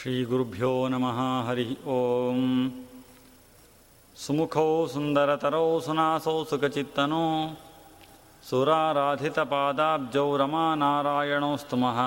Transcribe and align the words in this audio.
श्रीगुरुभ्यो 0.00 0.68
नमः 0.88 1.18
हरिः 1.46 1.70
ॐ 1.94 2.36
सुमुखौ 4.16 4.62
सुन्दरतरौ 4.92 5.64
सुनासौ 5.86 6.32
सुखचित्तनो 6.50 7.24
सुराराधितपादाब्जौ 8.50 10.22
रमानारायणौ 10.42 11.50
स्तुमः 11.62 11.98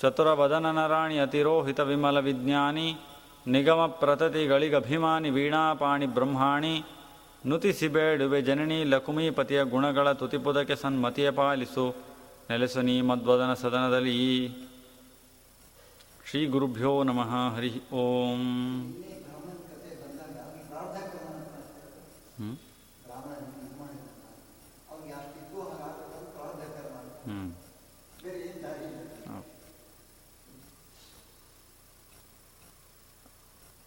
ಚತುರವದನನರಾಣಿ 0.02 1.20
ಅತಿರೋಹಿತ 1.20 1.80
ವಿಮಲ 1.80 2.20
ವಿಜ್ಞಾನಿ, 2.20 2.98
ನಿಗಮ 3.48 3.85
ಪ್ರತತಿಗಳಿಗಭಿಮಾನಿ 3.85 5.30
ವೀಣಾಪಾಣಿ 5.30 6.07
ಬ್ರಹ್ಮಾಣಿ 6.18 6.84
ನುತಿಸಿಬೇಡುವೆ 7.48 8.41
ಜನನಿ 8.41 8.84
ಲಕುಮೀಪತಿಯ 8.84 9.63
ಗುಣಗಳ 9.63 10.12
ತುತಿಪುದಕ್ಕೆ 10.12 10.76
ಸನ್ಮತಿಯ 10.76 11.32
ಪಾಲಿಸು, 11.32 11.96
ನೆಲೆಸು 12.49 12.82
ನೀ 12.82 13.02
ಮದ್ವದನ 13.02 13.54
ಸದನದಲ್ಲಿ. 13.54 14.66
ಶ್ರೀ 16.30 16.45
ಗುರುಭ್ಯೋ 16.48 17.04
ನಮಃ 17.04 17.55
ಹರಿ 17.55 17.81
ಓಂ 17.91 18.41
ಹ್ಞೂ 27.27 27.48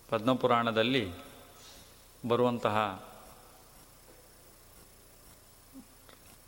ಪದ್ಮಪುರಾಣದಲ್ಲಿ 0.08 1.12
ಬರುವಂತಹ 2.28 2.76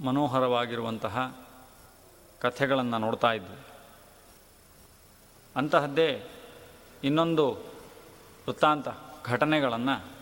ಮನೋಹರವಾಗಿರುವಂತಹ 0.05 1.17
ಕಥೆಗಳನ್ನು 2.39 2.99
ನೋಡ್ತಾ 2.99 3.33
ಇದ್ವಿ. 3.33 3.72
ಅಂತಹದ್ದೇ 5.57 6.31
ಇನ್ನೊಂದು 7.05 7.73
ವೃತ್ತಾಂತ 8.47 8.89
ಘಟನೆಗಳನ್ನು 9.25 10.13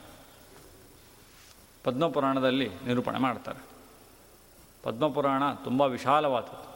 ಪದ್ಮಪುರಾಣದಲ್ಲಿ 1.84 2.68
ನಿರೂಪಣೆ 2.68 3.18
ಮಾಡ್ತಾರೆ. 3.18 3.58
ಪದ್ಮಪುರಾಣ 4.82 5.52
ತುಂಬ 5.52 5.80
ವಿಶಾಲವಾದದ್ದು. 5.80 6.70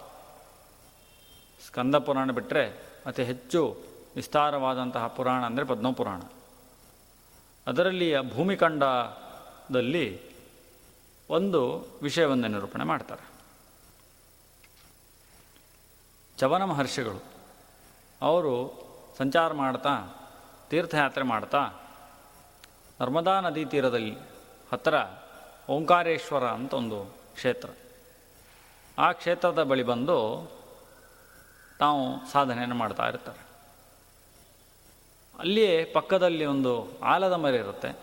ಸ್ಕಂದ 1.66 1.94
ಪುರಾಣ 1.94 2.30
ಬಿಟ್ಟರೆ 2.30 2.92
ಅತಿ 3.06 3.24
ಹೆಚ್ಚು 3.24 3.76
ವಿಸ್ತಾರವಾದಂತಹ 4.16 5.06
ಪುರಾಣ 5.06 5.44
ಅಂದರೆ 5.44 5.64
ಪದ್ಮಪುರಾಣ. 5.64 6.22
ಅದರಲ್ಲಿಯ 7.66 8.20
ಭೂಮಿಖಂಡದಲ್ಲಿ 8.20 10.20
ಒಂದು 11.30 11.88
ವಿಷಯವನ್ನು 12.02 12.48
ನಿರೂಪಣೆ 12.48 12.84
ಮಾಡ್ತಾರೆ. 12.84 13.30
ಚವನ 16.38 16.64
ಮಹರ್ಷಿಗಳು 16.64 17.33
ಅವರು 18.24 18.84
ಸಂಚಾರ 19.18 19.52
ಮಾಡ್ತಾ, 19.52 19.90
ತೀರ್ಥಯಾತ್ರೆ 20.70 21.24
ಮಾಡ್ತಾ, 21.24 21.70
ನರ್ಮದಾ 23.00 23.40
ನದಿ 23.40 23.64
ತೀರದಲ್ಲಿ 23.64 24.16
ಹತ್ತಿರ 24.72 24.94
ಓಂಕಾರೇಶ್ವರ 25.68 26.44
ಅಂತ 26.44 26.74
ಒಂದು 26.74 27.04
ಕ್ಷೇತ್ರ. 27.34 27.70
ಆ 28.98 29.12
ಕ್ಷೇತ್ರದ 29.12 29.62
ಬಳಿ 29.62 29.82
ಬಂದು 29.82 30.50
ತಾವು 31.78 32.32
ಸಾಧನೆಯನ್ನು 32.32 32.74
ಮಾಡ್ತಾ 32.74 33.08
ಇರ್ತಾರೆ. 33.08 33.46
ಅಲ್ಲಿಯೇ 35.38 35.84
ಪಕ್ಕದಲ್ಲಿ 35.84 36.44
ಒಂದು 36.44 37.00
ಆಲದ 37.00 37.32
ಮರ 37.32 37.54
ಇರುತ್ತೆ. 37.54 37.98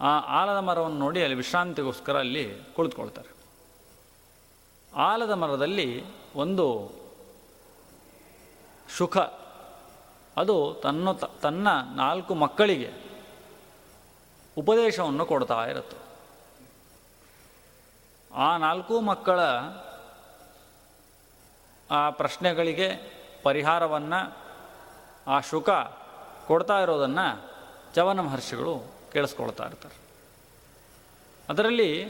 ಆ 0.00 0.18
ಆಲದ 0.18 0.58
ಮರವನ್ನು 0.58 0.98
ನೋಡಿ 0.98 1.22
ಅಲ್ಲಿ 1.22 1.36
ವಿಶ್ರಾಂತಿಗೋಸ್ಕರ 1.36 2.18
ಅಲ್ಲಿ 2.18 2.58
ಕುಳಿತುಕೊಳ್ತಾರೆ. 2.74 3.36
ಆಲದ 4.96 5.30
ಮರದಲ್ಲಿ 5.30 6.04
ಒಂದು 6.36 6.90
ಸುಖ. 8.88 9.18
ಅದು 10.36 10.80
ತನ್ನ 10.82 11.12
ತನ್ನ 11.12 11.68
ನಾಲ್ಕು 11.94 12.34
ಮಕ್ಕಳಿಗೆ 12.34 12.92
ಉಪದೇಶವನ್ನು 14.58 15.26
ಕೊಡ್ತಾ 15.26 15.66
ಇರುತ್ತೆ. 15.66 15.96
ಆ 18.34 18.56
ನಾಲ್ಕು 18.56 19.00
ಮಕ್ಕಳ 19.00 19.40
ಆ 21.90 22.10
ಪ್ರಶ್ನೆಗಳಿಗೆ 22.10 23.16
ಪರಿಹಾರವನ್ನು, 23.42 24.36
ಆ 25.26 25.40
ಶುಕ 25.40 25.70
ಕೊಡ್ತಾ 26.46 26.80
ಇರೋದನ್ನು 26.80 27.50
ಚವನ 27.94 28.20
ಮಹರ್ಷಿಗಳು 28.20 28.92
ಕೇಳಿಸ್ಕೊಳ್ತಾ 29.12 29.64
ಇರ್ತಾರೆ. 29.64 29.98
ಅದರಲ್ಲಿ 31.48 32.04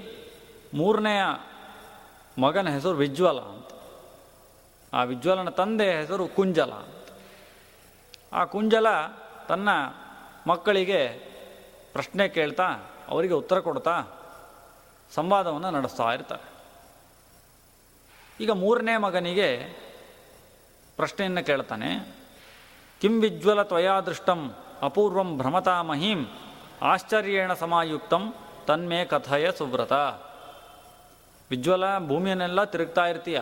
ಮೂರನೆಯ 0.74 1.22
ಮಗನ 2.40 2.68
ಹೆಸರು 2.68 2.92
ವಿಜ್ವಲ 2.92 3.40
ಅಂತ. 3.40 3.75
ಆ 4.96 5.00
ವಿಜ್ವಲನ 5.10 5.50
ತಂದೆ 5.60 5.86
ಹೆಸರು 5.98 6.24
ಕುಂಜಲ 6.28 6.72
ಆ 8.32 8.42
ಕುಂಜಲ 8.44 8.88
ತನ್ನ 9.48 9.68
ಮಕ್ಕಳಿಗೆ 10.46 11.00
ಪ್ರಶ್ನೆ 11.92 12.24
ಕೇಳ್ತಾ, 12.28 12.66
ಅವರಿಗೆ 13.08 13.34
ಉತ್ತರ 13.34 13.58
ಕೊಡ್ತಾ 13.60 13.94
ಸಂವಾದವನ್ನು 15.14 15.70
ನಡೆಸ್ತಾ 15.70 16.06
ಇರ್ತಾರೆ. 16.12 16.46
ಈಗ 18.40 18.52
ಮೂರನೇ 18.62 18.94
ಮಗನಿಗೆ 18.96 19.48
ಪ್ರಶ್ನೆಯನ್ನು 20.98 21.42
ಕೇಳ್ತಾನೆ, 21.46 21.90
ಕಿಂ 23.00 23.14
ವಿಜ್ವಲ 23.20 23.62
ತ್ವಯಾ 23.62 23.94
ದೃಷ್ಟಂ 24.00 24.40
ಅಪೂರ್ವಂ 24.82 25.28
ಭ್ರಮತಾ 25.38 25.76
ಮಹಿಂ 25.82 26.20
ಆಶ್ಚರ್ಯೇಣ 26.82 27.52
ಸಮಾಯುಕ್ತಂ 27.52 28.22
ತನ್ಮೇ 28.66 29.00
ಕಥಯ 29.04 29.46
ಸುವ್ರತ. 29.58 29.92
ವಿಜ್ವಲ, 31.50 31.84
ಭೂಮಿಯನ್ನೆಲ್ಲ 32.08 32.60
ತಿರುಗ್ತಾ 32.64 33.04
ಇರ್ತೀಯ? 33.06 33.40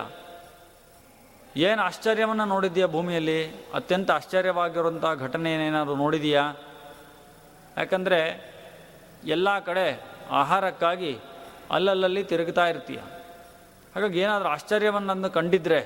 ಏನು 1.57 1.81
ಆಶ್ಚರ್ಯವನ್ನು 1.81 2.45
ನೋಡಿದೆಯಾ 2.45 2.87
ಭೂಮಿಯಲ್ಲಿ? 2.87 3.51
ಅತ್ಯಂತ 3.73 4.11
ಆಶ್ಚರ್ಯವಾಗಿರುವಂಥ 4.11 5.05
ಘಟನೆ 5.19 5.53
ಏನೇನಾದರೂ 5.53 5.95
ನೋಡಿದೀಯಾ? 5.95 6.53
ಯಾಕಂದರೆ 7.77 8.19
ಎಲ್ಲ 9.23 9.59
ಕಡೆ 9.59 10.01
ಆಹಾರಕ್ಕಾಗಿ 10.31 11.17
ಅಲ್ಲಲ್ಲಲ್ಲಿ 11.71 12.23
ತಿರುಗ್ತಾ 12.23 12.67
ಇರ್ತೀಯ. 12.67 12.97
ಹಾಗಾಗಿ 13.95 14.19
ಏನಾದರೂ 14.19 14.49
ಆಶ್ಚರ್ಯವನ್ನು 14.49 15.29
ಕಂಡಿದ್ರೆ 15.29 15.79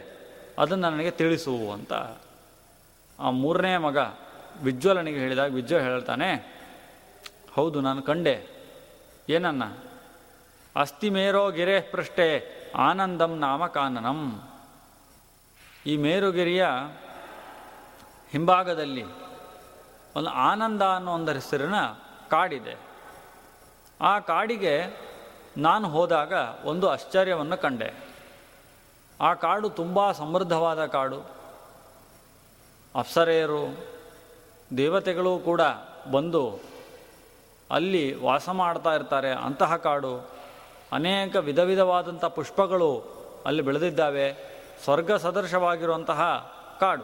ಅದನ್ನು 0.60 0.90
ನನಗೆ 0.90 1.12
ತಿಳಿಸು 1.12 1.72
ಅಂತ 1.72 1.94
ಆ 3.20 3.30
ಮೂರನೇ 3.30 3.78
ಮಗ 3.78 3.98
ವಿಜ್ವಲನಿಗೆ 4.64 5.20
ಹೇಳಿದಾಗ 5.20 5.54
ವಿಜ್ವ 5.54 5.78
ಹೇಳ್ತಾನೆ, 5.80 6.30
ಹೌದು, 7.54 7.82
ನಾನು 7.82 8.02
ಕಂಡೆ. 8.02 8.36
ಏನನ್ನ? 9.30 9.64
ಅಸ್ಥಿ 10.76 11.10
ಮೇರೋ 11.10 11.52
ಗಿರೆ 11.52 11.82
ಪೃಷ್ಠೆ 11.82 12.28
ಆನಂದಂ 12.76 13.38
ನಾಮ 13.40 13.68
ಕಾನನಂ 13.68 14.49
ಈ 15.86 15.98
ಮೇರುಗಿರಿಯ 15.98 16.66
ಹಿಂಭಾಗದಲ್ಲಿ 18.32 19.04
ಒಂದು 20.16 20.30
ಆನಂದ 20.30 20.82
ಅನ್ನೋ 20.82 21.14
ಒಂದು 21.14 21.32
ಹೆಸರಿನ 21.32 21.76
ಕಾಡಿದೆ. 22.30 22.78
ಆ 24.02 24.20
ಕಾಡಿಗೆ 24.20 24.84
ನಾನು 25.58 25.90
ಹೋದಾಗ 25.90 26.34
ಒಂದು 26.64 26.90
ಆಶ್ಚರ್ಯವನ್ನು 26.90 27.58
ಕಂಡೆ. 27.58 27.94
ಆ 29.22 29.34
ಕಾಡು 29.34 29.70
ತುಂಬ 29.70 30.12
ಸಮೃದ್ಧವಾದ 30.12 30.86
ಕಾಡು. 30.86 31.22
ಅಪ್ಸರೆಯರು, 32.96 33.86
ದೇವತೆಗಳು 34.78 35.40
ಕೂಡ 35.40 35.62
ಬಂದು 36.12 36.60
ಅಲ್ಲಿ 37.72 38.22
ವಾಸ 38.24 38.50
ಮಾಡ್ತಾ 38.50 38.96
ಇರ್ತಾರೆ. 38.96 39.32
ಅಂತಹ 39.32 39.76
ಕಾಡು 39.76 40.30
ಅನೇಕ 40.92 41.36
ವಿಧ 41.36 41.60
ವಿಧವಾದಂಥ 41.60 42.26
ಪುಷ್ಪಗಳು 42.26 43.04
ಅಲ್ಲಿ 43.46 43.62
ಬೆಳೆದಿದ್ದಾವೆ. 43.62 44.59
ಸ್ವರ್ಗ 44.84 45.12
ಸದೃಶವಾಗಿರುವಂತಹ 45.12 46.22
ಕಾಡು. 46.80 47.04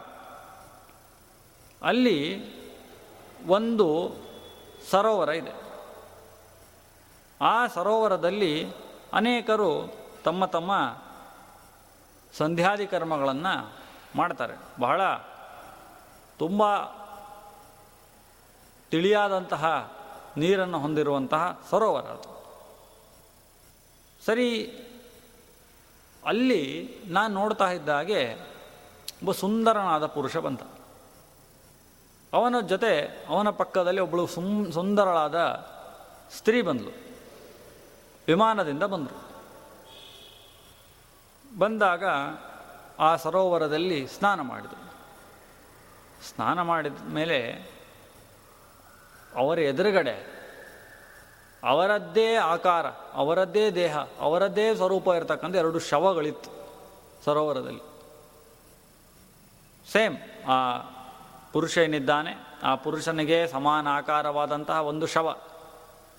ಅಲ್ಲಿ 1.82 2.44
ಒಂದು 3.46 4.12
ಸರೋವರ 4.90 5.28
ಇದೆ. 5.28 5.52
ಆ 7.40 7.66
ಸರೋವರದಲ್ಲಿ 7.66 8.70
ಅನೇಕರು 9.12 9.94
ತಮ್ಮ 10.24 10.44
ತಮ್ಮ 10.44 10.96
ಸಂಧ್ಯಾದಿ 12.38 12.86
ಕರ್ಮಗಳನ್ನು 12.86 13.72
ಮಾಡ್ತಾರೆ. 14.16 14.80
ಬಹಳ 14.80 15.02
ತುಂಬ 16.38 16.62
ತಿಳಿಯಾದಂತಹ 18.90 19.92
ನೀರನ್ನು 20.36 20.78
ಹೊಂದಿರುವಂತಹ 20.78 21.60
ಸರೋವರ 21.70 22.02
ಅದು. 22.02 22.36
ಸರಿ 24.26 24.72
ಅಲ್ಲಿ 26.26 26.90
ನಾನು 27.06 27.34
ನೋಡ್ತಾ 27.34 27.70
ಇದ್ದ 27.70 27.88
ಹಾಗೆ 27.88 28.34
ಒಬ್ಬ 28.34 29.32
ಸುಂದರನಾದ 29.32 30.06
ಪುರುಷ 30.06 30.36
ಬಂತ 30.36 30.62
ಅವನ 32.32 32.60
ಜೊತೆ 32.60 33.24
ಅವನ 33.28 33.50
ಪಕ್ಕದಲ್ಲಿ 33.50 34.00
ಒಬ್ಬಳು 34.00 34.26
ಸುಂ, 34.26 34.72
ಸುಂದರಳಾದ 34.72 35.34
ಸ್ತ್ರೀ 36.38 36.62
ಬಂದಳು 36.62 36.92
ವಿಮಾನದಿಂದ 38.28 38.82
ಬಂದರು. 38.82 39.26
ಬಂದಾಗ 41.58 42.04
ಆ 42.98 43.16
ಸರೋವರದಲ್ಲಿ 43.16 44.06
ಸ್ನಾನ 44.06 44.40
ಮಾಡಿದರು. 44.40 44.92
ಸ್ನಾನ 46.24 46.62
ಮಾಡಿದ 46.62 46.92
ಮೇಲೆ 47.08 47.52
ಅವರ 49.34 49.58
ಎದುರುಗಡೆ 49.58 50.35
ಅವರದ್ದೇ 51.66 52.34
ಆಕಾರ, 52.34 52.86
ಅವರದ್ದೇ 53.14 53.70
ದೇಹ, 53.70 53.98
ಅವರದ್ದೇ 53.98 54.74
ಸ್ವರೂಪ 54.74 55.08
ಇರತಕ್ಕಂಥ 55.08 55.56
ಎರಡು 55.56 55.78
ಶವಗಳಿತ್ತು 55.78 56.50
ಸರೋವರದಲ್ಲಿ. 57.24 57.80
ಸೇಮ್, 59.92 60.16
ಆ 60.48 60.78
ಪುರುಷ 61.52 61.78
ಏನಿದ್ದಾನೆ, 61.78 62.46
ಆ 62.62 62.74
ಪುರುಷನಿಗೆ 62.74 63.48
ಸಮಾನ 63.48 63.88
ಆಕಾರವಾದಂತಹ 63.88 64.80
ಒಂದು 64.86 65.06
ಶವ 65.06 65.36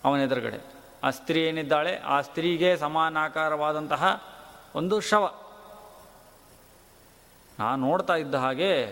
ಅವನ 0.03 0.19
ಎದುರುಗಡೆ. 0.19 0.73
ಆ 1.03 1.09
ಸ್ತ್ರೀ 1.09 1.41
ಏನಿದ್ದಾಳೆ, 1.41 1.99
ಆ 1.99 2.21
ಸ್ತ್ರೀಗೆ 2.21 2.77
ಸಮಾನಾಕಾರವಾದಂತಹ 2.77 4.23
ಒಂದು 4.75 4.99
ಶವ. 4.99 5.33
ನಾನು 7.59 7.87
ನೋಡ್ತಾ 7.87 8.15
ಇದ್ದ 8.15 8.35
ಹಾಗೆ 8.35 8.85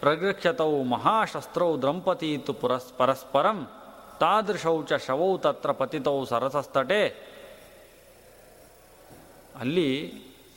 ಪ್ರಗೃಕ್ಷತವು 0.00 0.82
ಮಹಾಶಸ್ತ್ರವು 0.82 1.80
ದ್ರಂಪತಿ 1.80 2.32
ಇತ್ತು 2.32 2.52
ಪುರಸ್, 2.52 2.98
ಪರಸ್ಪರಂ. 2.98 3.77
ತಾದೃಶೌ 4.20 4.82
ಚ 4.82 4.92
ಶವೌ 4.92 5.38
ತತ್ರ 5.38 5.72
ಪತಿತೌ 5.72 6.24
ಸರಸಸ್ತಟೆ. 6.24 7.02
ಅಲ್ಲಿ 9.60 10.12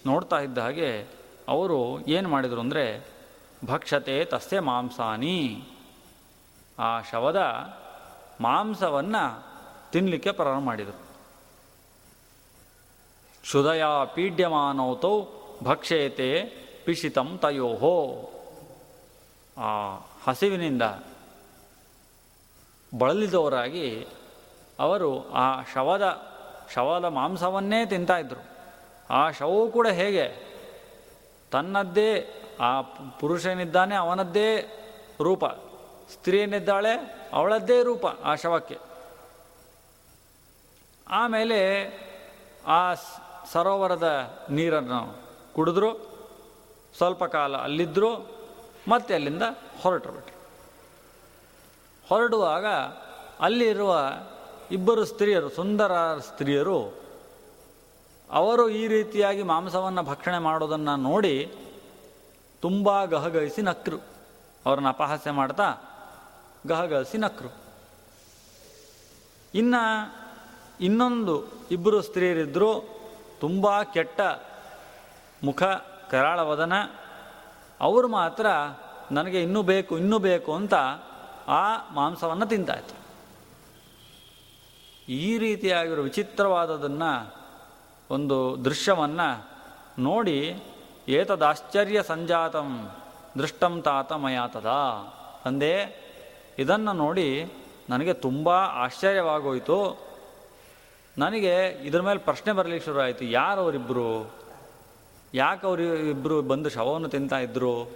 ನೋಡ್ತಾ 0.06 0.40
ಇದ್ದ 0.40 0.58
ಹಾಗೆ 0.58 1.08
ಅವರು 1.48 2.08
ಏನು 2.08 2.30
ಮಾಡಿದರು 2.30 2.60
ಅಂದರೆ, 2.60 3.06
ಭಕ್ಷತೆ 3.66 4.25
ತಸ್ಯ 4.25 4.60
ಮಾಂಸಾನಿ. 4.60 5.63
ಆ 6.80 7.02
ಶವದ 7.02 7.42
ಮಾಂಸವನ್ನು 8.42 9.52
ತಿನ್ನಲಿಕ್ಕೆ 9.92 10.31
ಪ್ರಾರಂಭ 10.31 10.66
ಮಾಡಿದರು. 10.66 11.00
ಕ್ಷುದಯ 13.42 13.84
ಪೀಡ್ಯಮಾನೌತೌ 14.16 15.24
ಭಕ್ಷೇತೆ 15.64 16.44
ಪಿಶಿತಂ 16.86 17.40
ತಯೋಹೋ. 17.42 17.98
ಆ 19.57 19.96
ಹಸಿವಿನಿಂದ 20.28 20.81
ಬಳಲಿದವರಾಗಿ 22.98 24.08
ಅವರು 24.80 25.32
ಆ 25.32 25.62
ಶವದ 25.74 26.32
ಶವದ 26.74 27.06
ಮಾಂಸವನ್ನೇ 27.06 27.86
ತಿಂತಾಯಿದ್ರು 27.86 28.52
ಆ 29.10 29.32
ಶವವು 29.32 29.72
ಕೂಡ 29.72 29.88
ಹೇಗೆ? 29.88 30.52
ತನ್ನದ್ದೇ, 31.52 32.28
ಆ 32.60 32.82
ಪುರುಷನಿದ್ದಾನೆ 33.20 33.96
ಅವನದ್ದೇ 33.96 34.78
ರೂಪ. 35.22 35.46
ಸ್ತ್ರೀಯನಿದ್ದಾಳೆ 36.14 37.22
ಅವಳದ್ದೇ 37.34 37.84
ರೂಪ 37.84 38.06
ಆ 38.06 38.36
ಶವಕ್ಕೆ. 38.36 38.78
ಆಮೇಲೆ 41.10 41.86
ಆ 42.68 42.94
ಸರೋವರದ 43.52 44.38
ನೀರನ್ನು 44.50 45.18
ಕುಡಿದ್ರು. 45.54 45.94
ಸ್ವಲ್ಪ 46.98 47.24
ಕಾಲ 47.24 47.58
ಅಲ್ಲಿದ್ದರು 47.58 48.38
ಮತ್ತೆ 48.88 49.14
ಅಲ್ಲಿಂದ 49.14 49.44
ಹೊರಟರು 49.82 50.14
ಬಿಟ್ರು. 50.14 50.41
ಹೊರಡುವಾಗ 52.12 52.66
ಅಲ್ಲಿರುವ 53.40 54.13
ಇಬ್ಬರು 54.72 55.06
ಸ್ತ್ರೀಯರು, 55.06 55.50
ಸುಂದರ 55.50 55.92
ಸ್ತ್ರೀಯರು, 56.19 56.80
ಅವರು 58.31 58.69
ಈ 58.69 58.88
ರೀತಿಯಾಗಿ 58.88 59.44
ಮಾಂಸವನ್ನು 59.44 60.04
ಭಕ್ಷಣೆ 60.04 60.40
ಮಾಡೋದನ್ನು 60.40 60.96
ನೋಡಿ 60.96 61.56
ತುಂಬ 62.62 63.06
ಗಹಗಹಿಸಿ 63.06 63.62
ನಕ್ರು. 63.62 63.98
ಅವ್ರನ್ನ 64.66 64.88
ಅಪಹಾಸ್ಯ 64.88 65.31
ಮಾಡ್ತಾ 65.31 65.68
ಗಹಗಹಿಸಿ 66.68 67.18
ನಕ್ರು. 67.18 67.50
ಇನ್ನು 69.54 69.84
ಇನ್ನೊಂದು 70.81 71.44
ಇಬ್ಬರು 71.72 72.02
ಸ್ತ್ರೀಯರಿದ್ದರು 72.02 72.72
ತುಂಬ 73.40 73.81
ಕೆಟ್ಟ 73.94 74.22
ಮುಖ 75.44 75.64
ಕರಾಳವದನ 76.10 76.74
ಅವರು 77.81 78.07
ಮಾತ್ರ 78.07 78.46
ನನಗೆ 79.12 79.42
ಇನ್ನೂ 79.42 79.62
ಬೇಕು 79.62 79.98
ಇನ್ನೂ 79.98 80.19
ಬೇಕು 80.19 80.54
ಅಂತ 80.54 80.74
ಆ 81.48 81.92
ಮಾಂಸವನ್ನು 81.94 82.46
ತಿಂತಾಯಿತು. 82.46 83.02
ಈ 85.12 85.38
ರೀತಿಯಾಗಿರೋ 85.38 86.02
ವಿಚಿತ್ರವಾದದನ್ನು 86.02 87.36
ಒಂದು 88.10 88.58
ದೃಶ್ಯವನ್ನು 88.66 89.48
ನೋಡಿ 90.00 90.64
ಏತದಾಶ್ಚರ್ಯ 91.08 92.04
ಸಂಜಾತಂ 92.04 92.90
ದೃಷ್ಟಂ 93.38 93.82
ತಾತ 93.82 94.14
ಮಯಾತದ 94.14 94.68
ತಂದೆ. 95.46 96.02
ಇದನ್ನು 96.60 96.94
ನೋಡಿ 96.94 97.54
ನನಗೆ 97.90 98.14
ತುಂಬ 98.14 98.50
ಆಶ್ಚರ್ಯವಾಗೋಯಿತು. 98.50 100.12
ನನಗೆ 101.18 101.70
ಇದ್ರ 101.70 102.02
ಮೇಲೆ 102.02 102.20
ಪ್ರಶ್ನೆ 102.20 102.54
ಬರಲಿಕ್ಕೆ 102.54 102.86
ಶುರು 102.86 103.00
ಆಯಿತು 103.02 103.26
ಯಾರು 103.26 103.62
ಅವರಿಬ್ಬರು 103.62 104.32
ಯಾಕೆ 105.34 105.68
ಅವರು 105.68 105.82
ಇಬ್ಬರು 105.82 106.42
ಬಂದು 106.42 106.70
ಶವವನ್ನು 106.70 107.10
ತಿಂತಾ 107.10 107.40
ಇದ್ದರು 107.40 107.92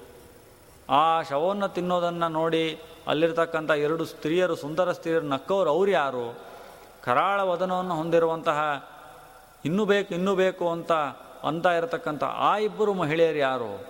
ಆ 0.90 1.22
ಶವವನ್ನು 1.22 1.68
ತಿನ್ನೋದನ್ನು 1.68 2.28
ನೋಡಿ 2.28 2.82
ಅಲ್ಲಿರ್ತಕ್ಕಂಥ 3.08 3.72
ಎರಡು 3.72 4.06
ಸ್ತ್ರೀಯರು, 4.06 4.56
ಸುಂದರ 4.56 4.92
ಸ್ತ್ರೀಯರು, 4.92 5.26
ನಕ್ಕವರು 5.26 5.70
ಅವ್ರು 5.70 5.92
ಯಾರು? 5.92 6.40
ಕರಾಳ 7.04 7.42
ವದನವನ್ನು 7.42 7.96
ಹೊಂದಿರುವಂತಹ 7.96 8.90
ಇನ್ನೂ 9.66 9.86
ಬೇಕು 9.86 10.14
ಇನ್ನೂ 10.14 10.36
ಬೇಕು 10.36 10.72
ಅಂತ 10.72 10.92
ಅಂತ 11.44 11.66
ಇರತಕ್ಕಂಥ 11.66 12.24
ಆ 12.24 12.58
ಇಬ್ಬರು 12.58 12.94
ಮಹಿಳೆಯರು 12.94 13.38
ಯಾರು? 13.38 13.86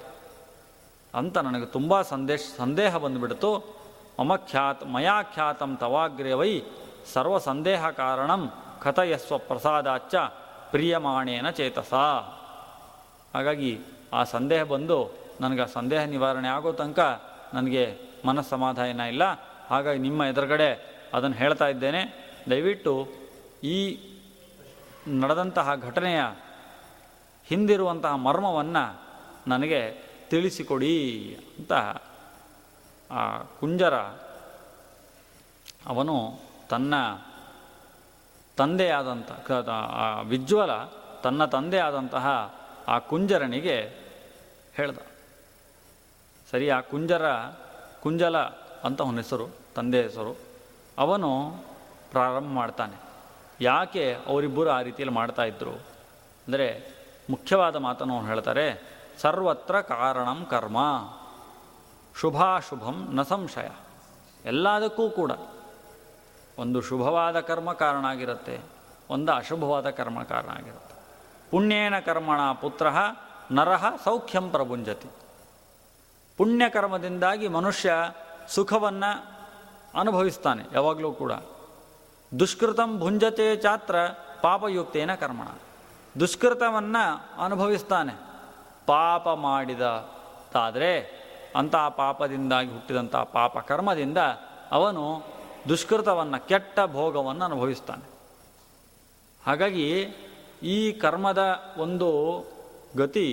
ಅಂತ 1.15 1.37
ನನಗೆ 1.37 1.65
ತುಂಬ 1.65 2.01
ಸಂದೇಶ, 2.01 2.41
ಸಂದೇಹ 2.57 2.97
ಬಂದುಬಿಡ್ತು. 2.97 3.75
ಮಮ 4.19 4.35
ಖ್ಯಾತ್, 4.35 4.85
ಮಯಾ 4.85 5.23
ಖ್ಯಾತಂ 5.23 5.77
ತವಾಗ್ರೇವೈ 5.77 6.61
ಸರ್ವ 7.13 7.37
ಸಂದೇಹ 7.37 7.89
ಕಾರಣಂ 7.89 8.51
ಕಥಯಸ್ವ 8.81 9.37
ಪ್ರಸಾದಾಚ್ಚ 9.37 10.15
ಪ್ರಿಯಮಾಣೇನ 10.71 11.49
ಚೇತಸ. 11.49 11.93
ಹಾಗಾಗಿ 13.33 13.79
ಆ 14.13 14.23
ಸಂದೇಹ 14.23 14.63
ಬಂದು 14.63 15.11
ನನಗೆ 15.41 15.61
ಆ 15.61 15.65
ಸಂದೇಹ 15.65 16.03
ನಿವಾರಣೆ 16.03 16.47
ಆಗೋ 16.47 16.71
ತನಕ 16.71 17.21
ನನಗೆ 17.53 18.14
ಮನಸ್ಸಮಾಧಾನ 18.25 18.99
ಇಲ್ಲ. 18.99 19.23
ಹಾಗಾಗಿ 19.67 19.99
ನಿಮ್ಮ 19.99 20.23
ಎದುರುಗಡೆ 20.23 20.95
ಅದನ್ನು 21.13 21.35
ಹೇಳ್ತಾ 21.35 21.67
ಇದ್ದೇನೆ. 21.67 22.01
ದಯವಿಟ್ಟು 22.49 23.07
ಈ 23.63 23.77
ನಡೆದಂತಹ 25.07 25.75
ಘಟನೆಯ 25.75 26.21
ಹಿಂದಿರುವಂತಹ 27.45 28.15
ಮರ್ಮವನ್ನು 28.15 29.01
ನನಗೆ 29.47 30.03
ತಿಳಿಸಿಕೊಡಿ 30.29 30.95
ಅಂತ 31.57 31.73
ಆ 33.11 33.37
ಕುಂಜರ 33.59 33.95
ಅವನು 35.85 36.39
ತನ್ನ 36.69 36.93
ತಂದೆಯಾದಂಥ 38.57 39.31
ವಿಜ್ವಲ 40.23 40.71
ತನ್ನ 41.23 41.45
ತಂದೆಯಾದಂತಹ 41.45 42.55
ಆ 42.87 42.99
ಕುಂಜರನಿಗೆ 42.99 43.77
ಹೇಳ್ದ. 44.73 44.97
ಸರಿ, 46.51 46.69
ಆ 46.69 46.79
ಕುಂಜರ 46.79 47.25
ಕುಂಜಲ 48.05 48.37
ಅಂತ 48.87 49.01
ಅವನ 49.01 49.17
ಹೆಸರು, 49.17 49.45
ತಂದೆ 49.75 50.01
ಹೆಸರು. 50.01 50.33
ಅವನು 50.97 51.29
ಪ್ರಾರಂಭ 52.11 52.49
ಮಾಡ್ತಾನೆ. 52.53 52.97
ಯಾಕೆ 53.61 54.03
ಅವರಿಬ್ಬರು 54.27 54.69
ಆ 54.69 54.81
ರೀತಿಯಲ್ಲಿ 54.81 55.15
ಮಾಡ್ತಾ 55.15 55.43
ಇದ್ರು? 55.43 55.73
ಅಂದರೆ 56.45 56.67
ಮುಖ್ಯವಾದ 57.29 57.75
ಮಾತನ್ನು 57.75 58.13
ಅವನು 58.15 58.27
ಹೇಳ್ತಾರೆ, 58.27 58.65
ಸರ್ವತ್ರ 59.21 59.81
ಕಾರಣಂ 59.81 60.45
ಕರ್ಮ, 60.49 60.77
ಶುಭಾಶುಭಂ 62.21 62.97
ನ 63.15 63.21
ಸಂಶಯ. 63.21 63.69
ಎಲ್ಲದಕ್ಕೂ 64.45 65.09
ಕೂಡ 65.09 65.31
ಒಂದು 66.59 66.81
ಶುಭವಾದ 66.81 67.39
ಕರ್ಮ 67.39 67.73
ಕಾರಣ 67.73 68.05
ಆಗಿರುತ್ತೆ, 68.05 68.61
ಒಂದು 69.09 69.31
ಅಶುಭವಾದ 69.31 69.89
ಕರ್ಮ 69.89 70.19
ಕಾರಣ 70.23 70.49
ಆಗಿರುತ್ತೆ. 70.49 70.95
ಪುಣ್ಯೇನ 71.51 71.99
ಕರ್ಮಣ 71.99 72.51
ಪುತ್ರ 72.51 72.87
ನರಹ 73.51 73.85
ಸೌಖ್ಯಂ 74.03 74.49
ಪ್ರಭುಂಜತಿ. 74.49 75.09
ಪುಣ್ಯಕರ್ಮದಿಂದಾಗಿ 76.37 77.47
ಮನುಷ್ಯ 77.47 77.91
ಸುಖವನ್ನು 78.47 79.11
ಅನುಭವಿಸ್ತಾನೆ, 79.99 80.63
ಯಾವಾಗಲೂ 80.73 81.11
ಕೂಡ. 81.11 81.31
ದುಷ್ಕೃತಂ 82.39 82.99
ಭುಂಜತೆ 82.99 83.55
ಚಾತ್ರ 83.55 83.95
ಪಾಪಯುಕ್ತೇನ 84.41 85.15
ಕರ್ಮಣ. 85.15 85.47
ದುಷ್ಕೃತವನ್ನು 86.19 87.03
ಅನುಭವಿಸ್ತಾನೆ. 87.43 88.13
ಪಾಪ 88.85 89.29
ಮಾಡಿದ 89.29 89.81
ತಾದರೆ 90.53 90.91
ಅಂತಹ 91.55 91.89
ಪಾಪದಿಂದಾಗಿ 91.89 92.71
ಹುಟ್ಟಿದಂಥ 92.71 93.15
ಪಾಪ 93.15 93.57
ಕರ್ಮದಿಂದ 93.57 94.17
ಅವನು 94.71 95.23
ದುಷ್ಕೃತವನ್ನು, 95.69 96.47
ಕೆಟ್ಟ 96.47 96.79
ಭೋಗವನ್ನು 96.91 97.45
ಅನುಭವಿಸ್ತಾನೆ. 97.45 98.05
ಹಾಗಾಗಿ 99.45 99.87
ಈ 100.63 100.91
ಕರ್ಮದ 100.91 101.41
ಒಂದು 101.77 102.09
ಗತಿ 102.97 103.27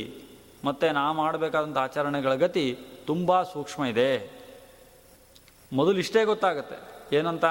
ಮತ್ತು 0.65 0.93
ನಾ 0.93 1.13
ಮಾಡಬೇಕಾದಂಥ 1.13 1.79
ಆಚರಣೆಗಳ 1.79 2.35
ಗತಿ 2.35 2.67
ತುಂಬ 3.13 3.43
ಸೂಕ್ಷ್ಮ 3.43 3.85
ಇದೆ. 3.85 4.31
ಮೊದಲು 5.73 5.99
ಇಷ್ಟೇ 5.99 6.25
ಗೊತ್ತಾಗುತ್ತೆ. 6.25 6.77
ಏನಂತ? 7.17 7.45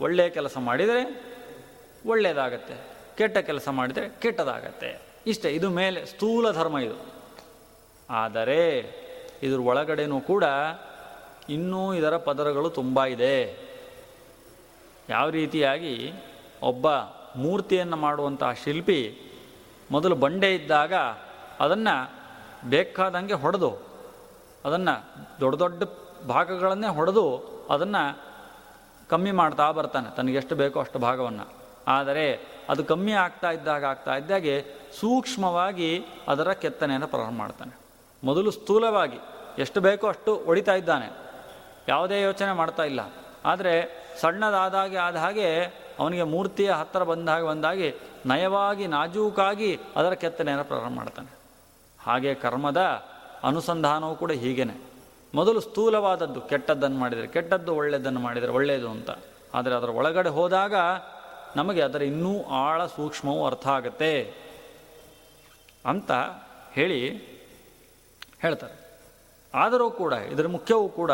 ಒಳ್ಳೆಯ 0.00 0.30
ಕೆಲಸ 0.30 0.56
ಮಾಡಿದರೆ 0.58 1.24
ಒಳ್ಳೆಯದಾಗತ್ತೆ 2.06 2.74
ಕೆಟ್ಟ 3.18 3.38
ಕೆಲಸ 3.38 3.68
ಮಾಡಿದರೆ 3.68 4.08
ಕೆಟ್ಟದಾಗತ್ತೆ. 4.08 5.00
ಇಷ್ಟೇ, 5.26 5.50
ಇದು 5.50 5.70
ಮೇಲೆ 5.70 6.06
ಸ್ಥೂಲ 6.06 6.52
ಧರ್ಮ 6.52 6.78
ಇದು. 6.78 7.06
ಆದರೆ, 8.10 8.78
ಇದ್ರ 9.42 9.60
ಒಳಗಡೆನೂ 9.60 10.20
ಕೂಡ 10.20 10.44
ಇನ್ನೂ 11.48 11.94
ಇದರ 11.94 12.16
ಪದರಗಳು 12.16 12.70
ತುಂಬ 12.70 13.04
ಇದೆ. 13.04 13.58
ಯಾವ 15.08 15.30
ರೀತಿಯಾಗಿ? 15.30 16.12
ಒಬ್ಬ 16.62 16.86
ಮೂರ್ತಿಯನ್ನು 17.36 17.96
ಮಾಡುವಂತಹ 17.96 18.52
ಶಿಲ್ಪಿ 18.52 19.18
ಮೊದಲು 19.90 20.14
ಬಂಡೆ 20.14 20.54
ಇದ್ದಾಗ 20.54 20.94
ಅದನ್ನು 21.60 22.18
ಬೇಕಾದಂಗೆ 22.68 23.32
ಹೊಡೆದು 23.32 23.87
ಅದನ್ನು 24.64 25.26
ದೊಡ್ಡ 25.40 25.58
ದೊಡ್ಡ 25.58 25.82
ಭಾಗಗಳನ್ನೇ 26.28 26.86
ಹೊಡೆದು 26.86 27.36
ಅದನ್ನು 27.70 28.18
ಕಮ್ಮಿ 29.08 29.30
ಮಾಡ್ತಾ 29.30 29.70
ಬರ್ತಾನೆ. 29.70 30.16
ತನಗೆಷ್ಟು 30.16 30.54
ಬೇಕೋ 30.54 30.80
ಅಷ್ಟು 30.80 30.98
ಭಾಗವನ್ನು. 30.98 31.48
ಆದರೆ 31.88 32.58
ಅದು 32.68 32.84
ಕಮ್ಮಿ 32.84 33.12
ಆಗ್ತಾ 33.12 33.50
ಇದ್ದಾಗ 33.50 33.84
ಆಗ್ತಾ 33.84 34.16
ಇದ್ದಾಗೆ 34.16 34.64
ಸೂಕ್ಷ್ಮವಾಗಿ 35.00 36.04
ಅದರ 36.28 36.52
ಕೆತ್ತನೆಯನ್ನು 36.52 37.06
ಪ್ರಾರಂಭ 37.06 37.38
ಮಾಡ್ತಾನೆ. 37.38 37.78
ಮೊದಲು 38.24 38.50
ಸ್ಥೂಲವಾಗಿ 38.50 39.18
ಎಷ್ಟು 39.58 39.80
ಬೇಕೋ 39.80 40.08
ಅಷ್ಟು 40.08 40.44
ಒಡಿತಾ 40.46 40.74
ಇದ್ದಾನೆ. 40.74 41.12
ಯಾವುದೇ 41.88 42.22
ಯೋಚನೆ 42.22 42.52
ಮಾಡ್ತಾ 42.52 42.82
ಇಲ್ಲ. 42.82 43.00
ಆದರೆ 43.44 44.04
ಸಣ್ಣದಾದಾಗೆ 44.20 44.96
ಆದ 44.96 45.16
ಹಾಗೆ 45.16 45.64
ಅವನಿಗೆ 45.98 46.22
ಮೂರ್ತಿಯ 46.22 46.72
ಹತ್ತಿರ 46.72 47.02
ಬಂದಾಗ 47.02 47.48
ಬಂದಾಗಿ 47.48 47.94
ನಯವಾಗಿ 48.26 48.86
ನಾಜೂಕಾಗಿ 48.86 49.80
ಅದರ 49.96 50.10
ಕೆತ್ತನೆಯನ್ನು 50.10 50.64
ಪ್ರಾರಂಭ 50.64 50.96
ಮಾಡ್ತಾನೆ. 50.96 51.38
ಹಾಗೆ 52.00 52.34
ಕರ್ಮದ 52.34 53.06
ಅನುಸಂಧಾನವೂ 53.44 54.14
ಕೂಡ 54.14 54.32
ಹೀಗೇನೆ. 54.32 54.74
ಮೊದಲು 55.34 55.60
ಸ್ಥೂಲವಾದದ್ದು, 55.60 56.40
ಕೆಟ್ಟದ್ದನ್ನು 56.40 56.98
ಮಾಡಿದರೆ, 56.98 57.26
ಕೆಟ್ಟದ್ದು 57.26 57.74
ಒಳ್ಳೆಯದನ್ನು 57.74 58.20
ಮಾಡಿದರೆ 58.20 58.50
ಒಳ್ಳೆಯದು 58.50 58.90
ಅಂತ. 58.90 59.10
ಆದರೆ 59.54 59.74
ಅದರ 59.74 59.88
ಒಳಗಡೆ 59.88 60.28
ಹೋದಾಗ 60.28 60.74
ನಮಗೆ 61.56 61.80
ಅದರ 61.80 62.02
ಇನ್ನೂ 62.02 62.44
ಆಳ 62.44 62.86
ಸೂಕ್ಷ್ಮವೂ 62.86 63.46
ಅರ್ಥ 63.46 63.66
ಆಗುತ್ತೆ 63.66 64.34
ಅಂತ 65.86 66.12
ಹೇಳಿ 66.72 67.16
ಹೇಳ್ತಾರೆ. 68.38 69.02
ಆದರೂ 69.54 69.90
ಕೂಡ, 69.90 70.12
ಇದರ 70.12 70.46
ಮುಖ್ಯವೂ 70.46 70.88
ಕೂಡ 70.88 71.12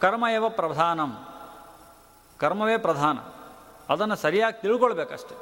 ಕರ್ಮಯವ 0.00 0.48
ಪ್ರಧಾನಂ. 0.48 1.28
ಕರ್ಮವೇ 2.38 2.76
ಪ್ರಧಾನ. 2.76 3.18
ಅದನ್ನು 3.92 4.16
ಸರಿಯಾಗಿ 4.16 4.62
ತಿಳ್ಕೊಳ್ಬೇಕಷ್ಟೆ. 4.62 5.34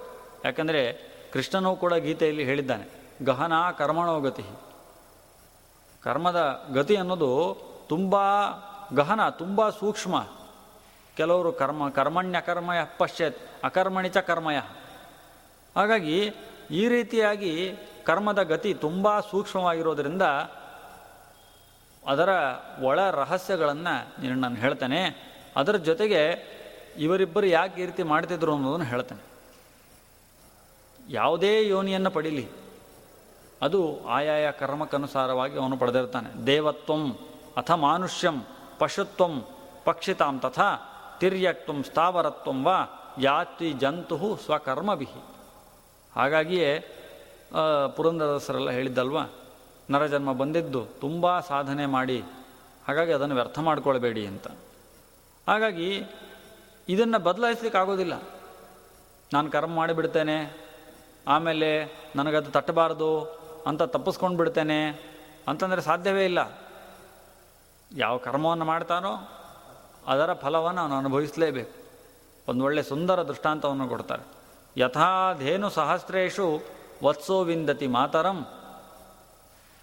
ಯಾಕಂದರೆ 0.45 1.15
ಕೃಷ್ಣನೂ 1.33 1.77
ಕೂಡ 1.77 1.95
ಗೀತೆಯಲ್ಲಿ 1.95 2.45
ಹೇಳಿದ್ದಾನೆ, 2.45 2.87
ಗಹನ 3.25 3.53
ಕರ್ಮಣೋ 3.79 4.21
ಗತಿ. 4.21 4.45
ಕರ್ಮದ 6.05 6.69
ಗತಿ 6.75 6.97
ಅನ್ನೋದು 6.97 7.57
ತುಂಬ 7.89 8.17
ಗಹನ, 8.95 9.29
ತುಂಬ 9.29 9.71
ಸೂಕ್ಷ್ಮ. 9.71 10.29
ಕೆಲವರು 11.17 11.53
ಕರ್ಮ, 11.53 11.89
ಕರ್ಮಣ್ಯ 11.89 12.41
ಕರ್ಮಯ 12.41 12.79
ಪಶ್ಚಾತ್ 12.99 13.37
ಅಕರ್ಮಣಿತ 13.65 14.19
ಕರ್ಮಯ. 14.19 14.59
ಹಾಗಾಗಿ 15.77 16.35
ಈ 16.71 16.89
ರೀತಿಯಾಗಿ 16.89 17.77
ಕರ್ಮದ 18.07 18.43
ಗತಿ 18.43 18.75
ತುಂಬ 18.75 19.21
ಸೂಕ್ಷ್ಮವಾಗಿರೋದ್ರಿಂದ 19.21 20.23
ಅದರ 22.07 22.29
ಒಳ 22.83 23.11
ರಹಸ್ಯಗಳನ್ನು 23.11 24.23
ನೀನು 24.23 24.35
ನಾನು 24.35 24.55
ಹೇಳ್ತೇನೆ. 24.55 25.33
ಅದರ 25.57 25.77
ಜೊತೆಗೆ 25.77 26.55
ಇವರಿಬ್ಬರು 26.99 27.47
ಯಾಕೆ 27.47 27.83
ಈ 27.83 27.87
ರೀತಿ 27.87 28.03
ಮಾಡ್ತಿದ್ರು 28.03 28.55
ಅನ್ನೋದನ್ನು 28.55 28.87
ಹೇಳ್ತೇನೆ. 28.87 29.23
ಯಾವುದೇ 31.09 31.69
ಯೋನಿಯನ್ನು 31.69 32.11
ಪಡೀಲಿ. 32.11 32.64
ಅದು 33.65 33.81
ಆಯಾಯ 34.09 34.47
ಕರ್ಮಕ್ಕನುಸಾರವಾಗಿ 34.61 35.57
ಅವನು 35.63 35.77
ಪಡೆದಿರ್ತಾನೆ. 35.83 36.31
ದೇವತ್ವಂ 36.47 37.03
ಅಥ 37.57 37.71
ಮಾನುಷ್ಯಂ 37.85 38.37
ಪಶುತ್ವಂ 38.79 39.35
ಪಕ್ಷಿತಾಂ 39.85 40.35
ತಥಾ 40.45 40.69
ತಿರ್ಯಕ್ತ್ವಂ 41.21 41.79
ಸ್ಥಾವರತ್ವಂ 41.89 42.59
ವಾ 42.67 42.79
ಯಾತಿ 43.21 43.69
ಜಂತು 43.83 44.17
ಸ್ವಕರ್ಮವಿಹಿ. 44.45 45.23
ಹಾಗಾಗಿಯೇ 46.13 46.71
ಪುರಂದರಸರೆಲ್ಲ 47.97 48.71
ಹೇಳಿದ್ದಲ್ವ? 48.71 49.19
ನರಜನ್ಮ 49.91 50.31
ಬಂದಿದ್ದು 50.33 50.81
ತುಂಬ 51.01 51.25
ಸಾಧನೆ 51.49 51.85
ಮಾಡಿ, 51.95 52.19
ಹಾಗಾಗಿ 52.87 53.13
ಅದನ್ನು 53.13 53.35
ವ್ಯರ್ಥ 53.35 53.59
ಮಾಡಿಕೊಳ್ಬೇಡಿ 53.69 54.23
ಅಂತ. 54.27 54.47
ಹಾಗಾಗಿ 55.47 55.89
ಇದನ್ನು 56.89 57.19
ಬದಲಾಯಿಸ್ಲಿಕ್ಕಾಗೋದಿಲ್ಲ. 57.27 58.15
ನಾನು 59.31 59.47
ಕರ್ಮ 59.51 59.73
ಮಾಡಿಬಿಡ್ತೇನೆ, 59.75 60.37
ಆಮೇಲೆ 61.27 61.69
ನನಗದು 62.17 62.51
ತಟ್ಟಬಾರ್ದು 62.51 63.09
ಅಂತ 63.67 63.83
ತಪ್ಪಿಸ್ಕೊಂಡು 63.83 64.37
ಬಿಡ್ತೇನೆ 64.37 64.89
ಅಂತಂದರೆ 65.49 65.83
ಸಾಧ್ಯವೇ 65.83 66.25
ಇಲ್ಲ. 66.25 66.59
ಯಾವ 67.97 68.17
ಕರ್ಮವನ್ನು 68.17 68.65
ಮಾಡ್ತಾನೋ 68.65 69.29
ಅದರ 70.07 70.33
ಫಲವನ್ನು 70.33 70.81
ಅವನು 70.81 70.97
ಅನುಭವಿಸಲೇಬೇಕು. 70.97 71.85
ಒಂದು 72.49 72.65
ಒಳ್ಳೆ 72.65 72.83
ಸುಂದರ 72.83 73.23
ದೃಷ್ಟಾಂತವನ್ನು 73.23 73.89
ಕೊಡ್ತಾರೆ. 73.89 74.23
ಯಥಾಧೇನು 74.81 75.71
ಸಹಸ್ರೇಶು 75.71 76.61
ವತ್ಸೋ 77.05 77.45
ವಿಂದತಿ 77.45 77.87
ಮಾತರಂ 77.87 78.47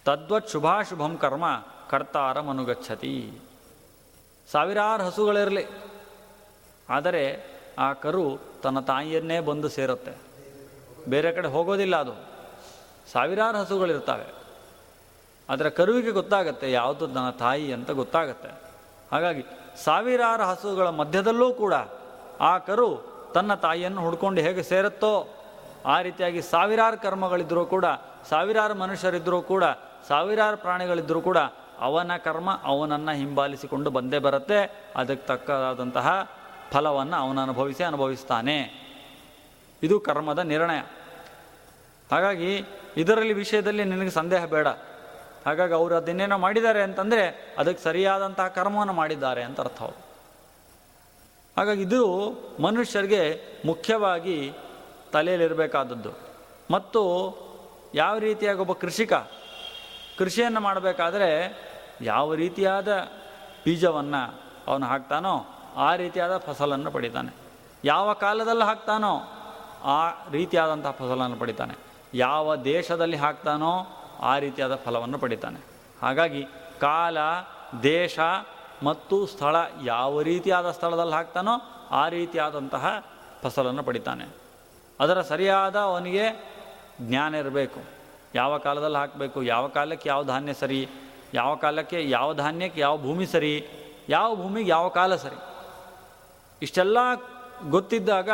ತದ್ವತ್ 0.06 0.50
ಶುಭಾಶುಭಂ 0.50 1.18
ಕರ್ಮ 1.18 1.66
ಕರ್ತಾರಂ 1.90 2.50
ಅನುಗಚ್ಚತಿ. 2.50 3.40
ಸಾವಿರಾರು 4.52 5.04
ಹಸುಗಳಿರಲಿ. 5.04 5.66
ಆದರೆ 6.90 7.46
ಆ 7.80 7.94
ಕರು 7.94 8.40
ತನ್ನ 8.64 8.80
ತಾಯಿಯನ್ನೇ 8.80 9.40
ಬಂದು 9.40 9.70
ಸೇರುತ್ತೆ. 9.70 10.18
ಬೇರೆ 11.10 11.32
ಕಡೆ 11.32 11.48
ಹೋಗೋದಿಲ್ಲ 11.48 11.96
ಅದು. 11.96 12.31
ಸಾವಿರಾರು 13.14 13.58
ಹಸುಗಳಿರ್ತವೆ 13.58 14.34
ಅದರ 15.50 15.70
ಕರುವಿಗೆ 15.70 16.12
ಗೊತ್ತಾಗತ್ತೆ 16.12 16.72
ಯಾವುದು 16.72 17.08
ನನ್ನ 17.08 17.30
ತಾಯಿ 17.30 17.74
ಅಂತ 17.74 17.92
ಗೊತ್ತಾಗತ್ತೆ. 17.92 18.50
ಹಾಗಾಗಿ 19.12 19.46
ಸಾವಿರಾರು 19.84 20.44
ಹಸುಗಳ 20.44 20.90
ಮಧ್ಯದಲ್ಲೂ 20.90 21.54
ಕೂಡ 21.54 21.74
ಆ 22.42 22.58
ಕರು 22.58 23.12
ತನ್ನ 23.34 23.54
ತಾಯಿಯನ್ನು 23.54 24.02
ಹುಡ್ಕೊಂಡು 24.02 24.42
ಹೇಗೆ 24.42 24.64
ಸೇರುತ್ತೋ 24.64 25.28
ಆ 25.86 26.02
ರೀತಿಯಾಗಿ 26.02 26.42
ಸಾವಿರಾರು 26.42 27.02
ಕರ್ಮಗಳಿದ್ದರೂ 27.02 27.66
ಕೂಡ, 27.66 27.86
ಸಾವಿರಾರು 28.30 28.76
ಮನುಷ್ಯರಿದ್ದರೂ 28.76 29.42
ಕೂಡ, 29.42 29.64
ಸಾವಿರಾರು 30.08 30.58
ಪ್ರಾಣಿಗಳಿದ್ದರೂ 30.58 31.22
ಕೂಡ 31.22 31.38
ಅವನ 31.80 32.12
ಕರ್ಮ 32.18 32.60
ಅವನನ್ನು 32.64 33.12
ಹಿಂಬಾಲಿಸಿಕೊಂಡು 33.12 33.90
ಬಂದೇ 33.90 34.20
ಬರುತ್ತೆ. 34.20 34.90
ಅದಕ್ಕೆ 34.96 35.28
ತಕ್ಕದಾದಂತಹ 35.28 36.32
ಫಲವನ್ನು 36.72 37.18
ಅವನು 37.18 37.42
ಅನುಭವಿಸಿ 37.42 37.84
ಅನುಭವಿಸ್ತಾನೆ. 37.84 38.58
ಇದು 39.84 40.00
ಕರ್ಮದ 40.00 40.40
ನಿರ್ಣಯ. 40.40 40.82
ಹಾಗಾಗಿ 42.12 42.66
ಇದರಲ್ಲಿ 42.98 43.34
ವಿಷಯದಲ್ಲಿ 43.34 43.84
ನಿನಗೆ 43.84 44.10
ಸಂದೇಹ 44.10 44.46
ಬೇಡ. 44.46 44.68
ಹಾಗಾಗಿ 45.46 45.74
ಅವರು 45.74 45.96
ಅದನ್ನೇನೋ 45.96 46.38
ಮಾಡಿದ್ದಾರೆ 46.38 46.84
ಅಂತಂದರೆ 46.84 47.56
ಅದಕ್ಕೆ 47.58 47.84
ಸರಿಯಾದಂತಹ 47.84 48.48
ಕರ್ಮವನ್ನು 48.48 48.94
ಮಾಡಿದ್ದಾರೆ 48.94 49.44
ಅಂತ 49.44 49.60
ಅರ್ಥ 49.60 49.82
ಅವರು. 49.82 50.00
ಹಾಗಾಗಿ 51.58 51.82
ಇದು 51.82 52.32
ಮನುಷ್ಯರಿಗೆ 52.62 53.42
ಮುಖ್ಯವಾಗಿ 53.66 54.54
ತಲೆಯಲ್ಲಿರಬೇಕಾದದ್ದು. 55.12 56.10
ಮತ್ತು 56.72 57.02
ಯಾವ 57.96 58.18
ರೀತಿಯಾಗಿ 58.18 58.60
ಒಬ್ಬ 58.60 58.72
ಕೃಷಿಕ 58.72 59.14
ಕೃಷಿಯನ್ನು 60.18 60.60
ಮಾಡಬೇಕಾದ್ರೆ 60.60 61.58
ಯಾವ 62.02 62.34
ರೀತಿಯಾದ 62.34 62.88
ಬೀಜವನ್ನು 63.66 64.42
ಅವನು 64.68 64.86
ಹಾಕ್ತಾನೋ 64.86 65.46
ಆ 65.76 65.96
ರೀತಿಯಾದ 65.96 66.38
ಫಸಲನ್ನು 66.38 66.92
ಪಡಿತಾನೆ. 66.92 67.36
ಯಾವ 67.86 68.14
ಕಾಲದಲ್ಲಿ 68.14 68.64
ಹಾಕ್ತಾನೋ 68.64 69.20
ಆ 69.84 70.30
ರೀತಿಯಾದಂಥ 70.32 70.88
ಫಸಲನ್ನು 70.88 71.38
ಪಡಿತಾನೆ. 71.38 71.91
ಯಾವ 72.14 72.56
ದೇಶದಲ್ಲಿ 72.56 73.18
ಹಾಕ್ತಾನೋ 73.18 73.88
ಆ 74.22 74.38
ರೀತಿಯಾದ 74.38 74.76
ಫಲವನ್ನು 74.76 75.20
ಪಡಿತಾನೆ. 75.20 75.60
ಹಾಗಾಗಿ 76.02 76.46
ಕಾಲ, 76.80 77.18
ದೇಶ 77.84 78.20
ಮತ್ತು 78.84 79.26
ಸ್ಥಳ 79.26 79.56
ಯಾವ 79.84 80.22
ರೀತಿಯಾದ 80.22 80.72
ಸ್ಥಳದಲ್ಲಿ 80.72 81.14
ಹಾಕ್ತಾನೋ 81.14 81.52
ಆ 81.92 82.10
ರೀತಿಯಾದಂತಹ 82.10 83.06
ಫಸಲನ್ನು 83.42 83.84
ಪಡಿತಾನೆ. 83.84 84.36
ಅದರ 85.00 85.22
ಸರಿಯಾದ 85.22 85.76
ಅವನಿಗೆ 85.76 86.52
ಜ್ಞಾನ 87.02 87.36
ಇರಬೇಕು. 87.36 87.80
ಯಾವ 88.36 88.58
ಕಾಲದಲ್ಲಿ 88.58 88.98
ಹಾಕಬೇಕು, 88.98 89.44
ಯಾವ 89.44 89.68
ಕಾಲಕ್ಕೆ 89.68 90.10
ಯಾವ 90.10 90.24
ಧಾನ್ಯ 90.24 90.54
ಸರಿ, 90.54 90.90
ಯಾವ 91.34 91.56
ಕಾಲಕ್ಕೆ 91.56 92.10
ಯಾವ 92.10 92.34
ಧಾನ್ಯಕ್ಕೆ 92.34 92.82
ಯಾವ 92.82 92.98
ಭೂಮಿ 92.98 93.26
ಸರಿ, 93.26 93.68
ಯಾವ 94.10 94.36
ಭೂಮಿಗೆ 94.36 94.70
ಯಾವ 94.70 94.90
ಕಾಲ 94.90 95.16
ಸರಿ. 95.16 95.36
ಇಷ್ಟೆಲ್ಲ 96.62 96.98
ಗೊತ್ತಿದ್ದಾಗ 97.70 98.30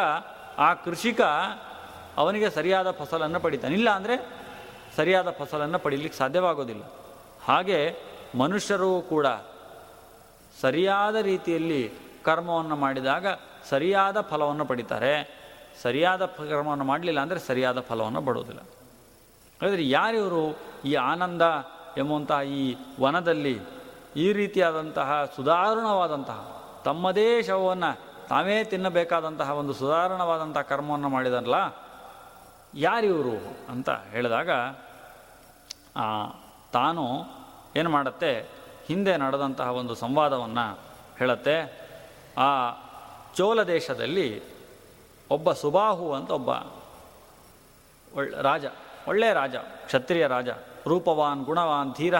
ಆ 0.57 0.73
ಕೃಷಿಕ 0.73 1.21
ಅವನಿಗೆ 2.17 2.49
ಸರಿಯಾದ 2.49 2.91
ಫಸಲನ್ನು 2.91 3.39
ಪಡಿತಾನೆ. 3.39 3.73
ಇಲ್ಲ 3.73 3.89
ಅಂದರೆ 3.89 4.15
ಸರಿಯಾದ 4.95 5.29
ಫಸಲನ್ನು 5.39 5.79
ಪಡೀಲಿಕ್ಕೆ 5.79 6.17
ಸಾಧ್ಯವಾಗೋದಿಲ್ಲ. 6.17 6.83
ಹಾಗೆ 7.45 7.79
ಮನುಷ್ಯರು 8.35 9.01
ಕೂಡ 9.01 9.27
ಸರಿಯಾದ 10.61 11.15
ರೀತಿಯಲ್ಲಿ 11.15 11.81
ಕರ್ಮವನ್ನು 12.23 12.75
ಮಾಡಿದಾಗ 12.75 13.25
ಸರಿಯಾದ 13.69 14.21
ಫಲವನ್ನು 14.21 14.65
ಪಡಿತಾರೆ. 14.65 15.13
ಸರಿಯಾದ 15.83 16.25
ಕರ್ಮವನ್ನು 16.25 16.85
ಮಾಡಲಿಲ್ಲ 16.85 17.19
ಅಂದರೆ 17.21 17.39
ಸರಿಯಾದ 17.39 17.79
ಫಲವನ್ನು 17.79 18.21
ಬಡೋದಿಲ್ಲ 18.21 18.61
ಹಾಗಾದರೆ 19.61 19.89
ಯಾರಿವರು 19.89 20.43
ಈ 20.85 20.95
ಆನಂದ 20.95 21.41
ಎಂಬಂತಹ 21.97 22.41
ಈ 22.41 22.77
ವನದಲ್ಲಿ 22.99 23.59
ಈ 24.15 24.33
ರೀತಿಯಾದಂತಹ 24.33 25.09
ಸುಧಾರಣವಾದಂತಹ 25.35 26.39
ತಮ್ಮದೇ 26.83 27.41
ಶವವನ್ನು 27.41 27.89
ತಾವೇ 28.27 28.63
ತಿನ್ನಬೇಕಾದಂತಹ 28.63 29.51
ಒಂದು 29.51 29.73
ಸುಧಾರಣವಾದಂತಹ 29.73 30.61
ಕರ್ಮವನ್ನು 30.61 31.09
ಮಾಡಿದಾರಲ್ಲ 31.09 31.55
ಯಾರಿವರು 32.73 33.37
ಅಂತ 33.71 33.89
ಹೇಳಿದಾಗ 33.89 34.49
ತಾನು 36.73 37.03
ಏನು 37.75 37.89
ಮಾಡುತ್ತೆ? 37.89 38.49
ಹಿಂದೆ 38.87 39.17
ನಡೆದಂತಹ 39.17 39.71
ಒಂದು 39.71 39.95
ಸಂವಾದವನ್ನು 39.95 40.79
ಹೇಳುತ್ತೆ. 41.17 41.57
ಆ 42.37 42.71
ಚೋಲ 43.35 43.63
ದೇಶದಲ್ಲಿ 43.63 44.41
ಒಬ್ಬ 45.29 45.51
ಸುಬಾಹು 45.51 46.13
ಅಂತ 46.13 46.31
ಒಬ್ಬ 46.31 46.49
ಒಳ್ಳೆ 48.17 48.41
ರಾಜ 48.41 48.65
ಒಳ್ಳೆಯ 49.07 49.33
ರಾಜ, 49.33 49.55
ಕ್ಷತ್ರಿಯ 49.55 50.27
ರಾಜ, 50.27 50.47
ರೂಪವಾನ್, 50.87 51.43
ಗುಣವಾನ್, 51.43 51.93
ಧೀರ, 51.93 52.19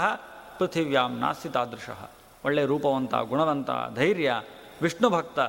ಪೃಥಿವ್ಯಾಂ 0.59 1.19
ನಾಸ್ತಿ 1.19 1.49
ತಾದೃಶ. 1.49 1.89
ಒಳ್ಳೆಯ 2.45 2.65
ರೂಪವಂತ, 2.65 3.15
ಗುಣವಂತ, 3.15 3.69
ಧೈರ್ಯ 3.95 4.41
ವಿಷ್ಣು 4.81 5.09
ಭಕ್ತ 5.09 5.39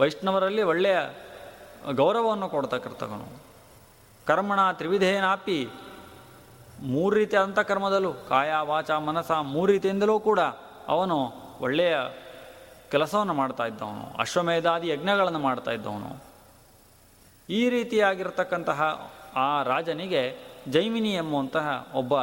ವೈಷ್ಣವರಲ್ಲಿ 0.00 0.62
ಒಳ್ಳೆಯ 0.62 0.98
ಗೌರವವನ್ನು 1.92 2.48
ಕೊಡ್ತಕ್ಕಂಥವನು. 2.48 3.51
ಕರ್ಮಣ 4.26 4.72
ತ್ರಿವಿಧೇನಾಪಿ. 4.72 5.68
ಮೂರು 6.82 7.16
ರೀತಿಯಾದಂಥ 7.16 7.58
ಕರ್ಮದಲ್ಲೂ, 7.58 8.12
ಕಾಯ, 8.12 8.52
ವಾಚ, 8.60 8.90
ಮನಸ 8.90 9.30
ಮೂರು 9.30 9.72
ರೀತಿಯಿಂದಲೂ 9.72 10.20
ಕೂಡ 10.20 10.40
ಅವನು 10.88 11.16
ಒಳ್ಳೆಯ 11.60 11.96
ಕೆಲಸವನ್ನು 12.90 13.34
ಮಾಡ್ತಾ 13.34 13.64
ಇದ್ದವನು, 13.64 14.18
ಅಶ್ವಮೇಧಾದಿ 14.18 14.88
ಯಜ್ಞಗಳನ್ನು 14.88 15.38
ಮಾಡ್ತಾ 15.38 15.70
ಇದ್ದವನು. 15.70 16.24
ಈ 17.48 17.68
ರೀತಿಯಾಗಿರ್ತಕ್ಕಂತಹ 17.68 19.12
ಆ 19.36 19.62
ರಾಜನಿಗೆ 19.62 20.38
ಜೈಮಿನಿ 20.68 21.14
ಎಂಬುವಂತಹ 21.14 21.86
ಒಬ್ಬ 21.94 22.14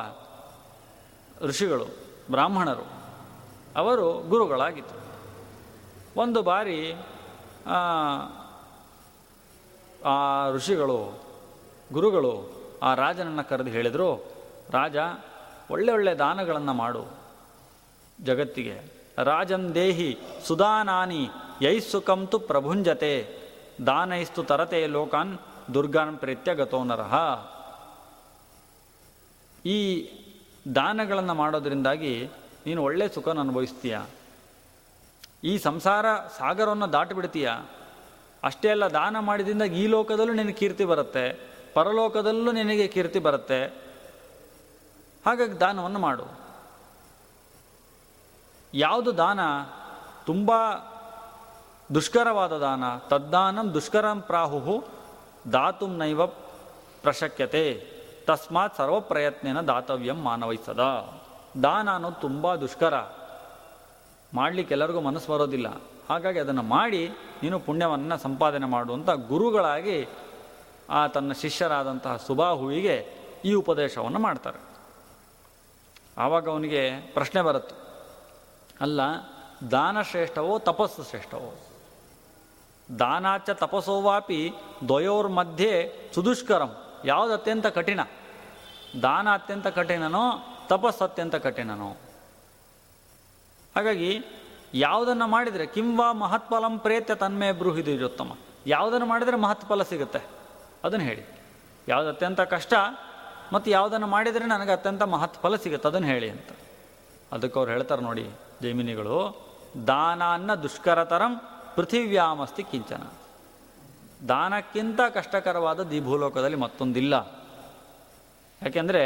ಋಷಿಗಳು, 1.46 1.86
ಬ್ರಾಹ್ಮಣರು, 2.32 2.88
ಅವರು 3.76 4.14
ಗುರುಗಳಾಗಿದ್ದರು. 4.30 5.00
ಒಂದು 6.20 6.42
ಬಾರಿ 6.42 6.94
ಆ 10.06 10.50
ಋಷಿಗಳು 10.52 11.29
ಗುರುಗಳು 11.94 12.34
ಆ 12.84 12.90
ರಾಜನನ್ನು 12.94 13.44
ಕರೆದು 13.50 13.70
ಹೇಳಿದರು, 13.70 14.10
ರಾಜ, 14.72 14.98
ಒಳ್ಳೆ 15.72 15.92
ಒಳ್ಳೆ 15.92 16.14
ದಾನಗಳನ್ನು 16.16 16.74
ಮಾಡು 16.74 17.04
ಜಗತ್ತಿಗೆ. 18.24 18.78
ರಾಜನ್ 19.24 19.68
ದೇಹಿ 19.76 20.10
ಸುಧಾನಾನಿ 20.48 21.24
ಯೈಸುಕಂತು 21.62 22.40
ಪ್ರಭುಂಜತೆ. 22.40 23.14
ದಾನೈಸ್ತು 23.86 24.44
ತರತೆ 24.44 24.80
ಲೋಕಾನ್ 24.88 25.34
ದುರ್ಗಾನ್ 25.74 26.18
ಪ್ರೀತ್ಯ 26.18 26.56
ಗತೋನರಹ 26.56 27.16
ಈ 29.66 29.78
ದಾನಗಳನ್ನು 30.76 31.34
ಮಾಡೋದ್ರಿಂದಾಗಿ 31.34 32.14
ನೀನು 32.66 32.80
ಒಳ್ಳೆ 32.84 33.06
ಸುಖನ 33.08 33.40
ಅನುಭವಿಸ್ತೀಯ. 33.40 33.98
ಈ 35.44 35.54
ಸಂಸಾರ 35.58 36.06
ಸಾಗರವನ್ನು 36.38 36.88
ದಾಟಿಬಿಡ್ತೀಯ 36.94 37.50
ಅಷ್ಟೇ 38.44 38.70
ಅಲ್ಲ, 38.70 38.86
ದಾನ 38.94 39.20
ಮಾಡಿದಿಂದ 39.20 39.62
ಈ 39.62 39.86
ಲೋಕದಲ್ಲೂ 39.88 40.34
ನಿನಗೆ 40.34 40.58
ಕೀರ್ತಿ 40.62 40.86
ಬರುತ್ತೆ. 40.86 41.26
ಪರಲೋಕದಲ್ಲೂ 41.80 42.52
ನಿನಗೆ 42.52 42.88
ಕೀರ್ತಿ 42.88 43.20
ಬರುತ್ತೆ. 43.20 43.66
ಹಾಗಾಗಿ 45.26 45.60
ದಾನವನ್ನು 45.60 46.00
ಮಾಡು. 46.00 46.24
ಯಾವುದು 48.74 49.18
ದಾನ? 49.18 49.40
ತುಂಬ 50.26 50.52
ದುಷ್ಕರವಾದ 51.96 52.58
ದಾನ. 52.58 52.84
ತದ್ದಾನಂ 53.08 53.74
ದುಷ್ಕರಂ 53.74 54.22
ಪ್ರಾಹು 54.22 54.84
ದಾತು 55.54 55.88
ನೈವ 55.88 56.26
ಪ್ರಶಕ್ಯತೆ. 56.26 57.74
ತಸ್ಮಾತ್ 58.28 58.78
ಸರ್ವ 58.78 59.00
ಪ್ರಯತ್ನ 59.00 59.62
ದಾತವ್ಯಂ 59.62 60.22
ಮಾನವಹಿಸದ 60.22 60.80
ದಾನ 61.64 61.94
ಅನ್ನೋದು 61.94 62.22
ತುಂಬ 62.22 62.56
ದುಷ್ಕರ. 62.56 62.94
ಮಾಡಲಿಕ್ಕೆ 64.34 64.74
ಎಲ್ಲರಿಗೂ 64.74 65.02
ಮನಸ್ಸು 65.02 65.32
ಬರೋದಿಲ್ಲ. 65.32 65.82
ಹಾಗಾಗಿ 66.10 66.40
ಅದನ್ನು 66.40 66.64
ಮಾಡಿ 66.64 67.10
ನೀನು 67.44 67.60
ಪುಣ್ಯವನ್ನು 67.60 68.18
ಸಂಪಾದನೆ 68.18 68.66
ಮಾಡುವಂಥ 68.66 69.10
ಗುರುಗಳಾಗಿ 69.10 70.08
ಆ 70.90 71.08
ತನ್ನ 71.08 71.32
ಶಿಷ್ಯರಾದಂತಹ 71.32 72.18
ಸುಬಾಹುವಿಗೆ 72.18 73.14
ಈ 73.46 73.54
ಉಪದೇಶವನ್ನು 73.54 74.20
ಮಾಡ್ತಾರೆ. 74.20 74.70
ಆವಾಗ 76.18 76.50
ಅವನಿಗೆ 76.50 77.14
ಪ್ರಶ್ನೆ 77.14 77.42
ಬರುತ್ತೆ. 77.42 77.76
ಅಲ್ಲ 78.82 79.02
ದಾನ 79.72 80.02
ಶ್ರೇಷ್ಠವೋ 80.02 80.60
ತಪಸ್ಸು 80.60 81.04
ಶ್ರೇಷ್ಠವೋ? 81.04 81.56
ದಾನಾಚ 83.00 83.50
ತಪಸ್ಸೋವಾಪಿ 83.50 84.54
ದ್ವಯೋರ್ 84.88 85.30
ಮಧ್ಯೆ 85.30 85.94
ಸುದುಷ್ಕರಂ. 86.16 86.84
ಯಾವುದು 87.06 87.34
ಅತ್ಯಂತ 87.34 87.66
ಕಠಿಣ? 87.66 88.00
ದಾನ 89.02 89.34
ಅತ್ಯಂತ 89.34 89.68
ಕಠಿಣನೋ 89.68 90.32
ತಪಸ್ಸು 90.68 91.04
ಅತ್ಯಂತ 91.04 91.36
ಕಠಿಣನೋ? 91.36 91.98
ಹಾಗಾಗಿ 93.76 94.20
ಯಾವುದನ್ನು 94.74 95.28
ಮಾಡಿದರೆ 95.28 95.66
ಕಿಂವಾ 95.66 96.14
ಮಹತ್ಫಲಂ 96.14 96.80
ಪ್ರೇತ್ಯ 96.80 97.16
ತನ್ಮೇ 97.16 97.52
ಉತ್ತಮ 98.04 98.38
ಯಾವುದನ್ನು 98.68 99.06
ಮಾಡಿದರೆ 99.06 99.38
ಮಹತ್ಫಲ 99.38 99.84
ಸಿಗುತ್ತೆ? 99.84 100.39
ಅದನ್ನು 100.84 101.06
ಹೇಳಿ. 101.06 101.24
ಯಾವುದು 101.88 102.10
ಅತ್ಯಂತ 102.10 102.42
ಕಷ್ಟ 102.56 102.74
ಮತ್ತು 103.54 103.68
ಯಾವುದನ್ನು 103.72 104.08
ಮಾಡಿದರೆ 104.08 104.46
ನನಗೆ 104.46 104.72
ಅತ್ಯಂತ 104.72 105.04
ಮಹತ್ 105.14 105.38
ಫಲ 105.44 105.56
ಸಿಗುತ್ತೆ, 105.64 105.88
ಅದನ್ನು 105.88 106.08
ಹೇಳಿ 106.08 106.30
ಅಂತ. 106.30 106.50
ಅದಕ್ಕೆ 107.32 107.58
ಅವ್ರು 107.60 107.72
ಹೇಳ್ತಾರೆ 107.72 108.02
ನೋಡಿ 108.02 108.26
ಜೈಮಿನಿಗಳು 108.62 109.18
ದಾನಾನ್ನ 109.88 110.52
ದುಷ್ಕರತರಂ 110.64 111.34
ಪೃಥಿವ್ಯಾಮಸ್ತಿ 111.76 112.64
ಕಿಂಚನ. 112.72 113.04
ದಾನಕ್ಕಿಂತ 114.28 115.00
ಕಷ್ಟಕರವಾದ 115.18 115.92
ಈ 115.98 116.00
ಭೂಲೋಕದಲ್ಲಿ 116.08 116.58
ಮತ್ತೊಂದಿಲ್ಲ. 116.66 117.16
ಯಾಕೆಂದರೆ 118.62 119.04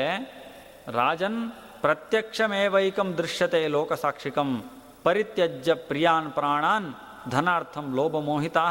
ರಾಜನ್ 0.99 1.39
ಪ್ರತ್ಯಕ್ಷಮೇವೈಕಂ 1.81 3.07
ದೃಶ್ಯತೆ 3.17 3.61
ಲೋಕಸಾಕ್ಷಿಕಂ 3.67 4.49
ಪರಿತ್ಯಜ್ಯ 5.03 5.73
ಪ್ರಿಯಾನ್ 5.89 6.29
ಪ್ರಾಣಾನ್ 6.31 6.87
ಧನಾರ್ಥಂ 7.31 7.85
ಲೋಭಮೋಹಿತಾ 7.95 8.65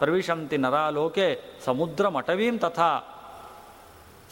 ಪ್ರವಿಶಂತಿ 0.00 0.56
ನರಾಲೋಕೆ 0.56 1.28
ಸಮುದ್ರ 1.64 2.08
ಮಠವೀಂ 2.08 2.58
ತಥಾ. 2.58 2.90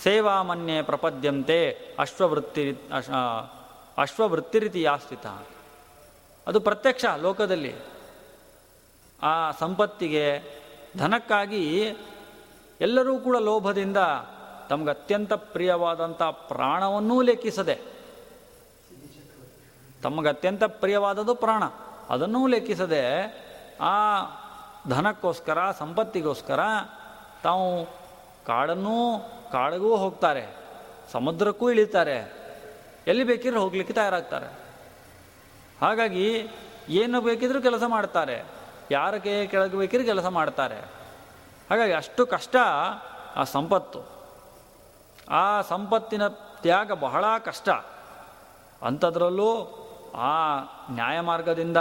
ಸೇವಾಮನ್ಯೆ 0.02 0.82
ಪ್ರಪದ್ಯಂತೆ 0.82 1.78
ಅಶ್ವವೃತ್ತಿ 1.98 2.78
ಅಶ್ವವೃತ್ತಿರಿತಿ 3.98 4.82
ಯಾಸ್ಥಿತ 4.82 5.26
ಅದು 6.46 6.60
ಪ್ರತ್ಯಕ್ಷ 6.60 7.04
ಲೋಕದಲ್ಲಿ. 7.16 7.74
ಆ 9.22 9.50
ಸಂಪತ್ತಿಗೆ 9.50 10.24
ಧನಕ್ಕಾಗಿ 10.98 11.80
ಎಲ್ಲರೂ 12.80 13.18
ಕೂಡ 13.18 13.36
ಲೋಭದಿಂದ 13.36 13.96
ತಮಗೆ 14.70 14.90
ಅತ್ಯಂತ 14.90 15.32
ಪ್ರಿಯವಾದಂಥ 15.32 16.22
ಪ್ರಾಣವನ್ನೂ 16.22 17.22
ಲೆಕ್ಕಿಸದೆ. 17.22 17.78
ತಮಗೆ 20.02 20.28
ಅತ್ಯಂತ 20.28 20.64
ಪ್ರಿಯವಾದದ್ದು 20.64 21.34
ಪ್ರಾಣ. 21.34 21.62
ಅದನ್ನೂ 22.08 22.46
ಲೆಕ್ಕಿಸದೆ 22.46 23.04
ಆ 23.80 24.20
ಧನಕ್ಕೋಸ್ಕರ, 24.88 25.70
ಸಂಪತ್ತಿಗೋಸ್ಕರ 25.70 26.60
ತಾವು 27.42 27.86
ಕಾಡನ್ನೂ 28.46 29.18
ಕಾಡಿಗೂ 29.52 29.96
ಹೋಗ್ತಾರೆ, 29.96 30.56
ಸಮುದ್ರಕ್ಕೂ 31.12 31.70
ಇಳಿತಾರೆ, 31.70 32.32
ಎಲ್ಲಿ 33.06 33.24
ಬೇಕಿದ್ರೆ 33.24 33.58
ಹೋಗ್ಲಿಕ್ಕೆ 33.58 33.94
ತಯಾರಾಗ್ತಾರೆ. 33.94 34.46
ಹಾಗಾಗಿ 35.80 36.48
ಏನು 36.88 37.20
ಬೇಕಿದ್ರೂ 37.20 37.62
ಕೆಲಸ 37.62 37.82
ಮಾಡ್ತಾರೆ 37.86 38.44
ಯಾರ 38.90 39.18
ಕೈ 39.18 39.46
ಕೆಳಗೆ 39.46 39.76
ಬೇಕಿದ್ರೆ 39.76 40.06
ಕೆಲಸ 40.06 40.26
ಮಾಡ್ತಾರೆ. 40.26 40.80
ಹಾಗಾಗಿ 41.70 41.92
ಅಷ್ಟು 41.92 42.26
ಕಷ್ಟ 42.26 42.56
ಆ 43.36 43.44
ಸಂಪತ್ತು. 43.44 44.00
ಆ 45.30 45.60
ಸಂಪತ್ತಿನ 45.60 46.28
ತ್ಯಾಗ 46.28 46.92
ಬಹಳ 46.92 47.24
ಕಷ್ಟ. 47.44 47.68
ಅಂಥದ್ರಲ್ಲೂ 48.82 49.50
ಆ 50.14 50.58
ನ್ಯಾಯ 50.90 51.20
ಮಾರ್ಗದಿಂದ 51.20 51.76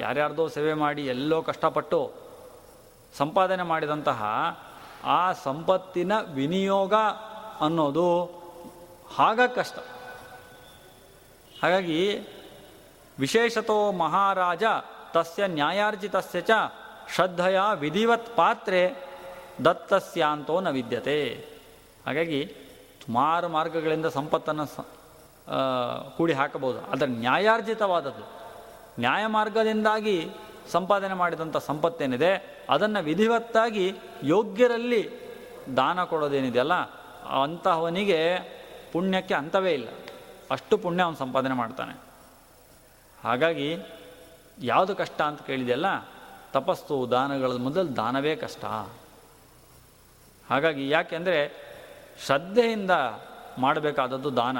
ಯಾರ್ಯಾರ್ದೋ 0.00 0.48
ಸೇವೆ 0.48 0.74
ಮಾಡಿ 0.74 1.06
ಎಲ್ಲೋ 1.06 1.42
ಕಷ್ಟಪಟ್ಟು 1.42 2.27
ಸಂಪಾದನೆ 3.16 3.62
ಮಾಡಿದಂತಹ 3.62 4.24
ಆ 5.04 5.32
ಸಂಪತ್ತಿನ 5.32 6.12
ವಿನಿಯೋಗ 6.20 6.94
ಅನ್ನೋದು 7.60 8.38
ಆಗ 9.18 9.40
ಕಷ್ಟ. 9.54 9.78
ಹಾಗಾಗಿ 11.62 12.18
ವಿಶೇಷತೋ 13.18 13.92
ಮಹಾರಾಜ 13.92 14.62
ತಸ್ಯ 15.12 15.46
ನ್ಯಾಯಾರ್ಜಿತಸ್ಯ 15.46 16.40
ಚ 16.40 16.50
ಶ್ರದ್ಧೆಯ 17.14 17.60
ವಿಧಿವತ್ 17.74 18.36
ಪಾತ್ರೆ 18.36 18.96
ದತ್ತಸ್ಯಾಂತೋ 19.64 20.60
ನ 20.60 20.70
ವಿದ್ಯತೆ. 20.70 21.18
ಹಾಗಾಗಿ 22.06 22.54
ಸುಮಾರು 23.06 23.48
ಮಾರ್ಗಗಳಿಂದ 23.48 24.06
ಸಂಪತ್ತನ್ನು 24.06 24.86
ಕೂಡಿ 26.16 26.32
ಹಾಕಬಹುದು 26.32 26.78
ಅದರ 26.78 27.06
ನ್ಯಾಯಾರ್ಜಿತವಾದದ್ದು. 27.08 28.24
ನ್ಯಾಯ 28.98 29.26
ಮಾರ್ಗದಿಂದಾಗಿ 29.26 30.30
ಸಂಪಾದನೆ 30.68 31.14
ಮಾಡಿದಂಥ 31.14 31.56
ಸಂಪತ್ತೇನಿದೆ, 31.56 32.64
ಅದನ್ನು 32.70 33.04
ವಿಧಿವತ್ತಾಗಿ 33.04 33.96
ಯೋಗ್ಯರಲ್ಲಿ 34.22 35.02
ದಾನ 35.76 36.04
ಕೊಡೋದೇನಿದೆಯಲ್ಲ 36.04 36.74
ಅಂತಹವನಿಗೆ 37.42 38.20
ಪುಣ್ಯಕ್ಕೆ 38.92 39.34
ಅಂತವೇ 39.34 39.72
ಇಲ್ಲ. 39.72 39.88
ಅಷ್ಟು 40.50 40.78
ಪುಣ್ಯ 40.78 41.02
ಅವನು 41.02 41.16
ಸಂಪಾದನೆ 41.16 41.54
ಮಾಡ್ತಾನೆ. 41.54 42.00
ಹಾಗಾಗಿ 43.24 43.76
ಯಾವುದು 44.58 44.96
ಕಷ್ಟ 44.96 45.22
ಅಂತ 45.22 45.42
ಕೇಳಿದೆಯಲ್ಲ, 45.42 45.86
ತಪಸ್ಸು, 46.52 47.10
ದಾನಗಳ 47.10 47.52
ಮೊದಲು 47.52 47.96
ದಾನವೇ 47.96 48.36
ಕಷ್ಟ. 48.36 48.64
ಹಾಗಾಗಿ 50.50 50.88
ಯಾಕೆಂದರೆ 50.88 51.68
ಶ್ರದ್ಧೆಯಿಂದ 52.26 52.90
ಮಾಡಬೇಕಾದದ್ದು 53.58 54.36
ದಾನ. 54.36 54.58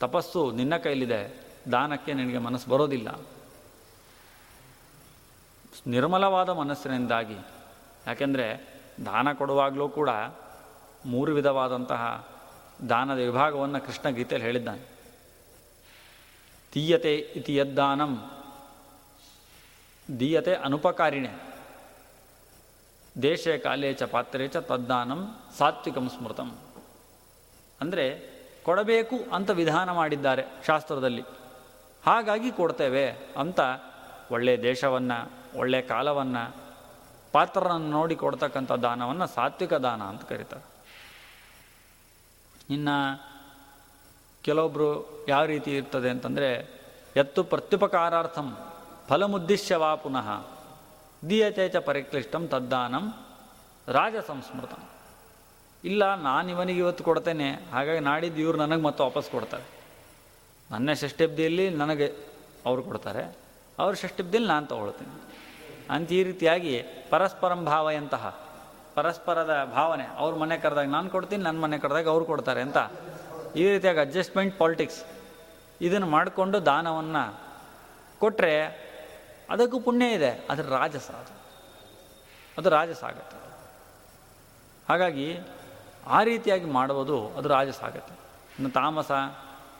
ತಪಸ್ಸು 0.00 0.52
ನಿನ್ನ 0.52 0.76
ಕೈಲಿದೆ, 0.76 1.46
ದಾನಕ್ಕೆ 1.72 2.12
ನಿನಗೆ 2.12 2.38
ಮನಸ್ಸು 2.38 2.70
ಬರೋದಿಲ್ಲ. 2.70 3.08
ನಿರ್ಮಲವಾದ 5.86 6.48
ಮನಸ್ಸಿನಿಂದಾಗಿ. 6.48 7.36
ಯಾಕೆಂದರೆ 8.06 8.46
ದಾನ 9.04 9.32
ಕೊಡುವಾಗಲೂ 9.32 9.88
ಕೂಡ 9.88 10.10
ಮೂರು 11.06 11.32
ವಿಧವಾದಂತಹ 11.32 12.28
ದಾನದ 12.88 13.18
ವಿಭಾಗವನ್ನು 13.18 13.86
ಕೃಷ್ಣ 13.86 14.08
ಗೀತೆಯಲ್ಲಿ 14.08 14.46
ಹೇಳಿದ್ದಾನೆ. 14.46 14.80
ತೀಯತೆ 16.72 17.14
ಇತಿ 17.16 17.56
ಯದ್ದಾನಂ, 17.56 18.30
ದೀಯತೆ 20.20 20.54
ಅನುಪಕಾರಿಣೆ, 20.54 21.32
ದೇಶೇ 23.22 23.58
ಕಾಲೇ 23.58 23.92
ಚ 23.92 24.02
ಪಾತ್ರೆ 24.02 24.48
ಚ 24.48 24.56
ತದ್ದಾನಂ 24.56 25.20
ಸಾತ್ವಿಕಂ 25.58 26.08
ಸ್ಮೃತಂ. 26.08 26.56
ಅಂದರೆ 27.80 28.36
ಕೊಡಬೇಕು 28.62 29.16
ಅಂತ 29.32 29.50
ವಿಧಾನ 29.50 29.92
ಮಾಡಿದ್ದಾರೆ 29.92 30.44
ಶಾಸ್ತ್ರದಲ್ಲಿ. 30.66 31.22
ಹಾಗಾಗಿ 32.06 32.50
ಕೊಡ್ತೇವೆ 32.50 33.10
ಅಂತ 33.36 33.60
ಒಳ್ಳೆಯ 34.30 34.56
ದೇಶವನ್ನು 34.56 35.30
ಒಳ್ಳೆಯ 35.60 35.82
ಕಾಲವನ್ನು 35.94 36.44
ಪಾತ್ರರನ್ನು 37.34 37.90
ನೋಡಿ 37.98 38.14
ಕೊಡ್ತಕ್ಕಂಥ 38.22 38.72
ದಾನವನ್ನು 38.86 39.26
ಸಾತ್ವಿಕ 39.34 39.74
ದಾನ 39.86 40.02
ಅಂತ 40.12 40.22
ಕರೀತಾರೆ. 40.30 40.64
ಇನ್ನು 42.74 42.96
ಕೆಲವೊಬ್ಬರು 44.44 44.88
ಯಾವ 45.28 45.44
ರೀತಿ 45.52 45.70
ಇರ್ತದೆ 45.76 46.08
ಅಂತಂದರೆ, 46.14 46.50
ಎತ್ತು 47.22 47.40
ಪ್ರತ್ಯುಪಕಾರಾರ್ಥಂ 47.52 48.48
ಫಲಮುದ್ದಿಶ್ಯವಾ 49.08 49.90
ಪುನಃ 50.04 50.28
ದೀಯತೆ 51.28 51.64
ಚ 51.74 51.76
ಪರಿಕ್ಲಿಷ್ಟಂ 51.88 52.42
ತದ್ದಾನಂ 52.52 53.04
ರಾಜ 53.88 54.16
ಸಂಸ್ಮೃತ 54.28 54.74
ಇಲ್ಲ, 55.84 56.02
ನಾನು 56.28 56.46
ಇವನಿಗೆ 56.50 56.80
ಇವತ್ತು 56.84 57.02
ಕೊಡ್ತೇನೆ, 57.04 57.48
ಹಾಗಾಗಿ 57.72 58.00
ನಾಡಿದ್ದು 58.10 58.40
ಇವ್ರು 58.44 58.58
ನನಗೆ 58.58 58.82
ಮತ್ತೆ 58.82 59.02
ವಾಪಸ್ 59.02 59.28
ಕೊಡ್ತಾರೆ. 59.30 59.66
ನನ್ನ 60.70 60.92
ಷಷ್ಠಬ್ದಿಯಲ್ಲಿ 61.02 61.66
ನನಗೆ 61.82 62.06
ಅವರು 62.68 62.82
ಕೊಡ್ತಾರೆ, 62.82 63.22
ಅವ್ರ 63.78 63.92
ಷಷ್ಠಬ್ದಿಯಲ್ಲಿ 64.02 64.48
ನಾನು 64.48 64.66
ತಗೊಳ್ತೀನಿ. 64.72 65.14
ಅಂತ 65.90 66.12
ಈ 66.12 66.22
ರೀತಿಯಾಗಿ 66.22 66.84
ಪರಸ್ಪರಂ 67.10 67.64
ಭಾವಯಂತಹ, 67.64 68.40
ಪರಸ್ಪರದ 68.94 69.70
ಭಾವನೆ. 69.74 70.06
ಅವ್ರ 70.06 70.34
ಮನೆ 70.34 70.56
ಕರೆದಾಗ 70.56 70.88
ನಾನು 70.88 71.10
ಕೊಡ್ತೀನಿ 71.10 71.42
ನನ್ನ 71.42 71.60
ಮನೆ 71.60 71.78
ಕರೆದಾಗ 71.78 72.08
ಅವ್ರು 72.08 72.24
ಕೊಡ್ತಾರೆ 72.24 72.62
ಅಂತ. 72.62 72.76
ಈ 73.56 73.70
ರೀತಿಯಾಗಿ 73.70 74.00
ಅಡ್ಜಸ್ಟ್ಮೆಂಟ್ 74.00 74.58
ಪಾಲಿಟಿಕ್ಸ್ 74.58 75.04
ಇದನ್ನು 75.80 76.06
ಮಾಡಿಕೊಂಡು 76.06 76.66
ದಾನವನ್ನು 76.66 77.40
ಕೊಟ್ಟರೆ 78.18 78.86
ಅದಕ್ಕೂ 79.50 79.80
ಪುಣ್ಯ 79.80 80.06
ಇದೆ. 80.06 80.46
ಅದರ 80.50 80.62
ರಾಜಸ 80.62 81.10
ಅದು. 81.10 81.36
ಅದು 82.58 82.68
ರಾಜಸ 82.68 83.04
ಆಗುತ್ತೆ. 83.04 83.36
ಹಾಗಾಗಿ 84.88 85.38
ಆ 86.06 86.22
ರೀತಿಯಾಗಿ 86.22 86.64
ಮಾಡುವುದು 86.64 87.28
ಅದು 87.28 87.48
ರಾಜಸ 87.48 87.82
ಆಗುತ್ತೆ. 87.82 88.14
ಇನ್ನು 88.58 88.70
ತಾಮಸ, 88.70 89.12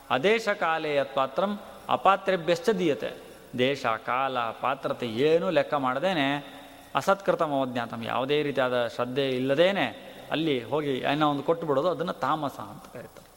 ಅದೇಶ 0.09 0.49
ಕಾಲೇ 0.49 1.03
ಪಾತ್ರಂ 1.03 1.59
ಅಪಾತ್ರೆಭ್ಯಶ್ಚ 1.89 2.69
ದೀಯತೆ. 2.69 3.26
ದೇಶ, 3.57 3.85
ಕಾಲ, 3.85 4.39
ಪಾತ್ರತೆ 4.39 5.07
ಏನೂ 5.07 5.49
ಲೆಕ್ಕ 5.49 5.73
ಮಾಡದೇನೆ 5.73 6.57
ಅಸತ್ಕೃತ 6.95 7.41
ಮವಜ್ಞಾತಂ 7.41 8.03
ಯಾವುದೇ 8.03 8.43
ರೀತಿಯಾದ 8.43 8.87
ಶ್ರದ್ಧೆ 8.87 9.29
ಇಲ್ಲದೇನೆ 9.29 9.85
ಅಲ್ಲಿ 10.31 10.63
ಹೋಗಿ 10.63 10.93
ಏನೋ 10.97 11.29
ಒಂದು 11.29 11.43
ಕೊಟ್ಟು 11.43 11.67
ಬಿಡೋದು 11.67 11.89
ಅದನ್ನು 11.89 12.13
ತಾಮಸ 12.13 12.59
ಅಂತ 12.59 12.83
ಕರೀತಾರೆ. 12.93 13.27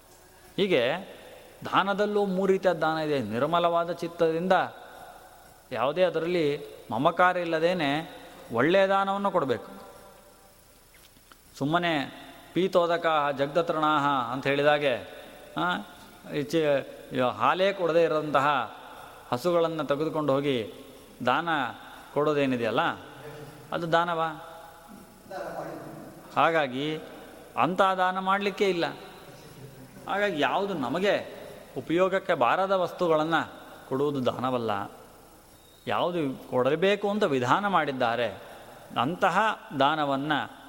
ಹೀಗೆ 0.57 0.83
ದಾನದಲ್ಲೂ 1.65 2.27
ಮೂರು 2.27 2.53
ರೀತಿಯ 2.53 2.73
ದಾನ 2.73 2.99
ಇದೆ. 2.99 3.19
ನಿರ್ಮಲವಾದ 3.19 3.93
ಚಿತ್ತದಿಂದ 3.93 4.53
ಯಾವುದೇ 5.73 6.03
ಅದರಲ್ಲಿ 6.03 6.47
ಮಮಕಾರ 6.91 7.37
ಇಲ್ಲದೇನೆ 7.37 7.91
ಒಳ್ಳೆಯ 8.53 8.87
ದಾನವನ್ನು 8.87 9.31
ಕೊಡಬೇಕು. 9.31 9.71
ಸುಮ್ಮನೆ 11.59 11.93
ಪೀತೋದಕ 12.55 13.07
ಜಗ್ದತೃಣಾಹ 13.39 14.33
ಅಂತ 14.33 14.47
ಹೇಳಿದಾಗೆ 14.47 14.95
ಚಿ 16.43 16.61
ಹಾಲೇ 17.39 17.73
ಕೊಡದೇ 17.73 18.03
ಇರೋಂತಹ 18.03 18.47
ಹಸುಗಳನ್ನು 19.33 19.85
ತೆಗೆದುಕೊಂಡು 19.85 20.33
ಹೋಗಿ 20.33 20.73
ದಾನ 21.27 21.49
ಕೊಡೋದೇನಿದೆಯಲ್ಲ? 22.15 22.81
ಅದು 23.73 23.93
ದಾನವಾ? 23.93 24.29
ಹಾಗಾಗಿ 26.37 26.97
ಅಂಥ 27.63 27.81
ದಾನ 27.81 28.19
ಮಾಡಲಿಕ್ಕೆ 28.19 28.71
ಇಲ್ಲ. 28.71 28.87
ಹಾಗಾಗಿ 30.09 30.41
ಯಾವುದು 30.41 30.75
ನಮಗೆ 30.75 31.41
ಉಪಯೋಗಕ್ಕೆ 31.77 32.35
ಬಾರದ 32.35 32.73
ವಸ್ತುಗಳನ್ನು 32.73 33.53
ಕೊಡುವುದು 33.89 34.27
ದಾನವಲ್ಲ. 34.27 34.71
ಯಾವುದು 35.87 36.51
ಕೊಡಬೇಕು 36.51 37.11
ಅಂತ 37.11 37.23
ವಿಧಾನ 37.23 37.67
ಮಾಡಿದ್ದಾರೆ, 37.67 38.43
ಅಂತಹ 39.01 39.39
ದಾನವನ್ನು 39.79 40.61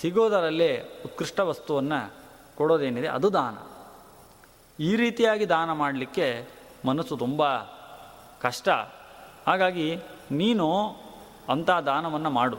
ಸಿಗೋದರಲ್ಲಿ 0.00 1.02
ಉತ್ಕೃಷ್ಟ 1.02 1.40
ವಸ್ತುವನ್ನು 1.40 2.14
ಕೊಡೋದೇನಿದೆ 2.56 3.06
ಅದು 3.06 3.32
ದಾನ. 3.32 3.56
ಈ 4.82 4.96
ರೀತಿಯಾಗಿ 4.96 5.48
ದಾನ 5.48 5.72
ಮಾಡಲಿಕ್ಕೆ 5.72 6.48
ಮನಸ್ಸು 6.86 7.16
ತುಂಬ 7.16 7.42
ಕಷ್ಟ. 8.40 8.68
ಹಾಗಾಗಿ 9.46 9.96
ನೀನು 10.30 10.96
ಅಂತಹ 11.48 11.80
ದಾನವನ್ನು 11.80 12.30
ಮಾಡು. 12.30 12.56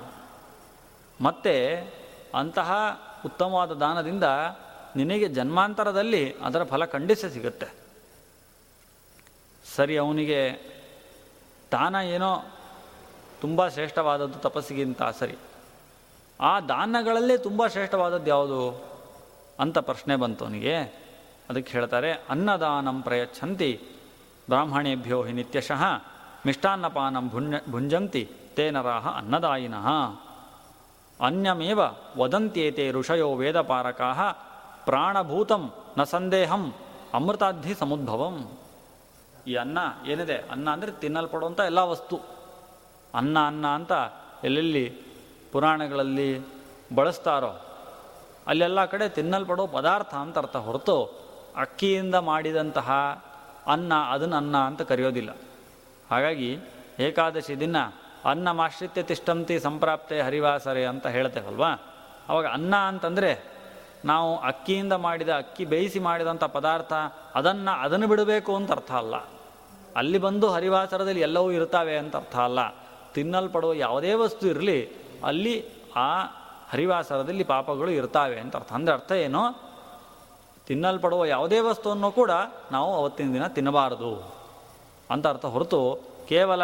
ಮತ್ತು 1.21 1.87
ಅಂತಹ 2.35 2.73
ಉತ್ತಮವಾದ 3.25 3.71
ದಾನದಿಂದ 3.71 4.23
ನಿನಗೆ 4.95 5.27
ಜನ್ಮಾಂತರದಲ್ಲಿ 5.27 6.35
ಅದರ 6.39 6.63
ಫಲ 6.63 6.85
ಖಂಡಿಸ 6.85 7.25
ಸಿಗುತ್ತೆ. 7.25 7.67
ಸರಿ, 9.75 9.97
ಅವನಿಗೆ 9.97 10.61
ದಾನ 11.71 11.95
ಏನೋ 11.95 12.43
ತುಂಬ 13.41 13.67
ಶ್ರೇಷ್ಠವಾದದ್ದು 13.67 14.39
ತಪಸ್ಸಿಗಿಂತ 14.39 15.03
ಸರಿ. 15.03 15.37
ಆ 16.41 16.59
ದಾನಗಳಲ್ಲೇ 16.59 17.37
ತುಂಬ 17.37 17.67
ಶ್ರೇಷ್ಠವಾದದ್ದು 17.67 18.27
ಯಾವುದು? 18.27 18.85
ಅಂತ 19.59 19.77
ಪ್ರಶ್ನೆ 19.77 20.15
ಬಂತು 20.15 20.45
ಅವನಿಗೆ. 20.45 20.77
ಅದಕ್ಕೆ 21.49 21.71
ಹೇಳ್ತಾರೆ, 21.71 22.11
ಅನ್ನದಾನಂ 22.11 23.01
ಪ್ರಯಚ್ಛಂತಿ. 23.01 23.81
ಬ್ರಾಹ್ಮಣೇಭ್ಯೋ 24.49 25.23
ಹಿ 25.23 25.33
ನಿತ್ಯಶಃ 25.33 25.83
ಮಿಷ್ಟಾನ್ನಪಾನಂ 26.45 27.29
ಭುಂಜ 27.29 27.55
ಭುಂಜಂತಿ 27.69 28.31
ತೇ 28.55 28.71
ನರಾಹ 28.71 29.17
ಅನ್ನದಾಯಿನಃ. 29.17 29.87
ಅನ್ಯಮೇವ 31.25 31.79
ವದಂತ್ಯೇತೆ 32.17 32.91
ಋಷಯೋ 32.91 33.35
ವೇದಪಾರಕಾ 33.35 34.31
ಪ್ರಾಣಭೂತಂ 34.85 35.73
ನ 35.97 36.03
ಸಂದೇಹಂ 36.03 36.73
ಅಮೃತಾಧಿ 37.13 37.73
ಸಮುದ್ಭವಂ. 37.73 38.51
ಈ 39.47 39.55
ಅನ್ನ 39.55 39.77
ಏನಿದೆ? 40.07 40.37
ಅನ್ನ 40.37 40.69
ಅಂದರೆ 40.69 40.91
ತಿನ್ನಲ್ಪಡುವಂಥ 40.91 41.59
ಎಲ್ಲ 41.59 41.79
ವಸ್ತು. 41.79 42.19
ಅನ್ನ 43.13 43.37
ಅನ್ನ 43.47 43.67
ಅಂತ 43.67 43.91
ಎಲ್ಲೆಲ್ಲಿ 44.43 44.89
ಪುರಾಣಗಳಲ್ಲಿ 45.51 46.41
ಬಳಸ್ತಾರೋ 46.95 47.65
ಅಲ್ಲೆಲ್ಲ 48.47 48.85
ಕಡೆ 48.85 49.09
ತಿನ್ನಲ್ಪಡೋ 49.09 49.67
ಪದಾರ್ಥ 49.67 50.13
ಅಂತ 50.13 50.37
ಅರ್ಥ 50.37 50.55
ಹೊರತು 50.55 51.03
ಅಕ್ಕಿಯಿಂದ 51.55 52.15
ಮಾಡಿದಂತಹ 52.15 52.91
ಅನ್ನ 53.67 53.93
ಅದನ್ನು 53.93 54.35
ಅನ್ನ 54.35 54.57
ಅಂತ 54.57 54.81
ಕರೆಯೋದಿಲ್ಲ. 54.81 55.37
ಹಾಗಾಗಿ 56.11 56.57
ಏಕಾದಶಿ 56.99 57.59
ದಿನ 57.59 57.75
ಅನ್ನ 58.25 58.51
ಮಾಶ್ರಿತ್ಯ 58.51 59.03
ತಿಷ್ಟಂತಿ 59.03 59.59
ಸಂಪ್ರಾಪ್ತೆ 59.59 60.21
ಹರಿವಾಸರೆ 60.21 60.85
ಅಂತ 60.85 61.07
ಹೇಳ್ತೇವಲ್ವಾ? 61.07 61.73
ಅವಾಗ 62.29 62.45
ಅನ್ನ 62.45 62.75
ಅಂತಂದರೆ 62.75 63.43
ನಾವು 64.05 64.37
ಅಕ್ಕಿಯಿಂದ 64.37 64.93
ಮಾಡಿದ 64.93 65.29
ಅಕ್ಕಿ 65.29 65.65
ಬೇಯಿಸಿ 65.65 65.99
ಮಾಡಿದಂಥ 65.99 66.43
ಪದಾರ್ಥ 66.43 66.93
ಅದನ್ನು 67.35 67.81
ಅದನ್ನು 67.81 68.07
ಬಿಡಬೇಕು 68.07 68.55
ಅಂತ 68.55 68.71
ಅರ್ಥ 68.71 68.91
ಅಲ್ಲ. 68.91 69.15
ಅಲ್ಲಿ 69.95 70.17
ಬಂದು 70.17 70.49
ಹರಿವಾಸರದಲ್ಲಿ 70.49 71.21
ಎಲ್ಲವೂ 71.21 71.51
ಇರ್ತಾವೆ 71.51 71.97
ಅಂತ 71.97 72.15
ಅರ್ಥ 72.15 72.35
ಅಲ್ಲ. 72.35 72.59
ತಿನ್ನಲ್ಪಡುವ 73.13 73.73
ಯಾವುದೇ 73.73 74.13
ವಸ್ತು 74.13 74.47
ಇರಲಿ 74.47 74.89
ಅಲ್ಲಿ 75.25 75.65
ಆ 75.95 76.23
ಹರಿವಾಸರದಲ್ಲಿ 76.69 77.43
ಪಾಪಗಳು 77.43 77.89
ಇರ್ತಾವೆ 77.89 78.39
ಅಂತ 78.39 78.55
ಅರ್ಥ. 78.55 78.73
ಅಂದರೆ 78.73 78.93
ಅರ್ಥ 78.93 79.11
ಏನು? 79.11 79.70
ತಿನ್ನಲ್ಪಡುವ 80.67 81.25
ಯಾವುದೇ 81.25 81.59
ವಸ್ತುವನ್ನು 81.59 82.11
ಕೂಡ 82.11 82.31
ನಾವು 82.71 82.95
ಅವತ್ತಿನ 82.95 83.33
ದಿನ 83.33 83.47
ತಿನ್ನಬಾರದು 83.47 84.11
ಅಂತ 85.09 85.27
ಅರ್ಥ 85.27 85.45
ಹೊರತು 85.45 85.79
ಕೇವಲ 86.29 86.63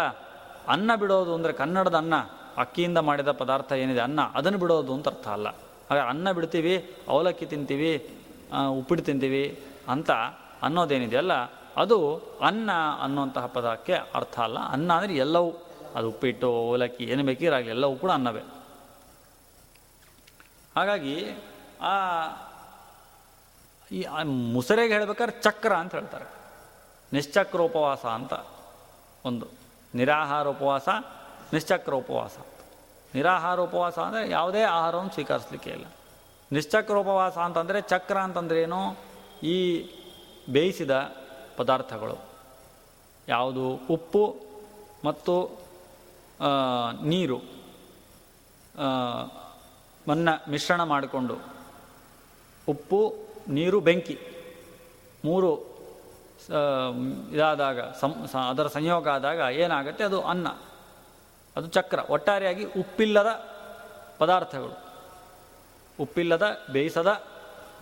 ಅನ್ನ 0.68 0.92
ಬಿಡೋದು 0.96 1.36
ಅಂದರೆ 1.36 1.54
ಕನ್ನಡದ 1.54 1.96
ಅನ್ನ, 1.96 2.14
ಅಕ್ಕಿಯಿಂದ 2.58 2.98
ಮಾಡಿದ 2.98 3.32
ಪದಾರ್ಥ 3.32 3.72
ಏನಿದೆ 3.72 4.00
ಅನ್ನ, 4.00 4.22
ಅದನ್ನು 4.34 4.60
ಬಿಡೋದು 4.60 4.94
ಅಂತ 4.94 5.08
ಅರ್ಥ 5.08 5.28
ಅಲ್ಲ. 5.28 5.48
ಹಾಗೆ 5.90 6.00
ಅನ್ನ 6.00 6.32
ಬಿಡ್ತೀವಿ, 6.32 6.96
ಅವಲಕ್ಕಿ 7.08 7.46
ತಿಂತೀವಿ 7.46 7.92
ಉಪ್ಪಿಟ್ಟು 8.70 9.06
ತಿಂತೀವಿ 9.06 9.64
ಅಂತ 9.88 10.12
ಅನ್ನೋದೇನಿದೆಯಲ್ಲ 10.62 11.32
ಅದು 11.78 12.16
ಅನ್ನ 12.42 12.70
ಅನ್ನುವಂತಹ 13.02 13.46
ಪದಕ್ಕೆ 13.46 13.94
ಅರ್ಥ 13.94 14.40
ಅಲ್ಲ. 14.40 14.60
ಅನ್ನ 14.60 14.94
ಅಂದರೆ 14.94 15.16
ಎಲ್ಲವೂ, 15.16 15.50
ಅದು 15.96 16.10
ಉಪ್ಪಿಟ್ಟು, 16.10 16.70
ಅವಲಕ್ಕಿ, 16.70 17.04
ಏನು 17.04 17.24
ಬೇಕಿರಾಗಲಿ 17.24 17.70
ಎಲ್ಲವೂ 17.70 17.96
ಕೂಡ 17.96 18.12
ಅನ್ನವೇ. 18.12 18.44
ಹಾಗಾಗಿ 20.76 21.16
ಆ 21.82 21.94
ಈ 23.91 24.00
ಮುಸರೆಗೆ 24.54 24.93
ಹೇಳ್ಬೇಕಾದ್ರೆ 24.93 25.41
ಚಕ್ರ 25.41 25.73
ಅಂತ 25.73 25.95
ಹೇಳ್ತಾರೆ. 25.95 26.26
ನಿಶ್ಚಕ್ರ 27.13 27.60
ಉಪವಾಸ 27.62 28.04
ಅಂತ 28.06 28.34
ಒಂದು 29.26 29.45
ನಿರಾಹಾರ 29.93 30.47
ಉಪವಾಸ, 30.47 30.88
ನಿಶ್ಚಕ್ರ 31.54 31.93
ಉಪವಾಸ. 31.93 32.38
ನಿರಾಹಾರ 33.13 33.60
ಉಪವಾಸ 33.60 33.97
ಅಂದರೆ 34.00 34.30
ಯಾವುದೇ 34.30 34.62
ಆಹಾರವನ್ನು 34.62 35.13
ಸ್ವೀಕರಿಸಲಿಕ್ಕೆ 35.13 35.69
ಇಲ್ಲ. 35.69 35.86
ನಿಶ್ಚಕ್ರ 36.52 36.95
ಉಪವಾಸ 36.95 37.38
ಅಂತಂದರೆ 37.38 37.82
ಚಕ್ರ 37.82 38.17
ಅಂತಂದ್ರೆ 38.17 38.62
ಏನು? 38.62 38.82
ಈ 39.43 39.58
ಬೇಯಿಸಿದ 40.50 40.91
ಪದಾರ್ಥಗಳು. 41.58 42.17
ಯಾವುದು? 43.28 43.65
ಉಪ್ಪು 43.89 44.23
ಮತ್ತು 45.06 45.36
ನೀರು 47.04 47.38
ಮನ್ನ 50.08 50.30
ಮಿಶ್ರಣ 50.50 50.82
ಮಾಡಿಕೊಂಡು 50.84 51.36
ಉಪ್ಪು 52.67 53.27
ನೀರು 53.48 53.80
ಬೆಂಕಿ. 53.80 54.20
ಮೂರು 55.26 55.78
ಇದಾದಾಗ 57.32 57.80
ಅದರ 58.50 58.68
ಸಂಯೋಗ 58.68 59.08
ಆದಾಗ 59.08 59.54
ಏನಾಗುತ್ತೆ? 59.54 60.04
ಅದು 60.04 60.22
ಅನ್ನ. 60.22 60.48
ಅದು 61.56 61.68
ಚಕ್ರ. 61.68 62.00
ಒಟ್ಟಾರೆಯಾಗಿ 62.10 62.66
ಉಪ್ಪಿಲ್ಲದ 62.66 63.28
ಪದಾರ್ಥಗಳು. 64.18 64.88
ಉಪ್ಪಿಲ್ಲದ, 66.00 66.58
ಬೇಯಿಸದ, 66.72 67.24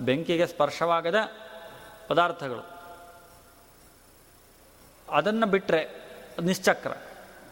ಬೆಂಕಿಗೆ 0.02 0.48
ಸ್ಪರ್ಶವಾಗದ 0.48 1.16
ಪದಾರ್ಥಗಳು. 2.08 2.66
ಅದನ್ನು 5.12 5.46
ಬಿಟ್ಟರೆ 5.46 5.90
ನಿಶ್ಚಕ್ರ. 6.44 6.92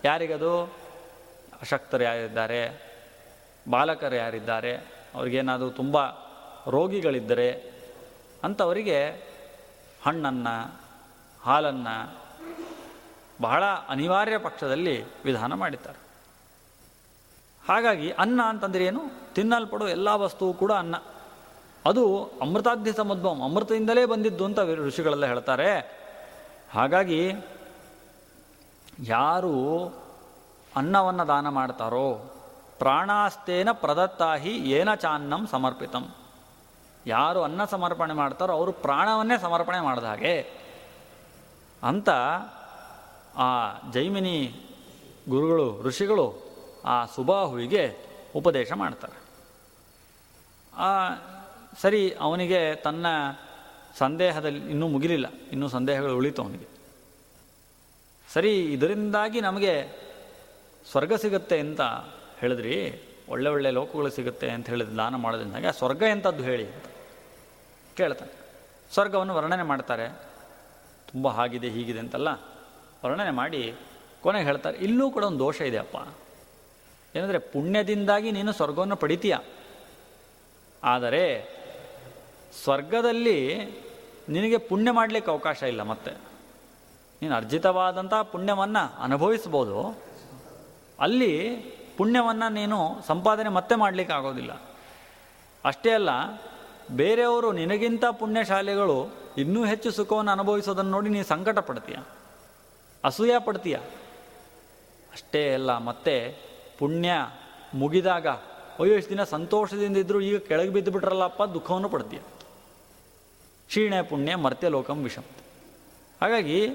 ಯಾರಿಗದು 0.03 0.63
ಅಶಕ್ತರು 1.61 2.03
ಯಾರಿದ್ದಾರೆ? 2.03 2.93
ಬಾಲಕರು 3.69 4.15
ಯಾರಿದ್ದಾರೆ? 4.15 4.75
ಅವ್ರಿಗೇನಾದರೂ 5.15 5.69
ತುಂಬ 5.69 5.97
ರೋಗಿಗಳಿದ್ದರೆ 6.67 7.72
ಅಂಥವರಿಗೆ 8.43 9.09
ಹಣ್ಣನ್ನು, 10.05 10.81
ಹಾಲನ್ನು 11.41 12.23
ಬಹಳ 13.41 13.63
ಅನಿವಾರ್ಯ 13.89 14.37
ಪಕ್ಷದಲ್ಲಿ 14.37 15.23
ವಿಧಾನ 15.23 15.53
ಮಾಡಿದ್ದಾರೆ. 15.53 15.97
ಹಾಗಾಗಿ 17.69 18.11
ಅನ್ನ 18.11 18.41
ಅಂತಂದ್ರೆ 18.41 18.85
ಏನು? 18.85 19.33
ತಿನ್ನಲ್ಪಡೋ 19.33 19.87
ಎಲ್ಲ 19.87 20.09
ವಸ್ತುವು 20.09 20.53
ಕೂಡ 20.53 20.71
ಅನ್ನ. 20.71 20.95
ಅದು 21.85 22.23
ಅಮೃತಾಗ್ನಿ 22.41 22.91
ಸಮದ್ಭವಂ, 22.91 23.43
ಅಮೃತದಿಂದಲೇ 23.43 24.05
ಬಂದಿದ್ದು 24.05 24.45
ಅಂತ 24.45 24.59
ಋಷಿಗಳೆಲ್ಲ 24.59 25.25
ಹೇಳ್ತಾರೆ. 25.25 25.79
ಹಾಗಾಗಿ 26.73 27.33
ಯಾರು 28.99 29.87
ಅನ್ನವನ್ನು 30.75 31.27
ದಾನ 31.27 31.49
ಮಾಡ್ತಾರೋ 31.49 32.13
ಪ್ರಾಣಾಸ್ತೇನ 32.79 33.71
ಪ್ರದತ್ತಾಹಿ 33.71 34.51
ಏನ 34.51 34.95
ಚಾನ್ನಂ 34.95 35.47
ಸಮರ್ಪಿತಂ. 35.47 36.13
ಯಾರು 37.05 37.43
ಅನ್ನ 37.43 37.65
ಸಮರ್ಪಣೆ 37.65 38.13
ಮಾಡ್ತಾರೋ 38.13 38.53
ಅವರು 38.53 38.71
ಪ್ರಾಣವನ್ನೇ 38.71 39.39
ಸಮರ್ಪಣೆ 39.39 39.79
ಮಾಡಿದ 39.79 40.03
ಹಾಗೆ 40.03 40.51
ಅಂತ 41.83 42.09
ಆ 43.35 43.73
ಜೈಮಿನಿ 43.91 44.61
ಗುರುಗಳು, 45.29 45.81
ಋಷಿಗಳು 45.81 46.33
ಆ 46.85 47.05
ಸುಬಾಹುವಿಗೆ 47.05 47.97
ಉಪದೇಶ 48.35 48.71
ಮಾಡ್ತಾರೆ. 48.71 49.23
ಆ 50.77 51.09
ಸರಿ, 51.81 52.15
ಅವನಿಗೆ 52.19 52.75
ತನ್ನ 52.75 53.05
ಸಂದೇಹದಲ್ಲಿ 53.97 54.71
ಇನ್ನೂ 54.71 54.87
ಮುಗಿಲಿಲ್ಲ. 54.87 55.25
ಇನ್ನೂ 55.51 55.67
ಸಂದೇಹಗಳು 55.67 56.17
ಉಳಿತು 56.17 56.43
ಅವನಿಗೆ. 56.43 56.67
ಸರಿ, 58.33 58.65
ಇದರಿಂದಾಗಿ 58.65 59.41
ನಮಗೆ 59.41 59.89
ಸ್ವರ್ಗ 60.91 61.13
ಸಿಗುತ್ತೆ 61.13 61.59
ಅಂತ 61.59 61.81
ಹೇಳಿದ್ರಿ. 62.39 63.03
ಒಳ್ಳೆ 63.29 63.49
ಒಳ್ಳೆ 63.49 63.71
ಲೋಕಗಳು 63.71 64.09
ಸಿಗುತ್ತೆ 64.09 64.49
ಅಂತ 64.49 64.69
ಹೇಳಿದ 64.69 64.89
ದಾನ 64.89 65.15
ಸ್ವರ್ಗ 65.71 66.03
ಎಂಥದ್ದು 66.09 66.43
ಹೇಳಿ 66.43 66.92
ಕೇಳ್ತಾನೆ. 67.97 68.31
ಸ್ವರ್ಗವನ್ನು 68.93 69.35
ವರ್ಣನೆ 69.35 69.63
ಮಾಡ್ತಾರೆ. 69.63 70.09
ತುಂಬ 71.11 71.27
ಹಾಗಿದೆ, 71.27 71.69
ಹೀಗಿದೆ 71.69 71.99
ಅಂತಲ್ಲ? 71.99 72.27
ವರ್ಣನೆ 73.05 73.31
ಮಾಡಿ 73.31 73.75
ಕೊನೆಗೆ 74.23 74.45
ಹೇಳ್ತಾರೆ, 74.45 74.77
ಇಲ್ಲೂ 74.77 75.11
ಕೂಡ 75.11 75.23
ಒಂದು 75.23 75.39
ದೋಷ 75.39 75.61
ಇದೆ 75.61 75.77
ಅಪ್ಪ. 75.77 75.95
ಏನಂದರೆ 77.15 77.39
ಪುಣ್ಯದಿಂದಾಗಿ 77.39 78.31
ನೀನು 78.31 78.51
ಸ್ವರ್ಗವನ್ನು 78.51 78.95
ಪಡಿತೀಯ. 78.95 79.35
ಆದರೆ 80.83 81.49
ಸ್ವರ್ಗದಲ್ಲಿ 82.63 83.55
ನಿನಗೆ 84.29 84.57
ಪುಣ್ಯ 84.57 84.91
ಮಾಡಲಿಕ್ಕೆ 84.91 85.31
ಅವಕಾಶ 85.31 85.63
ಇಲ್ಲ 85.63 85.81
ಮತ್ತೆ. 85.81 86.11
ನೀನು 87.21 87.35
ಅರ್ಜಿತವಾದಂಥ 87.35 88.13
ಪುಣ್ಯವನ್ನು 88.13 89.03
ಅನುಭವಿಸ್ಬೋದು. 89.03 89.99
ಅಲ್ಲಿ 90.99 91.55
ಪುಣ್ಯವನ್ನು 91.97 92.53
ನೀನು 92.53 93.01
ಸಂಪಾದನೆ 93.07 93.49
ಮತ್ತೆ 93.49 93.75
ಮಾಡಲಿಕ್ಕೆ 93.75 94.15
ಆಗೋದಿಲ್ಲ. 94.15 94.61
ಅಷ್ಟೇ 95.65 95.91
ಅಲ್ಲ 95.91 96.09
ಬೇರೆಯವರು 96.91 97.51
ನಿನಗಿಂತ 97.51 98.05
ಪುಣ್ಯಶಾಲಿಗಳು 98.05 99.15
ಇನ್ನೂ 99.37 99.65
ಹೆಚ್ಚು 99.65 99.91
ಸುಖವನ್ನು 99.91 100.31
ಅನುಭವಿಸೋದನ್ನು 100.31 100.91
ನೋಡಿ 100.91 101.09
ನೀನು 101.09 101.25
ಸಂಕಟ 101.25 101.59
ಪಡ್ತೀಯ 101.59 101.95
ಅಸೂಯ 103.03 103.33
ಪಡ್ತೀಯ. 103.39 103.75
ಅಷ್ಟೇ 105.13 105.53
ಅಲ್ಲ, 105.53 105.77
ಮತ್ತೆ 105.77 106.35
ಪುಣ್ಯ 106.79 107.11
ಮುಗಿದಾಗ, 107.75 108.27
ಅಯ್ಯೋ, 108.79 108.95
ಇಷ್ಟು 108.95 109.09
ದಿನ 109.09 109.23
ಸಂತೋಷದಿಂದ 109.23 109.97
ಇದ್ದರೂ 109.97 110.21
ಈಗ 110.21 110.37
ಕೆಳಗೆ 110.37 110.69
ಬಿದ್ದು 110.69 110.91
ಬಿಟ್ರಲ್ಲಪ್ಪ 110.91 111.43
ದುಃಖವನ್ನು 111.43 111.89
ಪಡ್ತೀಯ. 111.89 112.19
ಕ್ಷೀಣೆ 113.67 114.01
ಪುಣ್ಯ, 114.01 114.35
ಮರ್ತ್ಯ 114.35 114.69
ಲೋಕಂ 114.69 115.03
ವಿಷಂ. 115.03 115.23
ಹಾಗಾಗಿ 116.21 116.67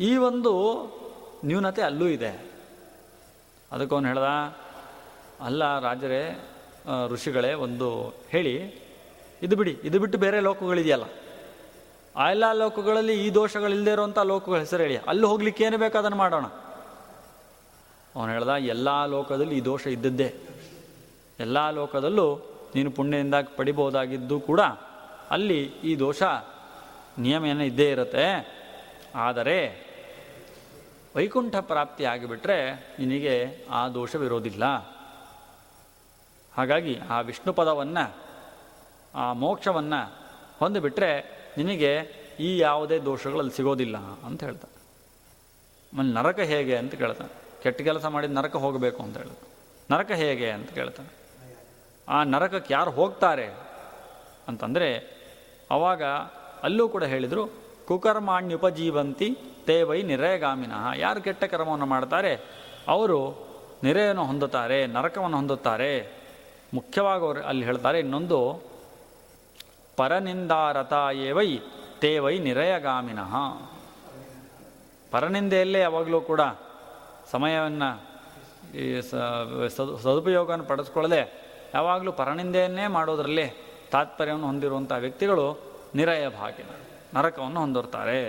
ಈ 0.00 0.16
ಒಂದು 0.16 0.52
ನ್ಯೂನತೆ 1.44 1.82
ಅಲ್ಲೂ 1.82 2.06
ಇದೆ. 2.06 2.46
ಅದಕ್ಕೊಂದು 3.72 4.08
ಹೇಳ್ದ, 4.08 4.56
ಅಲ್ಲ 5.40 5.78
ರಾಜರೇ 5.78 6.40
ಋಷಿಗಳೇ 7.08 7.52
ಒಂದು 7.52 8.14
ಹೇಳಿ 8.28 8.83
ಇದು 9.44 9.56
ಬಿಡಿ, 9.56 9.72
ಇದು 9.84 10.00
ಬಿಟ್ಟು 10.00 10.18
ಬೇರೆ 10.18 10.40
ಲೋಕಗಳಿದೆಯಲ್ಲ. 10.40 11.06
ಆ 12.16 12.30
ಎಲ್ಲ 12.30 12.52
ಲೋಕಗಳಲ್ಲಿ 12.52 13.26
ಈ 13.26 13.30
ದೋಷಗಳಿಲ್ಲದೆ 13.34 13.90
ಇರುವಂಥ 13.90 14.18
ಲೋಕಗಳ 14.18 14.58
ಹೆಸರು 14.58 14.82
ಹೇಳಿ. 14.82 14.96
ಅಲ್ಲಿ 14.96 15.26
ಹೋಗ್ಲಿಕ್ಕೆ 15.26 15.64
ಏನು 15.64 15.78
ಬೇಕು 15.78 15.98
ಅದನ್ನು 15.98 16.16
ಮಾಡೋಣ. 16.16 16.46
ಅವನು 18.16 18.30
ಹೇಳ್ದ, 18.32 18.48
ಎಲ್ಲ 18.48 19.06
ಲೋಕದಲ್ಲಿ 19.06 19.58
ಈ 19.58 19.64
ದೋಷ 19.64 19.86
ಇದ್ದದ್ದೇ. 19.86 20.34
ಎಲ್ಲ 21.40 21.70
ಲೋಕದಲ್ಲೂ 21.70 22.26
ನೀನು 22.74 22.90
ಪುಣ್ಯದಿಂದ 22.90 23.34
ಪಡಿಬೋದಾಗಿದ್ದು 23.56 24.40
ಕೂಡ 24.40 24.60
ಅಲ್ಲಿ 25.30 25.60
ಈ 25.64 25.98
ದೋಷ 25.98 26.22
ನಿಯಮ 27.18 27.46
ಏನೋ 27.46 27.60
ಇದ್ದೇ 27.60 27.90
ಇರುತ್ತೆ. 27.90 28.26
ಆದರೆ 29.14 29.58
ವೈಕುಂಠ 31.16 31.56
ಪ್ರಾಪ್ತಿ 31.56 32.04
ಆಗಿಬಿಟ್ರೆ 32.04 32.58
ನಿನಗೆ 32.98 33.34
ಆ 33.70 33.88
ದೋಷವಿರೋದಿಲ್ಲ. 33.88 34.64
ಹಾಗಾಗಿ 36.56 36.94
ಆ 37.10 37.20
ವಿಷ್ಣು 37.20 37.52
ಪದವನ್ನು 37.52 38.23
ಆ 39.14 39.32
ಮೋಕ್ಷವನ್ನು 39.32 40.12
ಹೊಂದಿಬಿಟ್ರೆ 40.58 41.44
ನಿನಗೆ 41.58 41.98
ಈ 42.40 42.58
ಯಾವುದೇ 42.58 42.98
ದೋಷಗಳಲ್ಲಿ 42.98 43.52
ಸಿಗೋದಿಲ್ಲ 43.52 43.96
ಅಂತ 43.98 44.44
ಹೇಳ್ತಾನೆ. 44.44 44.74
ಆಮೇಲೆ 45.94 46.14
ನರಕ 46.14 46.38
ಹೇಗೆ 46.38 46.76
ಅಂತ 46.76 46.94
ಕೇಳ್ತಾನೆ. 46.94 47.62
ಕೆಟ್ಟ 47.62 47.82
ಕೆಲಸ 47.82 48.04
ಮಾಡಿದ 48.04 48.32
ನರಕ 48.32 48.56
ಹೋಗಬೇಕು 48.56 49.02
ಅಂತ 49.02 49.16
ಹೇಳ್ತಾನೆ. 49.16 49.54
ನರಕ 49.90 50.10
ಹೇಗೆ 50.10 50.50
ಅಂತ 50.50 50.70
ಕೇಳ್ತಾನೆ. 50.70 51.24
ಆ 52.08 52.24
ನರಕಕ್ಕೆ 52.24 52.74
ಯಾರು 52.74 52.90
ಹೋಗ್ತಾರೆ 52.90 53.46
ಅಂತಂದರೆ 54.48 55.14
ಅವಾಗ 55.70 56.04
ಅಲ್ಲೂ 56.62 56.88
ಕೂಡ 56.88 57.04
ಹೇಳಿದರು, 57.04 57.52
ಕುಕರ್ಮಾಣ್ಯುಪಜೀವಂತಿ 57.86 59.38
ತೇವೈ 59.66 60.02
ನಿರಯಗಾಮಿನ 60.02 60.72
ಯಾರು 60.96 61.20
ಕೆಟ್ಟ 61.20 61.44
ಕರ್ಮವನ್ನು 61.44 61.86
ಮಾಡ್ತಾರೆ? 61.86 62.34
ಅವರು 62.88 63.48
ನಿರೆಯನ್ನು 63.82 64.24
ಹೊಂದುತ್ತಾರೆ, 64.24 64.86
ನರಕವನ್ನು 64.86 65.36
ಹೊಂದುತ್ತಾರೆ. 65.36 66.12
ಮುಖ್ಯವಾಗಿ 66.74 67.24
ಅವರು 67.24 67.42
ಅಲ್ಲಿ 67.42 67.64
ಹೇಳ್ತಾರೆ 67.64 67.98
ಇನ್ನೊಂದು 67.98 68.62
ಪರನಿಂದಾರತ 69.96 70.94
ಏವೈ 71.28 71.48
ತೇವೈ 72.02 72.34
ನಿರಯಗಾಮಿನಃ. 72.38 73.34
ಪರನಿಂದೆಯಲ್ಲೇ 75.12 75.80
ಯಾವಾಗಲೂ 75.80 76.20
ಕೂಡ 76.20 76.42
ಸಮಯವನ್ನು 77.32 77.90
ಈ 78.82 78.86
ಸದುಪಯೋಗವನ್ನು 80.04 80.64
ಪಡೆದುಕೊಳ್ಳದೆ 80.64 81.20
ಯಾವಾಗಲೂ 81.74 82.12
ಪರನಿಂದೆಯನ್ನೇ 82.12 82.86
ಮಾಡೋದರಲ್ಲಿ 82.86 83.46
ತಾತ್ಪರ್ಯವನ್ನು 83.92 84.46
ಹೊಂದಿರುವಂಥ 84.46 84.92
ವ್ಯಕ್ತಿಗಳು 85.04 85.46
ನಿರಯ 85.94 86.28
ಭಾಗಿನ 86.40 86.70
ನರಕವನ್ನು 87.16 87.60
ಹೊಂದಿರ್ತಾರೆ 87.60 88.20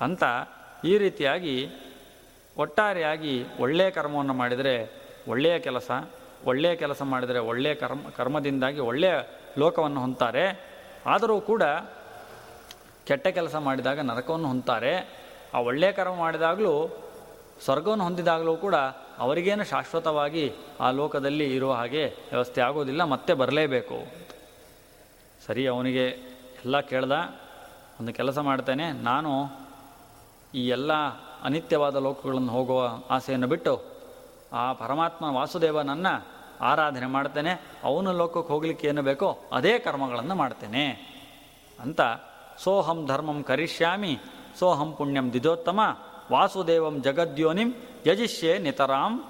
ಅಂತ 0.00 0.24
ಈ 0.84 0.98
ರೀತಿಯಾಗಿ 0.98 1.56
ಒಟ್ಟಾರೆಯಾಗಿ 2.56 3.32
ಒಳ್ಳೆಯ 3.60 3.90
ಕರ್ಮವನ್ನು 3.90 4.34
ಮಾಡಿದರೆ 4.34 4.74
ಒಳ್ಳೆಯ 5.28 5.58
ಕೆಲಸ 5.58 5.90
ಒಳ್ಳೆಯ 6.44 6.74
ಕೆಲಸ 6.76 7.02
ಮಾಡಿದರೆ 7.02 7.38
ಒಳ್ಳೆಯ 7.50 7.74
ಕರ್ಮ, 7.74 8.00
ಕರ್ಮದಿಂದಾಗಿ 8.16 8.80
ಒಳ್ಳೆಯ 8.80 9.14
ಲೋಕವನ್ನು 9.58 10.00
ಹೊಂತಾರೆ 10.00 10.44
ಆದರೂ 11.06 11.40
ಕೂಡ 11.40 11.62
ಕೆಟ್ಟ 13.06 13.26
ಕೆಲಸ 13.26 13.54
ಮಾಡಿದಾಗ 13.54 14.00
ನರಕವನ್ನು 14.00 14.48
ಹೊಂತಾರೆ 14.48 15.26
ಆ 15.54 15.58
ಒಳ್ಳೆಯ 15.58 15.92
ಕರ್ಮ 15.92 16.14
ಮಾಡಿದಾಗಲೂ, 16.14 16.98
ಸ್ವರ್ಗವನ್ನು 17.64 18.04
ಹೊಂದಿದಾಗಲೂ 18.04 18.56
ಕೂಡ 18.56 18.74
ಅವರಿಗೇನು 19.18 19.64
ಶಾಶ್ವತವಾಗಿ 19.64 20.52
ಆ 20.80 20.90
ಲೋಕದಲ್ಲಿ 20.90 21.56
ಇರುವ 21.56 21.72
ಹಾಗೆ 21.72 22.04
ವ್ಯವಸ್ಥೆ 22.04 22.60
ಆಗೋದಿಲ್ಲ, 22.60 23.04
ಮತ್ತೆ 23.04 23.34
ಬರಲೇಬೇಕು. 23.34 24.12
ಸರಿ, 25.46 25.66
ಅವನಿಗೆ 25.66 26.06
ಎಲ್ಲ 26.64 26.80
ಕೇಳ್ದ, 26.80 27.12
ಒಂದು 28.00 28.12
ಕೆಲಸ 28.12 28.38
ಮಾಡ್ತೇನೆ. 28.38 28.92
ನಾನು 28.92 29.58
ಈ 30.54 30.68
ಎಲ್ಲ 30.68 30.92
ಅನಿತ್ಯವಾದ 31.42 31.96
ಲೋಕಗಳನ್ನು 31.96 32.52
ಹೋಗುವ 32.52 32.90
ಆಸೆಯನ್ನು 33.10 33.46
ಬಿಟ್ಟು, 33.46 33.84
ಆ 34.52 34.72
ಪರಮಾತ್ಮ 34.72 35.36
ವಾಸುದೇವನನ್ನು 35.36 36.35
ಆರಾಧನೆ 36.60 37.06
ಮಾಡ್ತೇನೆ, 37.06 37.62
ಅವನ 37.84 38.10
ಲೋಕಕ್ಕೆ 38.10 38.52
ಹೋಗ್ಲಿಕ್ಕೆ 38.52 38.88
ಏನು 38.88 39.02
ಬೇಕೋ 39.02 39.38
ಅದೇ 39.52 39.78
ಕರ್ಮಗಳನ್ನು 39.78 40.34
ಮಾಡ್ತೇನೆ. 40.34 41.16
ಅಂತ 41.80 42.00
ಸೋಹಂ 42.58 43.06
ಧರ್ಮಂ 43.06 43.42
ಕರಿಷ್ಯಾಮಿ, 43.42 44.18
ಸೋಹಂ 44.58 44.92
ಪುಣ್ಯಂ 44.92 45.32
ದಿಜೋತ್ತಮ 45.32 45.80
ವಾಸುದೇವಂ 46.32 47.02
ಜಗದ್ಯೋನಿಂ, 47.02 47.72
ಯಜಿಷ್ಯೆ 48.06 48.58
ನಿತರಾಂ 48.58 49.24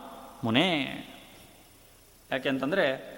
ಮುನೇ. 0.44 0.84
ಯಾಕೆಂತಂದರೆ 2.30 3.16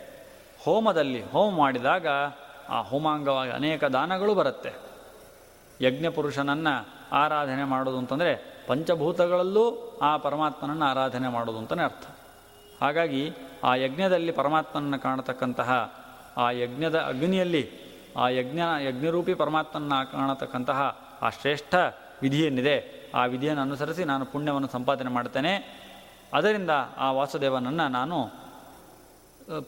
ಹೋಮದಲ್ಲಿ 0.61 1.31
ಹೋಮ 1.31 1.57
ಮಾಡಿದಾಗ 1.57 2.07
ಆ 2.69 2.83
ಹೋಮಾಂಗವಾಗಿ 2.83 3.51
ಅನೇಕ 3.51 3.85
ದಾನಗಳು 3.85 4.35
ಬರುತ್ತೆ. 4.35 4.73
ಯಜ್ಞಪುರುಷನನ್ನು 5.81 6.89
ಆರಾಧನೆ 7.13 7.65
ಮಾಡೋದು 7.65 7.99
ಅಂತಂದರೆ 7.99 8.59
ಪಂಚಭೂತಗಳಲ್ಲೂ 8.67 9.99
ಆ 10.03 10.17
ಪರಮಾತ್ಮನನ್ನು 10.17 10.85
ಆರಾಧನೆ 10.85 11.29
ಮಾಡೋದು 11.29 11.59
ಅಂತಲೇ 11.59 11.83
ಅರ್ಥ. 11.83 12.07
ಹಾಗಾಗಿ 12.81 13.33
ಆ 13.65 13.75
ಯಜ್ಞದಲ್ಲಿ 13.75 14.33
ಪರಮಾತ್ಮನನ್ನು 14.33 14.99
ಕಾಣತಕ್ಕಂತಹ 14.99 15.71
ಆ 16.37 16.51
ಯಜ್ಞದ 16.51 16.99
ಅಗ್ನಿಯಲ್ಲಿ, 16.99 17.71
ಆ 18.17 18.29
ಯಜ್ಞ, 18.29 18.61
ಯಜ್ಞರೂಪಿ 18.81 19.35
ಪರಮಾತ್ಮನ 19.35 19.93
ಕಾಣತಕ್ಕಂತಹ 20.13 20.81
ಆ 21.23 21.31
ಶ್ರೇಷ್ಠ 21.31 21.75
ವಿಧಿ 22.23 22.41
ಏನಿದೆ 22.43 22.99
ಆ 23.15 23.25
ವಿಧಿಯನ್ನು 23.25 23.63
ಅನುಸರಿಸಿ 23.63 24.05
ನಾನು 24.05 24.25
ಪುಣ್ಯವನ್ನು 24.25 24.69
ಸಂಪಾದನೆ 24.69 25.11
ಮಾಡ್ತೇನೆ. 25.11 25.55
ಅದರಿಂದ 26.35 26.71
ಆ 26.97 27.13
ವಾಸುದೇವನನ್ನು 27.13 27.89
ನಾನು 27.89 28.27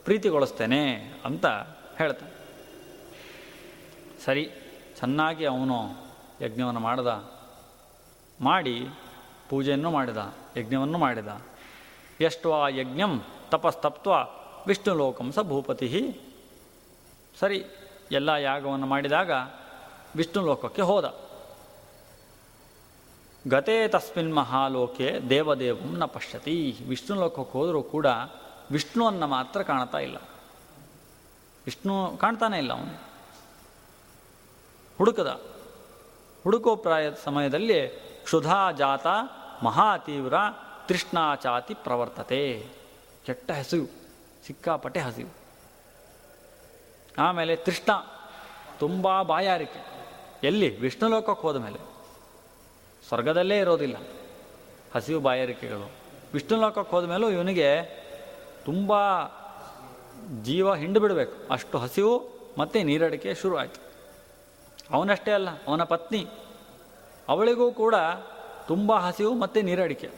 ಪ್ರೀತಿಗೊಳಿಸ್ತೇನೆ 0.05 0.83
ಅಂತ 1.24 1.46
ಹೇಳ್ತಾನೆ. 1.98 2.33
ಸರಿ, 4.24 4.50
ಚೆನ್ನಾಗಿ 4.98 5.44
ಅವನು 5.46 5.76
ಯಜ್ಞವನ್ನು 6.44 6.81
ಮಾಡಿದ, 6.81 7.24
ಮಾಡಿ 8.40 8.88
ಪೂಜೆಯನ್ನು 9.48 9.90
ಮಾಡಿದ, 9.90 10.35
ಯಜ್ಞವನ್ನು 10.57 10.98
ಮಾಡಿದ. 10.98 11.29
ಎಷ್ಟು 12.20 12.53
ಆ 12.53 12.68
ಯಜ್ಞಂ 12.68 13.24
ತಪಸ್ತಪ್ತ್ವ 13.50 14.12
ವಿಷ್ಣು 14.66 14.94
ಲೋಕಂ 14.94 15.32
ಸ 15.32 15.38
ಭೂಪತಿ. 15.38 16.20
ಸರಿ, 17.40 17.64
ಎಲ್ಲ 18.12 18.28
ಯಾಗವನ್ನು 18.28 18.86
ಮಾಡಿದಾಗ 18.86 19.30
ವಿಷ್ಣು 20.16 20.46
ಲೋಕಕ್ಕೆ 20.46 20.82
ಹೋದ. 20.82 21.14
ಗತೇ 23.48 23.88
ತಸ್ಮಿನ್ 23.88 24.34
ಮಹಾಲೋಕೆ 24.34 25.20
ದೇವದೇವಂ 25.28 25.98
ನ 25.98 26.04
ಪಶ್ಯತಿ. 26.04 26.76
ವಿಷ್ಣು 26.88 27.20
ಲೋಕಕ್ಕೆ 27.20 27.52
ಹೋದರೂ 27.52 27.82
ಕೂಡ 27.82 28.06
ವಿಷ್ಣುವನ್ನು 28.70 29.26
ಮಾತ್ರ 29.26 29.62
ಕಾಣ್ತಾ 29.62 29.98
ಇಲ್ಲ. 29.98 30.16
ವಿಷ್ಣು 31.66 32.16
ಕಾಣ್ತಾನೆ 32.16 32.58
ಇಲ್ಲ 32.58 32.72
ಅವನು. 32.72 33.00
ಹುಡುಕದ. 34.98 35.40
ಹುಡುಕೋ 36.44 36.76
ಪ್ರಾಯ 36.76 37.10
ಸಮಯದಲ್ಲಿ 37.24 37.88
ಕ್ಷುಧಾ 38.22 38.70
ಜಾತ 38.70 39.06
ಮಹಾತೀವ್ರ 39.64 40.34
ತೃಷ್ಣಾಚಾತಿ 40.88 41.74
ಪ್ರವರ್ತತೆ. 41.74 42.80
ಕೆಟ್ಟ 43.31 43.51
ಹಸಿವು, 43.51 43.87
ಸಿಕ್ಕಾಪಟ್ಟೆ 44.47 45.01
ಹಸಿವು. 45.01 45.31
ಆಮೇಲೆ 47.19 47.57
ತೃಷ್ಣ, 47.57 47.93
ತುಂಬ 48.79 49.23
ಬಾಯಾರಿಕೆ. 49.23 49.85
ಎಲ್ಲಿ? 50.43 50.81
ವಿಷ್ಣು 50.81 51.09
ಲೋಕಕ್ಕೆ 51.09 51.43
ಹೋದ 51.43 51.57
ಮೇಲೆ. 51.57 51.79
ಸ್ವರ್ಗದಲ್ಲೇ 53.09 53.59
ಇರೋದಿಲ್ಲ 53.59 53.97
ಹಸಿವು 54.95 55.21
ಬಾಯಾರಿಕೆಗಳು. 55.21 55.90
ವಿಷ್ಣು 56.33 56.61
ಲೋಕಕ್ಕೆ 56.61 56.90
ಹೋದ 56.90 57.05
ಮೇಲೂ 57.05 57.31
ಇವನಿಗೆ 57.31 57.83
ತುಂಬ 58.64 58.93
ಜೀವ 60.43 60.75
ಹಿಂಡು 60.75 61.01
ಬಿಡಬೇಕು. 61.01 61.53
ಅಷ್ಟು 61.53 61.79
ಹಸಿವು 61.79 62.23
ಮತ್ತು 62.59 62.83
ನೀರಡಿಕೆ 62.83 63.35
ಶುರು 63.35 63.57
ಆಯಿತು. 63.57 63.81
ಅವನಷ್ಟೇ 64.90 65.31
ಅಲ್ಲ, 65.31 65.49
ಅವನ 65.64 65.83
ಪತ್ನಿ. 65.83 66.27
ಅವಳಿಗೂ 67.29 67.73
ಕೂಡ 67.73 67.95
ತುಂಬ 68.66 68.93
ಹಸಿವು 68.93 69.38
ಮತ್ತು 69.38 69.62
ನೀರಡಿಕೆ. 69.62 70.11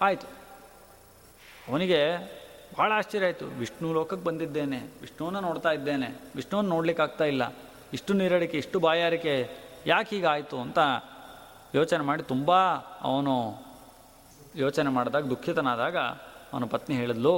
ಆಯಿತು. 0.00 0.41
ಅವನಿಗೆ 1.68 2.00
ಭಾಳ 2.78 2.92
ಆಶ್ಚರ್ಯ 2.94 3.24
ಆಯಿತು. 3.24 3.46
ವಿಷ್ಣು 3.46 3.92
ಲೋಕಕ್ಕೆ 3.92 4.24
ಬಂದಿದ್ದೇನೆ. 4.24 4.78
ವಿಷ್ಣುವನ್ನ 5.00 5.38
ನೋಡ್ತಾ 5.38 5.70
ಇದ್ದೇನೆ. 5.70 6.08
ವಿಷ್ಣುವನ್ನು 6.36 6.70
ನೋಡ್ಲಿಕ್ಕೆ 6.70 7.02
ಆಗ್ತಾ 7.02 7.24
ಇಲ್ಲ. 7.24 7.54
ಇಷ್ಟು 7.92 8.12
ನೀರಡಿಕೆ, 8.12 8.56
ಇಷ್ಟು 8.58 8.80
ಬಾಯಾರಿಕೆ 8.80 9.34
ಯಾಕೆ 9.86 10.16
ಹೀಗಾಯಿತು 10.16 10.60
ಅಂತ 10.60 10.78
ಯೋಚನೆ 11.74 12.04
ಮಾಡಿ 12.04 12.22
ತುಂಬ 12.22 12.52
ಅವನು 13.00 13.34
ಯೋಚನೆ 14.56 14.90
ಮಾಡಿದಾಗ, 14.90 15.24
ದುಃಖಿತನಾದಾಗ 15.24 15.96
ಅವನ 16.52 16.64
ಪತ್ನಿ 16.64 16.96
ಹೇಳಿದ್ಲು, 16.96 17.36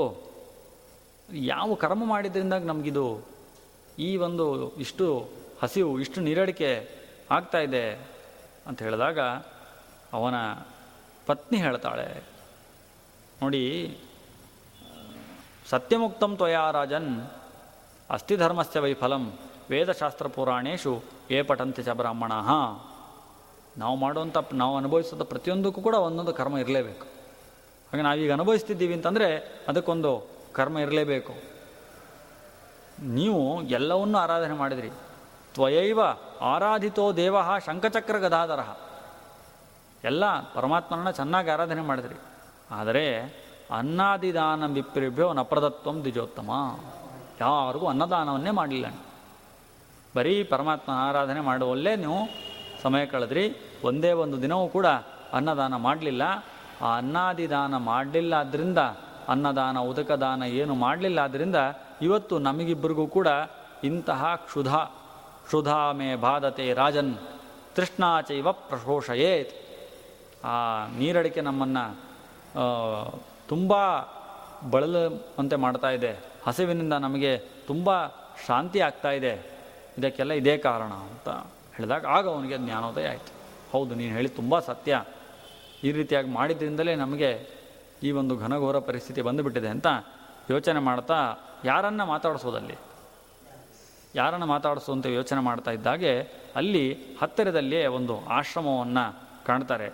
ಯಾವ 1.33 1.75
ಕರ್ಮ 1.75 2.05
ಮಾಡಿದ್ರಿಂದ 2.05 2.53
ನಮಗಿದು? 2.53 3.07
ಈ 3.99 4.17
ಒಂದು 4.17 4.77
ಇಷ್ಟು 4.77 5.29
ಹಸಿವು, 5.63 6.01
ಇಷ್ಟು 6.01 6.21
ನೀರಡಿಕೆ 6.21 6.71
ಆಗ್ತಾ 7.31 7.59
ಇದೆ 7.59 7.85
ಅಂತ 8.67 8.83
ಹೇಳಿದಾಗ 8.83 9.21
ಅವನ 10.13 10.35
ಪತ್ನಿ 11.27 11.59
ಹೇಳ್ತಾಳೆ, 11.59 12.09
ನೋಡಿ 13.43 13.65
ಸತ್ಯಮುಕ್ತಂ 15.75 16.37
ತ್ವಯಾ 16.37 16.71
ರಾಜನ್. 16.71 17.31
ಅಸ್ಥಿಧರ್ಮಸ್ಯ 18.11 18.81
ವೈಫಲಂ. 18.81 19.39
ವೇದಶಾಸ್ತ್ರ 19.71 20.27
ಪುರಾಣೇಶು 20.27 21.03
ಏ 21.31 21.43
ಪಠಂತಿ 21.43 21.83
ಚ 21.83 21.89
ಬ್ರಾಹ್ಮಣ. 21.89 22.33
ನಾವು 23.79 23.97
ಮಾಡುವಂಥ 23.97 24.37
ನಾವು 24.53 24.77
ಅನುಭವಿಸಿದ 24.77 25.23
ಪ್ರತಿಯೊಂದಕ್ಕೂ 25.23 25.81
ಕೂಡ 25.81 25.95
ಒಂದೊಂದು 25.95 26.33
ಕರ್ಮ 26.33 26.59
ಇರಲೇಬೇಕು. 26.59 27.05
ಹಾಗೆ 27.93 28.03
ನಾವೀಗ 28.03 28.33
ಅನುಭವಿಸ್ತಿದ್ದೀವಿ 28.33 28.95
ಅಂತಂದರೆ 28.95 29.37
ಅದಕ್ಕೊಂದು 29.69 30.29
ಕರ್ಮ 30.53 30.79
ಇರಲೇಬೇಕು. 30.79 31.33
ನೀವು 33.03 33.63
ಎಲ್ಲವನ್ನೂ 33.63 34.19
ಆರಾಧನೆ 34.19 34.53
ಮಾಡಿದ್ರಿ. 34.53 34.91
ತ್ವಯೈವ 35.55 36.01
ಆರಾಧಿತೋ 36.41 37.13
ದೇವ 37.13 37.37
ಶಂಖಚಕ್ರ 37.67 38.19
ಗದಾಧರ. 38.19 38.61
ಎಲ್ಲ 40.05 40.41
ಪರಮಾತ್ಮನನ್ನ 40.55 41.11
ಚೆನ್ನಾಗಿ 41.11 41.51
ಆರಾಧನೆ 41.51 41.81
ಮಾಡಿದ್ರಿ. 41.81 42.15
ಆದರೆ 42.71 43.44
ಅನ್ನದಿದಾನ 43.79 44.73
ವಿಪ್ರಿಭ್ಯೋ 44.73 45.33
ನಪ್ರದತ್ವಂ 45.33 45.97
ದ್ವಿಜೋತ್ತಮ. 46.01 46.51
ಯಾರಿಗೂ 47.41 47.87
ಅನ್ನದಾನವನ್ನೇ 47.87 48.51
ಮಾಡಲಿಲ್ಲ 48.51 48.89
ಬರೀ 50.17 50.35
ಪರಮಾತ್ಮ 50.45 50.91
ಆರಾಧನೆ 50.93 51.41
ಮಾಡುವಲ್ಲೇ 51.41 51.93
ನೀವು 51.97 52.19
ಸಮಯ 52.83 53.05
ಕಳೆದ್ರಿ. 53.07 53.45
ಒಂದೇ 53.85 54.13
ಒಂದು 54.13 54.37
ದಿನವೂ 54.43 54.67
ಕೂಡ 54.69 54.87
ಅನ್ನದಾನ 55.33 55.77
ಮಾಡಲಿಲ್ಲ. 55.77 56.23
ಆ 56.83 56.97
ಅನ್ನಾದಿದಾನ 56.97 57.77
ಮಾಡಲಿಲ್ಲ 57.77 58.33
ಆದ್ದರಿಂದ 58.35 58.79
ಅನ್ನದಾನ, 59.29 59.77
ಉದಕದಾನ 59.79 60.43
ಏನು 60.43 60.75
ಮಾಡಲಿಲ್ಲ 60.75 61.19
ಆದ್ದರಿಂದ 61.19 61.59
ಇವತ್ತು 62.03 62.39
ನಮಗಿಬ್ಬರಿಗೂ 62.39 63.07
ಕೂಡ 63.07 63.29
ಇಂತಹ 63.85 64.23
ಕ್ಷುಧ. 64.47 64.73
ಕ್ಷುಧಾ 65.47 65.93
ಮೇ 65.93 66.09
ಬಾಧತೆ 66.17 66.67
ರಾಜನ್, 66.73 67.15
ತೃಷ್ಣಾಚೈವ 67.75 68.53
ಪ್ರಶೋಷಯೇತ್. 68.53 69.53
ಆ 70.47 70.55
ನೀರಡಿಕೆ 70.99 71.41
ನಮ್ಮನ್ನು 71.41 71.85
ತುಂಬ 73.49 73.75
ಬಳಲುವಂತೆ 74.71 75.57
ಮಾಡ್ತಾ 75.57 75.91
ಇದೆ. 75.91 76.19
ಹಸಿವಿನಿಂದ 76.47 76.93
ನಮಗೆ 76.93 77.37
ತುಂಬ 77.39 78.07
ಶಾಂತಿ 78.47 78.81
ಆಗ್ತಾ 78.81 79.11
ಇದೆ. 79.11 79.55
ಇದಕ್ಕೆಲ್ಲ 79.99 80.33
ಇದೇ 80.33 80.59
ಕಾರಣ 80.59 80.93
ಅಂತ 80.93 81.29
ಹೇಳಿದಾಗ 81.77 82.07
ಆಗ 82.07 82.29
ಅವನಿಗೆ 82.29 82.59
ಜ್ಞಾನೋದಯ 82.59 83.09
ಆಯಿತು. 83.09 83.33
ಹೌದು, 83.73 83.95
ನೀನು 83.95 84.15
ಹೇಳಿ 84.15 84.29
ತುಂಬ 84.29 84.59
ಸತ್ಯ. 84.59 85.05
ಈ 85.85 85.93
ರೀತಿಯಾಗಿ 85.93 86.29
ಮಾಡಿದ್ರಿಂದಲೇ 86.29 86.95
ನಮಗೆ 86.95 87.49
ಈ 88.03 88.11
ಒಂದು 88.11 88.37
ಘನಘೋರ 88.37 88.79
ಪರಿಸ್ಥಿತಿ 88.79 89.23
ಬಂದುಬಿಟ್ಟಿದೆ 89.23 89.69
ಅಂತ 89.69 89.87
ಯೋಚನೆ 90.51 90.81
ಮಾಡ್ತಾ 90.81 91.37
ಯಾರನ್ನ 91.65 92.03
ಮಾತಾಡಿಸೋದಲ್ಲಿ? 92.03 92.75
ಯಾರನ್ನು 94.15 94.47
ಮಾತಾಡಿಸುವಂತೆ 94.47 95.15
ಯೋಚನೆ 95.15 95.41
ಮಾಡ್ತಾ 95.41 95.71
ಇದ್ದಾಗೆ 95.71 96.21
ಅಲ್ಲಿ 96.57 96.97
ಹತ್ತಿರದಲ್ಲಿಯೇ 97.23 97.87
ಒಂದು 97.87 98.27
ಆಶ್ರಮವನ್ನು 98.27 99.21
ಕಾಣ್ತಾರೆ. 99.47 99.93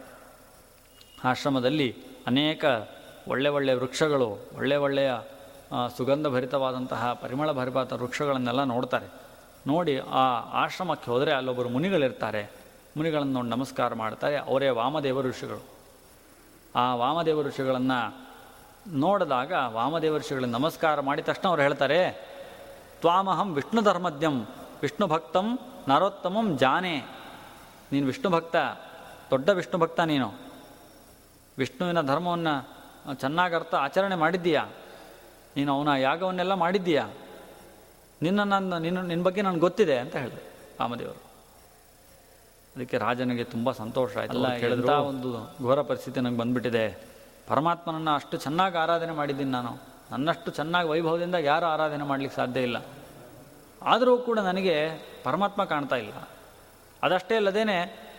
ಆಶ್ರಮದಲ್ಲಿ 1.25 1.97
ಅನೇಕ 2.27 2.65
ಒಳ್ಳೆ 3.29 3.49
ಒಳ್ಳೆಯ 3.49 3.75
ವೃಕ್ಷಗಳು, 3.75 4.29
ಒಳ್ಳೆ 4.57 4.77
ಒಳ್ಳೆಯ 4.77 5.13
ಸುಗಂಧಭರಿತವಾದಂತಹ 5.97 7.13
ಪರಿಮಳ 7.13 7.53
ಭರಿತ 7.53 7.93
ವೃಕ್ಷಗಳನ್ನೆಲ್ಲ 7.93 8.65
ನೋಡ್ತಾರೆ. 8.65 9.07
ನೋಡಿ 9.67 9.99
ಆ 9.99 10.25
ಆಶ್ರಮಕ್ಕೆ 10.65 11.11
ಹೋದರೆ 11.11 11.33
ಅಲ್ಲೊಬ್ಬರು 11.33 11.69
ಮುನಿಗಳಿರ್ತಾರೆ. 11.69 12.51
ಮುನಿಗಳನ್ನು 12.97 13.33
ನೋಡಿ 13.33 13.49
ನಮಸ್ಕಾರ 13.49 13.95
ಮಾಡ್ತಾರೆ. 13.95 14.37
ಅವರೇ 14.39 14.69
ವಾಮದೇವ 14.69 15.23
ಋಷಿಗಳು. 15.23 15.63
ಆ 16.77 16.95
ವಾಮದೇವ 16.95 17.43
ಋಷಿಗಳನ್ನು 17.43 18.29
ನೋಡಿದಾಗ 18.87 19.53
ವಾಮದೇವ 19.53 20.17
ಋಷಿಗಳಿಗೆ 20.19 20.53
ನಮಸ್ಕಾರ 20.53 21.01
ಮಾಡಿದ 21.01 21.25
ತಕ್ಷಣ 21.25 21.49
ಅವ್ರು 21.49 21.63
ಹೇಳ್ತಾರೆ, 21.63 22.11
ತ್ವಾಮಹಂ 23.01 23.55
ವಿಷ್ಣು 23.55 23.83
ಧರ್ಮದ್ಯಂ 23.83 24.43
ವಿಷ್ಣು 24.83 25.07
ಭಕ್ತಂ 25.07 25.59
ನರೋತ್ತಮಂ 25.89 26.59
ಜಾನೆ. 26.59 26.99
ನೀನು 27.93 28.07
ವಿಷ್ಣು 28.07 28.31
ಭಕ್ತ 28.31 28.57
ದೊಡ್ಡ 29.31 29.49
ವಿಷ್ಣು 29.49 29.79
ಭಕ್ತ 29.79 30.01
ನೀನು. 30.01 30.33
ವಿಷ್ಣುವಿನ 31.59 32.01
ಧರ್ಮವನ್ನು 32.01 32.80
ಚೆನ್ನಾಗಿ 33.15 33.55
ಅರ್ಥ 33.55 33.75
ಆಚರಣೆ 33.75 34.15
ಮಾಡಿದ್ದೀಯಾ? 34.15 34.65
ನೀನು 35.57 35.77
ಅವನ 35.77 35.89
ಯಾಗವನ್ನೆಲ್ಲ 35.89 36.55
ಮಾಡಿದ್ದೀಯಾ? 36.55 37.09
ನಿನ್ನ 38.23 38.43
ನನ್ನ 38.43 38.77
ನಿನ್ನ 38.77 39.01
ನಿನ್ನ 39.01 39.23
ಬಗ್ಗೆ 39.23 39.43
ನನಗೆ 39.43 39.61
ಗೊತ್ತಿದೆ 39.61 39.99
ಅಂತ 39.99 40.17
ಹೇಳಿದೆ 40.17 40.43
ರಾಮದೇವರು 40.81 41.31
ಅದಕ್ಕೆ 42.77 42.99
ರಾಜನಿಗೆ 42.99 43.45
ತುಂಬ 43.45 43.73
ಸಂತೋಷ 43.73 44.17
ಆಯಿತು. 44.17 44.47
ಹೇಳಿದ 44.47 44.85
ಒಂದು 44.85 45.57
ಘೋರ 45.59 45.83
ಪರಿಸ್ಥಿತಿ 45.83 46.21
ನನಗೆ 46.21 46.37
ಬಂದುಬಿಟ್ಟಿದೆ. 46.37 46.99
ಪರಮಾತ್ಮನನ್ನು 47.49 48.11
ಅಷ್ಟು 48.11 48.37
ಚೆನ್ನಾಗಿ 48.37 48.79
ಆರಾಧನೆ 48.79 49.13
ಮಾಡಿದ್ದೀನಿ 49.13 49.51
ನಾನು. 49.51 49.79
ನನ್ನಷ್ಟು 50.11 50.51
ಚೆನ್ನಾಗಿ 50.51 50.89
ವೈಭವದಿಂದ 50.89 51.35
ಯಾರು 51.35 51.67
ಆರಾಧನೆ 51.67 52.05
ಮಾಡಲಿಕ್ಕೆ 52.05 52.37
ಸಾಧ್ಯ 52.37 52.61
ಇಲ್ಲ. 52.61 52.77
ಆದರೂ 53.83 54.19
ಕೂಡ 54.19 54.39
ನನಗೆ 54.39 54.91
ಪರಮಾತ್ಮ 55.25 55.65
ಕಾಣ್ತಾ 55.65 55.97
ಇಲ್ಲ. 55.97 56.29
ಅದಷ್ಟೇ 57.03 57.37
ಅಲ್ಲದೇ 57.37 57.65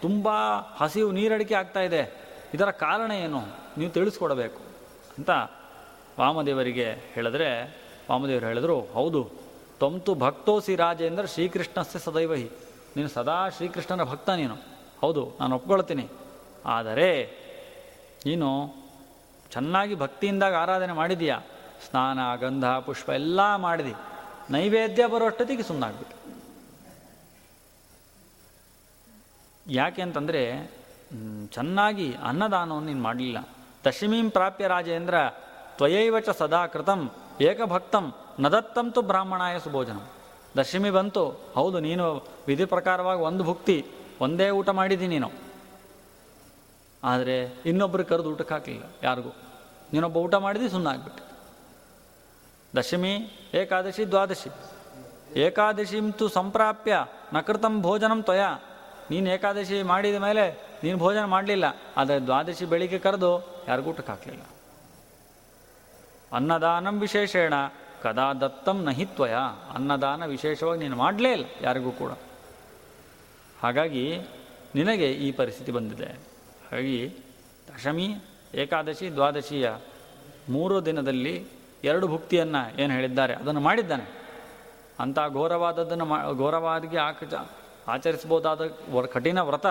ತುಂಬ 0.01 0.29
ಹಸಿವು 0.77 1.11
ನೀರಡಿಕೆ 1.11 1.55
ಆಗ್ತಾ 1.55 1.79
ಇದೆ. 1.79 2.21
ಇದರ 2.53 2.71
ಕಾರಣ 2.71 3.11
ಏನು? 3.11 3.41
ನೀವು 3.77 3.91
ತಿಳಿಸ್ಕೊಡಬೇಕು. 3.91 4.70
ಅಂತ 5.17 5.29
ವಾಮದೇವರಿಗೆ 6.19 6.91
ಹೇಳಿದ್ರೆ, 6.91 7.63
ವಾಮದೇವರು 8.11 8.45
ಹೇಳಿದರು, 8.45 8.81
ಹೌದು 8.81 9.31
ತಮ್ತು 9.79 10.15
ಭಕ್ತೋಸಿ 10.15 10.75
ರಾಜೇಂದ್ರ 10.75 11.25
ಶ್ರೀಕೃಷ್ಣಸ್ಯ 11.25 11.99
ಸದೈವಹಿ 11.99 12.49
ನೀನು 12.95 13.09
ಸದಾ 13.09 13.49
ಶ್ರೀಕೃಷ್ಣನ 13.49 14.03
ಭಕ್ತ 14.03 14.29
ನೀನು. 14.29 14.55
ಹೌದು, 15.01 15.33
ನಾನು 15.39 15.55
ಒಪ್ಕೊಳ್ತೀನಿ. 15.55 16.07
ಆದರೆ, 16.65 17.23
ನೀನು 18.25 18.75
ಚೆನ್ನಾಗಿ 19.51 19.95
ಭಕ್ತಿಯಿಂದಾಗ 19.95 20.55
ಆರಾಧನೆ 20.55 20.93
ಮಾಡಿದೀಯಾ 20.93 21.39
ಸ್ನಾನ, 21.89 22.35
ಗಂಧ, 22.35 22.65
ಪುಷ್ಪ 22.65 23.09
ಎಲ್ಲ 23.09 23.55
ಮಾಡಿದಿ. 23.55 23.93
ನೈವೇದ್ಯ 24.49 25.07
ಬರೋಷ್ಟೊತ್ತಿಗೆ 25.07 25.63
ಸುಮ್ಮನಾಗ್ಬಿಟ್ಟು 25.63 26.21
ಯಾಕೆ 29.67 30.01
ಅಂತಂದರೆ 30.01 30.71
ಚೆನ್ನಾಗಿ 31.51 32.13
ಅನ್ನದಾನವನ್ನು 32.13 32.87
ನೀನು 32.87 33.01
ಮಾಡಲಿಲ್ಲ. 33.01 33.49
ದಶಮೀಂ 33.85 34.27
ಪ್ರಾಪ್ಯ 34.29 34.65
ರಾಜೇಂದ್ರ, 34.67 35.15
ತ್ವಯೈವ 35.77 36.19
ಚ 36.19 36.29
ಸದಾ 36.39 36.61
ಕೃತಂ 36.73 37.01
ಏಕಭಕ್ತಂ 37.41 38.05
ನದತ್ತಂತು 38.39 39.01
ಬ್ರಾಹ್ಮಣಾಯ 39.01 39.55
ಸುಭೋಜನಂ. 39.59 40.05
ದಶಮಿ 40.57 40.89
ಬಂತು, 40.89 41.23
ಹೌದು, 41.55 41.77
ನೀನು 41.79 42.05
ವಿಧಿ 42.47 42.65
ಪ್ರಕಾರವಾಗಿ 42.65 43.21
ಒಂದು 43.21 43.43
ಭುಕ್ತಿ, 43.43 43.77
ಒಂದೇ 44.21 44.47
ಊಟ 44.49 44.69
ಮಾಡಿದ್ದೀನಿ 44.69 45.19
ನೀನು. 45.19 45.29
ಆದರೆ 47.03 47.37
ಇನ್ನೊಬ್ಬರು 47.65 48.03
ಕರೆದು 48.05 48.29
ಊಟಕ್ಕೆ 48.31 48.53
ಹಾಕಲಿಲ್ಲ, 48.53 48.87
ಯಾರಿಗೂ. 49.03 49.31
ನೀನೊಬ್ಬ 49.93 50.17
ಊಟ 50.17 50.35
ಮಾಡಿದಿ 50.45 50.67
ಸುಮ್ಮನಾಗ್ಬಿಟ್ಟು 50.69 51.23
ದಶಮಿ, 52.77 53.13
ಏಕಾದಶಿ, 53.53 54.03
ದ್ವಾದಶಿ. 54.11 54.49
ಏಕಾದಶಿಂತು 55.39 56.25
ಸಂಪ್ರಾಪ್ಯ, 56.29 56.93
ನಕೃತಂ 57.33 57.73
ಭೋಜನಂ 57.81 58.19
ತ್ವಯ. 58.23 58.43
ನೀನು 59.11 59.29
ಏಕಾದಶಿ 59.29 59.77
ಮಾಡಿದ 59.83 60.15
ಮೇಲೆ 60.15 60.45
ನೀನು 60.83 60.97
ಭೋಜನ 61.03 61.25
ಮಾಡಲಿಲ್ಲ, 61.33 61.65
ಆದರೆ 61.99 62.17
ದ್ವಾದಶಿ 62.27 62.65
ಬೆಳಿಗ್ಗೆ 62.71 62.99
ಕರೆದು 63.05 63.31
ಯಾರಿಗೂ 63.67 63.89
ಊಟಕ್ಕೆ 63.91 64.11
ಹಾಕಲಿಲ್ಲ 64.11 64.43
ಅನ್ನದಾನಂ 66.37 66.95
ವಿಶೇಷೇಣ, 67.05 67.55
ಕದಾ 68.03 68.27
ದತ್ತಂ 68.41 68.77
ನಹಿತ್ವಯ 68.89 69.35
ಅನ್ನದಾನ 69.77 70.25
ವಿಶೇಷವಾಗಿ 70.35 70.79
ನೀನು 70.83 70.97
ಮಾಡಲೇ 71.01 71.31
ಇಲ್ಲ, 71.37 71.45
ಯಾರಿಗೂ 71.67 71.91
ಕೂಡ. 72.01 72.11
ಹಾಗಾಗಿ 73.61 74.05
ನಿನಗೆ 74.77 75.07
ಈ 75.25 75.27
ಪರಿಸ್ಥಿತಿ 75.39 75.71
ಬಂದಿದೆ. 75.77 76.09
ಹಾಗಾಗಿ 76.67 76.99
ದಶಮಿ, 77.67 78.07
ಏಕಾದಶಿ, 78.63 79.07
ದ್ವಾದಶಿಯ 79.17 79.67
ಮೂರು 80.49 80.77
ದಿನದಲ್ಲಿ 80.85 81.35
ಎರಡು 81.83 82.05
ಭುಕ್ತಿಯನ್ನು 82.07 82.61
ಏನು 82.81 82.91
ಹೇಳಿದ್ದಾರೆ, 82.93 83.33
ಅದನ್ನು 83.33 83.61
ಮಾಡಿದ್ದಾನೆ. 83.67 84.07
ಅಂಥ 84.99 85.19
ಘೋರವಾದದ್ದನ್ನು 85.33 86.05
ಮಾ, 86.05 86.17
ಘೋರವಾದಿಗೆ 86.41 86.99
ಆಕ 87.07 87.17
ಆಚರಿಸ್ಬೋದಾದ 87.93 88.61
ಕಠಿಣ 89.13 89.39
ವ್ರತ. 89.49 89.67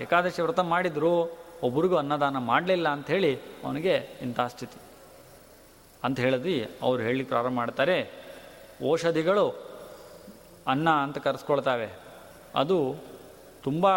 ಏಕಾದಶಿ 0.00 0.42
ವ್ರತ 0.42 0.60
ಮಾಡಿದರೂ 0.60 1.38
ಒಬ್ರಿಗೂ 1.62 1.96
ಅನ್ನದಾನ 1.96 2.38
ಮಾಡಲಿಲ್ಲ 2.38 2.88
ಅಂಥೇಳಿ 2.88 3.40
ಅವನಿಗೆ 3.64 3.94
ಇಂಥ 4.22 4.40
ಸ್ಥಿತಿ. 4.40 4.78
ಅಂತ 6.04 6.20
ಹೇಳಿದ್ವಿ 6.20 6.70
ಅವ್ರು 6.82 7.02
ಹೇಳಿ 7.02 7.24
ಪ್ರಾರಂಭ 7.24 7.56
ಮಾಡ್ತಾರೆ. 7.56 8.10
ಔಷಧಿಗಳು 8.90 9.74
ಅನ್ನ 10.66 10.90
ಅಂತ 10.90 11.18
ಕರೆಸ್ಕೊಳ್ತಾವೆ. 11.18 11.90
ಅದು 12.54 12.94
ತುಂಬ 13.62 13.88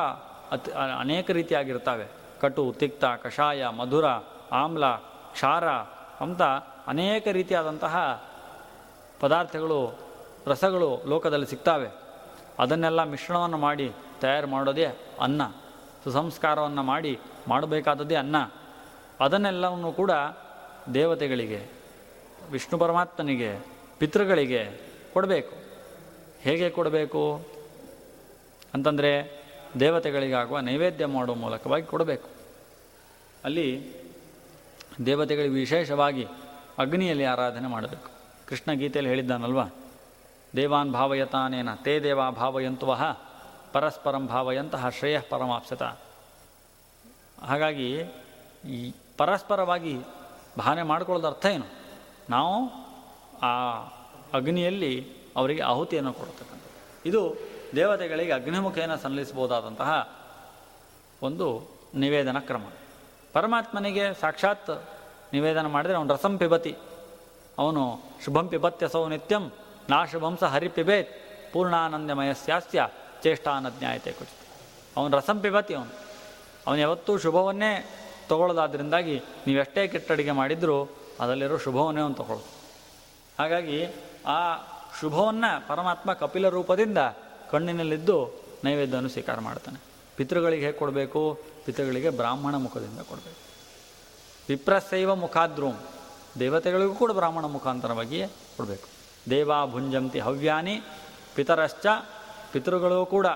ಅತಿ 0.52 0.72
ಅನೇಕ 0.72 1.32
ರೀತಿಯಾಗಿರ್ತವೆ 1.32 2.08
ಕಟು, 2.42 2.76
ತಿಕ್ತ, 2.80 3.06
ಕಷಾಯ, 3.06 3.68
ಮಧುರ, 3.68 4.06
ಆಮ್ಲ, 4.52 4.96
ಕ್ಷಾರ 5.32 5.68
ಅಂತ 6.24 6.42
ಅನೇಕ 6.88 7.28
ರೀತಿಯಾದಂತಹ 7.28 8.24
ಪದಾರ್ಥಗಳು, 9.20 10.00
ರಸಗಳು 10.48 11.02
ಲೋಕದಲ್ಲಿ 11.06 11.48
ಸಿಗ್ತಾವೆ. 11.48 11.90
ಅದನ್ನೆಲ್ಲ 12.60 13.04
ಮಿಶ್ರಣವನ್ನು 13.04 13.58
ಮಾಡಿ 13.58 13.94
ತಯಾರು 14.22 14.48
ಮಾಡೋದೇ 14.48 14.86
ಅನ್ನ. 15.22 15.42
ಸುಸಂಸ್ಕಾರವನ್ನು 16.04 16.84
ಮಾಡಿ 16.84 17.20
ಮಾಡಬೇಕಾದದ್ದೇ 17.48 18.16
ಅನ್ನ. 18.16 18.36
ಅದನ್ನೆಲ್ಲವನ್ನು 19.20 19.92
ಕೂಡ 19.92 20.12
ದೇವತೆಗಳಿಗೆ, 20.94 21.68
ವಿಷ್ಣು 22.52 22.78
ಪರಮಾತ್ಮನಿಗೆ, 22.78 23.66
ಪಿತೃಗಳಿಗೆ 24.00 24.82
ಕೊಡಬೇಕು. 25.14 25.56
ಹೇಗೆ 26.42 26.70
ಕೊಡಬೇಕು? 26.70 27.46
ಅಂತಂದರೆ 28.74 29.44
ದೇವತೆಗಳಿಗಾಗುವ 29.80 30.60
ನೈವೇದ್ಯ 30.60 31.06
ಮಾಡುವ 31.06 31.36
ಮೂಲಕವಾಗಿ 31.36 31.86
ಕೊಡಬೇಕು. 31.86 32.30
ಅಲ್ಲಿ 33.44 33.94
ದೇವತೆಗಳಿಗೆ 35.06 35.54
ವಿಶೇಷವಾಗಿ 35.54 36.28
ಅಗ್ನಿಯಲ್ಲಿ 36.78 37.24
ಆರಾಧನೆ 37.24 37.68
ಮಾಡಬೇಕು. 37.68 38.12
ಕೃಷ್ಣ 38.48 38.72
ಗೀತೆಯಲ್ಲಿ 38.72 39.10
ಹೇಳಿದ್ದಾನಲ್ವ? 39.10 39.64
ದೇವಾನ್ 40.56 40.92
ಭಾವಯತಾನೇನ, 40.92 41.74
ತೇ 41.74 42.00
ದೇವಾ 42.00 42.30
ಭಾವಯಂತುವಹ 42.30 43.27
ಪರಸ್ಪರಂ 43.78 44.28
ಭಾವಯಂತಹ 44.28 44.90
ಶ್ರೇಯ 44.90 45.20
ಪರಮಾಪ್ಸತ. 45.20 45.84
ಹಾಗಾಗಿ 47.44 47.90
ಈ 48.66 48.94
ಪರಸ್ಪರವಾಗಿ 49.18 50.00
ಭಾವನೆ 50.58 50.84
ಮಾಡಿಕೊಳ್ಳೋದ 50.84 51.34
ಅರ್ಥ 51.34 51.46
ಏನು? 51.46 51.66
ನಾವು 52.30 52.56
ಆ 53.42 53.54
ಅಗ್ನಿಯಲ್ಲಿ 54.34 54.94
ಅವರಿಗೆ 55.36 55.62
ಆಹುತಿಯನ್ನು 55.62 56.14
ಕೊಡತಕ್ಕಂಥದ್ದು. 56.14 57.10
ಇದು 57.10 57.38
ದೇವತೆಗಳಿಗೆ 57.76 58.32
ಅಗ್ನಿಮುಖೇನ 58.32 58.96
ಸಲ್ಲಿಸಬಹುದಾದಂತಹ 58.96 60.18
ಒಂದು 61.24 61.48
ನಿವೇದನ 61.96 62.40
ಕ್ರಮ. 62.40 62.64
ಪರಮಾತ್ಮನಿಗೆ 63.34 64.14
ಸಾಕ್ಷಾತ್ 64.22 64.70
ನಿವೇದನ 65.34 65.66
ಮಾಡಿದರೆ 65.66 65.98
ಅವನು 65.98 66.14
ರಸಂ 66.14 66.38
ಪಿಬತಿ. 66.38 66.76
ಅವನು 67.58 68.00
ಶುಭಂ 68.26 68.48
ಪಿಬತ್ಯಸೌ 68.48 69.08
ನಿತ್ಯಂ, 69.08 69.52
ನಾ 69.90 70.06
ಶುಭಂಸ 70.06 70.44
ಹರಿ 70.44 70.68
ಪಿಬೇತ್ 70.68 71.12
ಪೂರ್ಣಾನಂದಮಯ 71.54 72.34
ಸ್ಯಾಸ್ಯ 72.34 72.88
ಚೇಷ್ಟಾನಜ್ಞಾಯತೆ 73.24 74.12
ಕುರಿತು 74.12 74.48
ಅವನು 74.98 75.18
ರಸಂ 75.18 75.40
ಪಿಬತಿ 75.40 75.74
ಅವನು. 75.74 75.92
ಅವನು 76.68 76.80
ಯಾವತ್ತೂ 76.80 77.18
ಶುಭವನ್ನೇ 77.18 77.90
ತಗೊಳ್ಳೋದಾದ್ರಿಂದಾಗಿ 78.30 79.22
ನೀವೆಷ್ಟೇ 79.48 79.88
ಕೆಟ್ಟಡಿಗೆ 79.88 80.32
ಮಾಡಿದರೂ 80.32 80.90
ಅದರಲ್ಲಿರೋ 81.20 81.58
ಶುಭವನ್ನೇ 81.58 82.02
ಅವನು 82.02 82.14
ತಗೊಳ್ಳೋದು 82.14 82.58
ಹಾಗಾಗಿ 83.40 83.86
ಆ 84.28 84.58
ಶುಭವನ್ನು 85.00 85.68
ಪರಮಾತ್ಮ 85.68 86.14
ಕಪಿಲ 86.14 86.50
ರೂಪದಿಂದ 86.50 86.98
ಕಣ್ಣಿನಲ್ಲಿದ್ದು 87.52 88.44
ನೈವೇದ್ಯವನ್ನು 88.64 89.10
ಸ್ವೀಕಾರ 89.10 89.40
ಮಾಡ್ತಾನೆ. 89.40 89.82
ಪಿತೃಗಳಿಗೆ 90.16 90.66
ಹೇಗೆ 90.66 90.78
ಕೊಡಬೇಕು? 90.78 91.40
ಪಿತೃಗಳಿಗೆ 91.66 92.10
ಬ್ರಾಹ್ಮಣ 92.10 92.56
ಮುಖದಿಂದ 92.56 93.00
ಕೊಡಬೇಕು. 93.00 93.48
ವಿಪ್ರಸೈವ 94.50 95.16
ಮುಖಾದ್ರೂಮ್ 95.16 95.78
ದೇವತೆಗಳಿಗೂ 96.40 96.94
ಕೂಡ 96.94 97.12
ಬ್ರಾಹ್ಮಣ 97.12 97.46
ಮುಖಾಂತರವಾಗಿಯೇ 97.46 98.28
ಕೊಡಬೇಕು. 98.28 98.88
ದೇವಾ 99.30 99.66
ಭುಂಜಂತಿ 99.66 100.20
ಹವ್ಯಾನಿ 100.20 100.82
ಪಿತರಶ್ಚ 101.36 101.86
ಪಿತೃಗಳು 102.52 103.06
ಕೂಡ, 103.06 103.28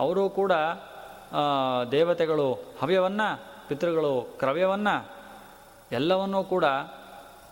ಅವರು 0.00 0.30
ಕೂಡ 0.30 0.52
ದೇವತೆಗಳು 1.92 2.52
ಹವ್ಯವನ್ನು, 2.82 3.42
ಪಿತೃಗಳು 3.68 4.22
ಕ್ರವ್ಯವನ್ನು, 4.22 5.10
ಎಲ್ಲವನ್ನೂ 5.92 6.44
ಕೂಡ 6.44 6.64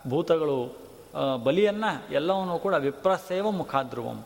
ಭೂತಗಳು 0.07 0.75
ಬಲಿಯನ್ನು 1.43 2.13
ಎಲ್ಲವನ್ನೂ 2.13 2.59
ಕೂಡ 2.59 2.73
ವಿಪ್ರಸೇವ 2.73 3.51
ಮುಖಾದ್ರುವಂ. 3.51 4.25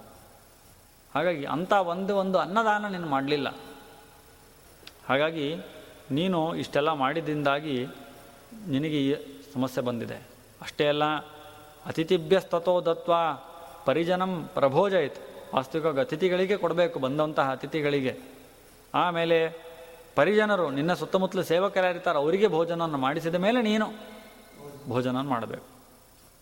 ಹಾಗಾಗಿ 1.16 1.46
ಅಂಥ 1.46 1.74
ಒಂದು 1.74 2.16
ಒಂದು 2.18 2.40
ಅನ್ನದಾನ 2.40 2.88
ನೀನು 2.88 3.08
ಮಾಡಲಿಲ್ಲ. 3.08 3.56
ಹಾಗಾಗಿ 5.10 5.56
ನೀನು 6.12 6.56
ಇಷ್ಟೆಲ್ಲ 6.56 6.92
ಮಾಡಿದಿಂದಾಗಿ 6.92 7.88
ನಿನಗೆ 8.68 9.08
ಈ 9.08 9.16
ಸಮಸ್ಯೆ 9.54 9.84
ಬಂದಿದೆ. 9.84 10.28
ಅಷ್ಟೇ 10.62 10.88
ಅಲ್ಲ 10.88 11.06
ಅತಿಥಿಭ್ಯಸ್ತೋ 11.86 12.82
ದತ್ವ, 12.82 13.14
ಪರಿಜನಂ 13.86 14.50
ಪ್ರಭೋಜಯಿತು. 14.54 15.27
ವಾಸ್ತವಿಕ 15.56 16.00
ಅತಿಥಿಗಳಿಗೆ 16.00 16.58
ಕೊಡಬೇಕು 16.58 17.00
ಬಂದಂತಹ 17.00 17.52
ಅತಿಥಿಗಳಿಗೆ. 17.52 18.20
ಆಮೇಲೆ 18.94 19.68
ಪರಿಜನರು, 20.16 20.70
ನಿನ್ನ 20.70 20.94
ಸುತ್ತಮುತ್ತಲು 20.94 21.44
ಸೇವಕರಾಗಿರ್ತಾರೆ 21.44 22.18
ಅವರಿಗೆ 22.18 22.48
ಭೋಜನವನ್ನು 22.48 22.98
ಮಾಡಿಸಿದ 22.98 23.36
ಮೇಲೆ 23.36 23.62
ನೀನು 23.62 23.94
ಭೋಜನವನ್ನು 24.88 25.30
ಮಾಡಬೇಕು. 25.30 25.64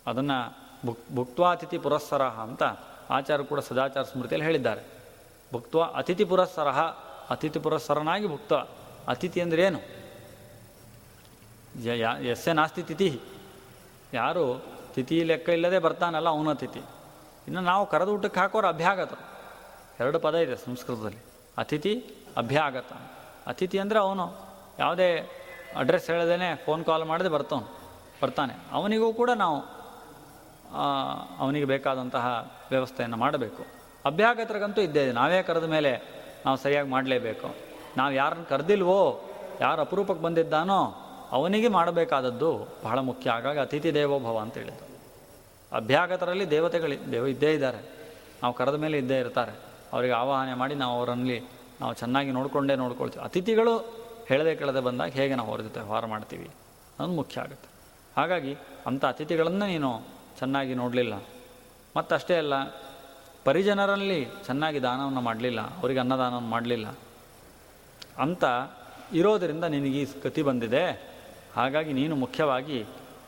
ಅದನ್ನು 0.07 0.57
ಭುಕ್ 0.85 1.15
ಭುಕ್ವಾತಿಥಿ 1.15 1.77
ಪುರಸ್ಸರ 1.77 2.21
ಅಂತ 2.21 2.63
ಆಚಾರ 3.09 3.41
ಕೂಡ 3.41 3.59
ಸದಾಚಾರ 3.59 4.03
ಸ್ಮೃತಿಯಲ್ಲಿ 4.03 4.45
ಹೇಳಿದ್ದಾರೆ. 4.45 4.81
ಭುಕ್ತ್ವ 5.53 5.83
ಅತಿಥಿ 5.83 6.23
ಪುರಸ್ಸರ 6.23 6.67
ಅತಿಥಿ 7.29 7.59
ಪುರಸ್ಸರನಾಗಿ 7.59 8.27
ಭುಕ್ತ 8.27 8.53
ಅತಿಥಿ 9.07 9.41
ಅಂದರೆ 9.41 9.61
ಏನು? 9.61 9.79
ಎಸ್ಸೆ 12.23 12.53
ನಾಸ್ತಿ 12.53 12.83
ತಿಥಿ 12.83 13.19
ಯಾರು 14.13 14.65
ತಿಥಿ 14.95 15.23
ಲೆಕ್ಕ 15.23 15.49
ಇಲ್ಲದೆ 15.49 15.79
ಬರ್ತಾನಲ್ಲ 15.79 16.29
ಅವನ 16.29 16.53
ತಿಥಿ. 16.53 16.79
ಇನ್ನು 17.47 17.61
ನಾವು 17.61 17.85
ಕರೆದು 17.85 18.11
ಊಟಕ್ಕೆ 18.13 18.39
ಹಾಕೋರು 18.39 18.67
ಅಭ್ಯಾಗತ. 18.67 19.13
ಎರಡು 19.99 20.19
ಪದ 20.19 20.35
ಇದೆ 20.35 20.55
ಸಂಸ್ಕೃತದಲ್ಲಿ. 20.55 21.21
ಅತಿಥಿ, 21.57 21.93
ಅಭ್ಯಾಗತ. 22.37 22.91
ಅತಿಥಿ 23.47 23.79
ಅಂದರೆ 23.79 23.99
ಅವನು 23.99 24.25
ಯಾವುದೇ 24.79 25.09
ಅಡ್ರೆಸ್ 25.77 26.07
ಹೇಳದೇನೆ 26.09 26.55
ಫೋನ್ 26.65 26.85
ಕಾಲ್ 26.85 27.05
ಮಾಡದೆ 27.05 27.29
ಬರ್ತವನು, 27.29 27.67
ಬರ್ತಾನೆ. 28.23 28.53
ಅವನಿಗೂ 28.71 29.13
ಕೂಡ 29.13 29.29
ನಾವು 29.35 29.57
ಅವನಿಗೆ 31.39 31.65
ಬೇಕಾದಂತಹ 31.65 32.25
ವ್ಯವಸ್ಥೆಯನ್ನು 32.69 33.17
ಮಾಡಬೇಕು. 33.17 33.63
ಅಭ್ಯಾಗತರಿಗಂತೂ 34.05 34.81
ಇದ್ದೇ 34.81 35.03
ಇದೆ. 35.03 35.11
ನಾವೇ 35.11 35.43
ಕರೆದ 35.43 35.63
ಮೇಲೆ 35.63 35.91
ನಾವು 36.45 36.57
ಸರಿಯಾಗಿ 36.57 36.89
ಮಾಡಲೇಬೇಕು. 36.89 37.55
ನಾವು 37.97 38.13
ಯಾರನ್ನು 38.13 38.45
ಕರೆದಿಲ್ವೋ, 38.45 39.21
ಯಾರು 39.61 39.81
ಅಪರೂಪಕ್ಕೆ 39.81 40.23
ಬಂದಿದ್ದಾನೋ, 40.23 40.81
ಅವನಿಗೆ 41.31 41.67
ಮಾಡಬೇಕಾದದ್ದು 41.67 42.67
ಬಹಳ 42.83 42.99
ಮುಖ್ಯ. 42.99 43.29
ಹಾಗಾಗಿ 43.29 43.59
ಅತಿಥಿ 43.59 43.93
ದೇವೋಭವ 43.93 44.39
ಅಂತ 44.39 44.53
ಹೇಳಿದ್ದು. 44.57 44.84
ಅಭ್ಯಾಗತರಲ್ಲಿ 45.75 46.51
ದೇವತೆಗಳು 46.51 47.11
ದೇವ 47.11 47.27
ಇದ್ದೇ 47.27 47.53
ಇದ್ದಾರೆ. 47.53 47.81
ನಾವು 48.43 48.53
ಕರೆದ 48.53 48.73
ಮೇಲೆ 48.73 48.97
ಇದ್ದೇ 48.97 49.19
ಇರ್ತಾರೆ. 49.19 49.51
ಅವರಿಗೆ 49.93 50.13
ಆವಾಹನೆ 50.13 50.53
ಮಾಡಿ 50.53 50.75
ನಾವು 50.75 50.97
ಅವರಲ್ಲಿ 50.97 51.39
ನಾವು 51.81 51.93
ಚೆನ್ನಾಗಿ 51.93 52.31
ನೋಡಿಕೊಂಡೇ 52.31 52.75
ನೋಡ್ಕೊಳ್ತೀವಿ. 52.75 53.25
ಅತಿಥಿಗಳು 53.25 54.05
ಹೇಳದೆ 54.27 54.55
ಕೇಳದೆ 54.55 54.79
ಬಂದಾಗ 54.79 55.09
ಹೇಗೆ 55.09 55.35
ನಾವು 55.35 55.49
ಅವ್ರ 55.49 55.61
ಜೊತೆ 55.61 55.79
ವ್ಯವಹಾರ 55.79 56.05
ಮಾಡ್ತೀವಿ 56.05 56.45
ಅನ್ನೋದು 56.45 57.13
ಮುಖ್ಯ 57.13 57.41
ಆಗುತ್ತೆ. 57.41 57.69
ಹಾಗಾಗಿ 58.17 58.53
ಅಂಥ 58.85 59.05
ಅತಿಥಿಗಳನ್ನು 59.05 59.65
ನೀನು 59.67 59.99
ಚೆನ್ನಾಗಿ 60.39 60.73
ನೋಡಲಿಲ್ಲ. 60.73 61.13
ಮತ್ತಷ್ಟೇ 61.97 62.35
ಅಲ್ಲ, 62.37 62.53
ಪರಿಜನರಲ್ಲಿ 63.43 64.25
ಚೆನ್ನಾಗಿ 64.25 64.81
ದಾನವನ್ನು 64.81 65.21
ಮಾಡಲಿಲ್ಲ, 65.21 65.61
ಅವರಿಗೆ 65.61 65.99
ಅನ್ನದಾನವನ್ನು 65.99 66.49
ಮಾಡಲಿಲ್ಲ 66.49 66.87
ಅಂತ 68.17 68.43
ಇರೋದರಿಂದ 69.13 69.63
ನಿನಗೆ 69.63 70.01
ಈ 70.01 70.05
ಗತಿ 70.23 70.41
ಬಂದಿದೆ. 70.41 71.15
ಹಾಗಾಗಿ 71.55 71.93
ನೀನು 71.93 72.15
ಮುಖ್ಯವಾಗಿ 72.15 72.85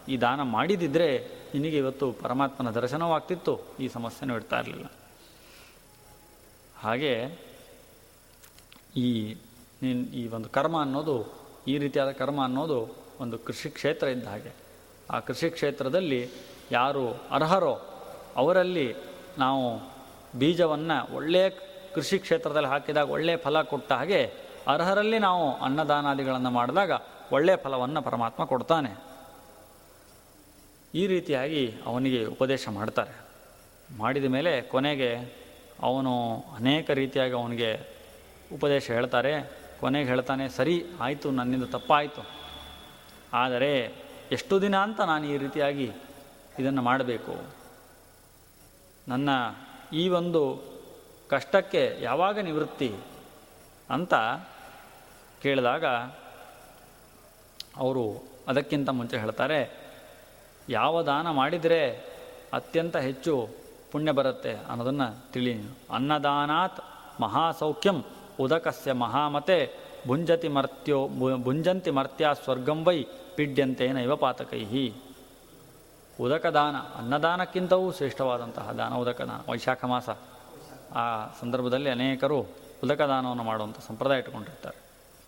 ಈ 0.10 0.18
ದಾನ 0.18 0.42
ಮಾಡಿದಿದ್ದರೆ 0.42 1.37
ನಿನಗೆ 1.54 1.78
ಇವತ್ತು 1.78 2.12
ಪರಮಾತ್ಮನ 2.12 2.72
ದರ್ಶನವಾಗ್ತಿತ್ತು, 2.72 3.54
ಈ 3.80 3.88
ಸಮಸ್ಯೆನೂ 3.88 4.36
ಇಡ್ತಾ 4.36 4.60
ಇರಲಿಲ್ಲ. 4.60 4.88
ಹಾಗೆ 6.84 7.14
ಈ 8.96 9.36
ನಿನ್ 9.84 10.08
ಈ 10.08 10.28
ಒಂದು 10.28 10.50
ಕರ್ಮ 10.50 10.82
ಅನ್ನೋದು, 10.82 11.16
ಈ 11.68 11.78
ರೀತಿಯಾದ 11.78 12.12
ಕರ್ಮ 12.12 12.44
ಅನ್ನೋದು 12.44 12.80
ಒಂದು 13.20 13.38
ಕೃಷಿ 13.38 13.70
ಕ್ಷೇತ್ರ 13.70 14.08
ಇದ್ದ 14.08 14.28
ಹಾಗೆ. 14.28 14.52
ಆ 15.10 15.20
ಕೃಷಿ 15.20 15.50
ಕ್ಷೇತ್ರದಲ್ಲಿ 15.50 16.22
ಯಾರು 16.72 17.04
ಅರ್ಹರೋ 17.32 17.76
ಅವರಲ್ಲಿ 18.36 18.88
ನಾವು 19.38 19.64
ಬೀಜವನ್ನು 20.40 21.16
ಒಳ್ಳೆಯ 21.16 21.50
ಕೃಷಿ 21.96 22.20
ಕ್ಷೇತ್ರದಲ್ಲಿ 22.20 22.70
ಹಾಕಿದಾಗ 22.70 23.10
ಒಳ್ಳೆಯ 23.10 23.38
ಫಲ 23.38 23.62
ಕೊಟ್ಟ 23.62 23.92
ಹಾಗೆ 23.92 24.22
ಅರ್ಹರಲ್ಲಿ 24.68 25.20
ನಾವು 25.20 25.58
ಅನ್ನದಾನಾದಿಗಳನ್ನು 25.58 26.52
ಮಾಡಿದಾಗ 26.52 26.92
ಒಳ್ಳೆಯ 27.32 27.56
ಫಲವನ್ನು 27.56 28.02
ಪರಮಾತ್ಮ 28.02 28.46
ಕೊಡ್ತಾನೆ. 28.46 28.92
ಈ 30.94 31.08
ರೀತಿಯಾಗಿ 31.08 31.74
ಅವನಿಗೆ 31.86 32.26
ಉಪದೇಶ 32.26 32.70
ಮಾಡ್ತಾರೆ. 32.70 33.28
ಮಾಡಿದ 33.98 34.26
ಮೇಲೆ 34.26 34.62
ಕೊನೆಗೆ 34.62 35.34
ಅವನು 35.80 36.40
ಅನೇಕ 36.56 36.92
ರೀತಿಯಾಗಿ 36.92 37.34
ಅವನಿಗೆ 37.34 37.98
ಉಪದೇಶ 38.54 38.92
ಹೇಳ್ತಾರೆ. 38.92 39.62
ಕೊನೆಗೆ 39.80 40.10
ಹೇಳ್ತಾನೆ, 40.10 40.50
ಸರಿ, 40.50 40.86
ಆಯಿತು, 41.00 41.32
ನನ್ನಿಂದ 41.32 41.64
ತಪ್ಪಾಯಿತು. 41.64 42.30
ಆದರೆ 43.34 43.94
ಎಷ್ಟು 44.32 44.62
ದಿನ 44.62 44.78
ಅಂತ 44.78 45.02
ನಾನು 45.02 45.26
ಈ 45.26 45.38
ರೀತಿಯಾಗಿ 45.38 45.92
ಇದನ್ನು 46.60 46.82
ಮಾಡಬೇಕು? 46.82 47.44
ನನ್ನ 49.08 49.30
ಈ 49.94 50.10
ಒಂದು 50.10 50.64
ಕಷ್ಟಕ್ಕೆ 51.30 51.98
ಯಾವಾಗ 52.02 52.40
ನಿವೃತ್ತಿ? 52.40 52.96
ಅಂತ 53.90 54.14
ಕೇಳಿದಾಗ 55.42 55.86
ಅವರು 57.78 58.28
ಅದಕ್ಕಿಂತ 58.48 58.90
ಮುಂಚೆ 58.90 59.18
ಹೇಳ್ತಾರೆ 59.18 59.87
ಯಾವ 60.70 61.02
ದಾನ 61.02 61.30
ಮಾಡಿದರೆ 61.30 61.82
ಅತ್ಯಂತ 62.54 62.98
ಹೆಚ್ಚು 62.98 63.48
ಪುಣ್ಯ 63.92 64.12
ಬರುತ್ತೆ 64.12 64.54
ಅನ್ನೋದನ್ನು 64.54 65.32
ತಿಳಿ 65.32 65.54
ಅನ್ನದಾನಾತ್ 65.94 66.80
ಮಹಾಸೌಖ್ಯಂ 67.22 68.04
ಉದಕಸ್ಯ 68.40 68.94
ಮಹಾಮತೆ 68.94 69.58
ಭುಂಜತಿ 70.08 70.48
ಮರ್ತ್ಯೋ 70.48 71.10
ಭುಂಜಂತಿ 71.44 71.92
ಮರ್ತ್ಯ 71.92 72.30
ಸ್ವರ್ಗಂ 72.44 72.84
ವೈ 72.84 73.04
ಪಿಡ್ಯಂತೇನ 73.36 73.98
ಇವ 73.98 74.16
ಪಾತಕೈಹಿ. 74.16 74.94
ಉದಕದಾನ, 76.22 76.76
ಅನ್ನದಾನಕ್ಕಿಂತವೂ 76.76 77.92
ಶ್ರೇಷ್ಠವಾದಂತಹ 77.92 78.72
ದಾನ 78.72 78.94
ಉದಕದಾನ, 78.94 79.52
ವೈಶಾಖ 79.52 79.86
ಮಾಸ. 79.86 80.10
ಆ 80.96 81.28
ಸಂದರ್ಭದಲ್ಲಿ 81.42 81.90
ಅನೇಕರು 81.90 82.40
ಉದಕದಾನವನ್ನು 82.84 83.44
ಮಾಡುವಂಥ 83.44 83.78
ಸಂಪ್ರದಾಯ 83.88 84.20
ಇಟ್ಕೊಂಡಿರ್ತಾರೆ 84.20 84.78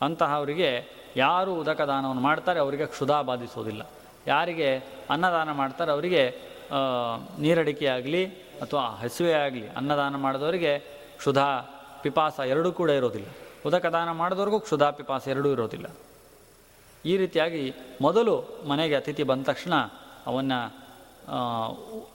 ಅಂತಹವರಿಗೆ 0.02 0.70
ಯಾರು 1.16 1.56
ಉದಕದಾನವನ್ನು 1.56 2.22
ಮಾಡ್ತಾರೆ, 2.22 2.60
ಅವರಿಗೆ 2.60 2.86
ಕ್ಷುಧಾ 2.86 3.22
ಬಾಧಿಸೋದಿಲ್ಲ. 3.22 3.82
ಯಾರಿಗೆ 4.28 4.70
ಅನ್ನದಾನ 5.10 5.52
ಮಾಡ್ತಾರೋ 5.52 5.92
ಅವರಿಗೆ 5.92 6.24
ನೀರಡಿಕೆ 7.40 7.86
ಆಗಲಿ 7.86 8.26
ಅಥವಾ 8.62 8.82
ಹಸುವೆ 8.82 9.34
ಆಗಲಿ 9.34 9.68
ಅನ್ನದಾನ 9.68 10.16
ಮಾಡಿದವರಿಗೆ 10.16 10.80
ಕ್ಷುಧಾ 11.18 11.48
ಪಿಪಾಸ 12.02 12.40
ಎರಡೂ 12.40 12.72
ಕೂಡ 12.72 12.90
ಇರೋದಿಲ್ಲ. 12.90 13.28
ಉದಕದಾನ 13.66 14.12
ಮಾಡಿದವ್ರಿಗೂ 14.12 14.60
ಕ್ಷುಧಾ 14.60 14.92
ಪಿಪಾಸ 14.92 15.28
ಎರಡೂ 15.28 15.50
ಇರೋದಿಲ್ಲ. 15.52 15.88
ಈ 17.06 17.18
ರೀತಿಯಾಗಿ 17.18 17.74
ಮೊದಲು 18.02 18.66
ಮನೆಗೆ 18.68 18.96
ಅತಿಥಿ 18.96 19.24
ಬಂದ 19.24 19.44
ತಕ್ಷಣ 19.46 19.74
ಅವನ್ನ 20.28 20.54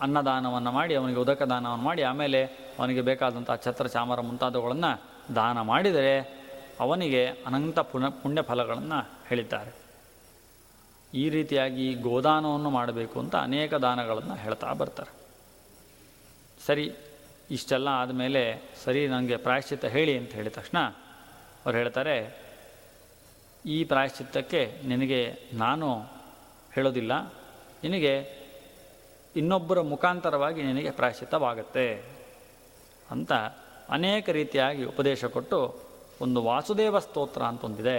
ಅನ್ನದಾನವನ್ನು 0.01 0.73
ಮಾಡಿ, 0.73 0.95
ಅವನಿಗೆ 0.95 1.19
ಉದಕ 1.19 1.43
ದಾನವನ್ನು 1.43 1.85
ಮಾಡಿ, 1.85 2.03
ಆಮೇಲೆ 2.03 2.45
ಅವನಿಗೆ 2.79 3.01
ಬೇಕಾದಂಥ 3.01 3.51
ಛತ್ರ 3.65 3.87
ಚಾಮರ 3.87 4.21
ಮುಂತಾದವುಗಳನ್ನು 4.21 5.03
ದಾನ 5.35 5.61
ಮಾಡಿದರೆ 5.61 6.45
ಅವನಿಗೆ 6.81 7.27
ಅನಂತ 7.27 7.79
ಪುಣ್ಯ 7.79 8.09
ಪುಣ್ಯ 8.09 8.43
ಫಲಗಳನ್ನು 8.43 9.11
ಹೇಳಿದ್ದಾರೆ. 9.29 9.84
ಈ 11.21 11.25
ರೀತಿಯಾಗಿ 11.37 11.87
ಗೋದಾನವನ್ನು 12.07 12.71
ಮಾಡಬೇಕು 12.71 13.17
ಅಂತ 13.23 13.35
ಅನೇಕ 13.49 13.73
ದಾನಗಳನ್ನು 13.87 14.37
ಹೇಳ್ತಾ 14.45 14.71
ಬರ್ತಾರೆ. 14.81 15.13
ಸರಿ, 16.67 16.87
ಇಷ್ಟೆಲ್ಲ 17.57 17.89
ಆದಮೇಲೆ 18.03 18.43
ಸರಿ 18.85 19.03
ನನಗೆ 19.07 19.37
ಪ್ರಾಯಶ್ಚಿತ್ತ 19.47 19.87
ಹೇಳಿ 19.97 20.15
ಅಂತ 20.19 20.33
ಹೇಳಿದ 20.39 20.53
ತಕ್ಷಣ 20.53 20.79
ಅವ್ರು 21.65 21.77
ಹೇಳ್ತಾರೆ, 21.79 22.17
ಈ 23.65 23.79
ಪ್ರಾಯಶ್ಚಿತ್ತಕ್ಕೆ 23.91 24.63
ನಿನಗೆ 24.85 25.21
ನಾನು 25.65 25.89
ಹೇಳೋದಿಲ್ಲ, 26.75 27.13
ನಿನಗೆ 27.85 28.15
ಇನ್ನೊಬ್ಬರ 29.37 29.79
ಮುಖಾಂತರವಾಗಿ 29.93 30.61
ನಿನಗೆ 30.63 30.91
ಪ್ರಾಯಶ್ಚಿತ್ತವಾಗತ್ತೆ 30.91 31.87
ಅಂತ 33.11 33.33
ಅನೇಕ 33.97 34.27
ರೀತಿಯಾಗಿ 34.39 34.85
ಉಪದೇಶ 34.85 35.25
ಕೊಟ್ಟು 35.37 35.59
ಒಂದು 36.25 36.41
ವಾಸುದೇವ 36.43 36.99
ಸ್ತೋತ್ರ 36.99 37.43
ಅಂತ 37.43 37.65
ಒಂದಿದೆ. 37.65 37.99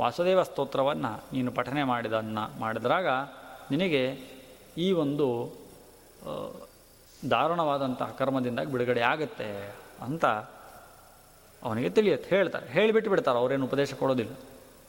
ವಾಸುದೇವ 0.00 0.42
ಸ್ತೋತ್ರವನ್ನು 0.42 1.24
ನೀನು 1.32 1.52
ಪಠನೆ 1.52 1.84
ಮಾಡಿದನ್ನ 1.84 2.38
ಮಾಡಿದ್ರಾಗ 2.58 3.06
ನಿನಗೆ 3.70 4.20
ಈ 4.78 4.92
ಒಂದು 4.92 5.52
ದಾರುಣವಾದಂತಹ 7.30 8.14
ಕರ್ಮದಿಂದ 8.18 8.60
ಬಿಡುಗಡೆ 8.60 9.00
ಆಗುತ್ತೆ 9.00 9.76
ಅಂತ 10.02 10.24
ಅವನಿಗೆ 11.62 11.90
ತಿಳಿಯುತ್ತೆ, 11.90 12.36
ಹೇಳ್ತಾರೆ. 12.36 12.68
ಹೇಳಿಬಿಟ್ಟು 12.68 13.10
ಬಿಡ್ತಾರೆ, 13.10 13.38
ಅವರೇನು 13.38 13.64
ಉಪದೇಶ 13.64 13.94
ಕೊಡೋದಿಲ್ಲ. 13.94 14.34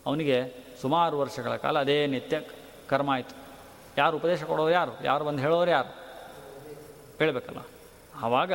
ಅವನಿಗೆ 0.05 0.53
ಸುಮಾರು 0.82 1.20
ವರ್ಷಗಳ 1.20 1.55
ಕಾಲ 1.55 1.80
ಅದೇ 1.80 2.08
ನಿತ್ಯ 2.08 2.41
ಕರ್ಮ 2.89 3.10
ಆಯಿತು. 3.10 3.36
ಯಾರು 3.97 4.18
ಉಪದೇಶ 4.18 4.43
ಕೊಡೋರು 4.43 4.72
ಯಾರು? 4.72 5.05
ಯಾರು 5.05 5.26
ಬಂದು 5.26 5.39
ಹೇಳೋರು 5.39 5.72
ಯಾರು? 5.72 5.95
ಹೇಳಬೇಕಲ್ಲ. 7.18 7.58
ಆವಾಗ 8.22 8.53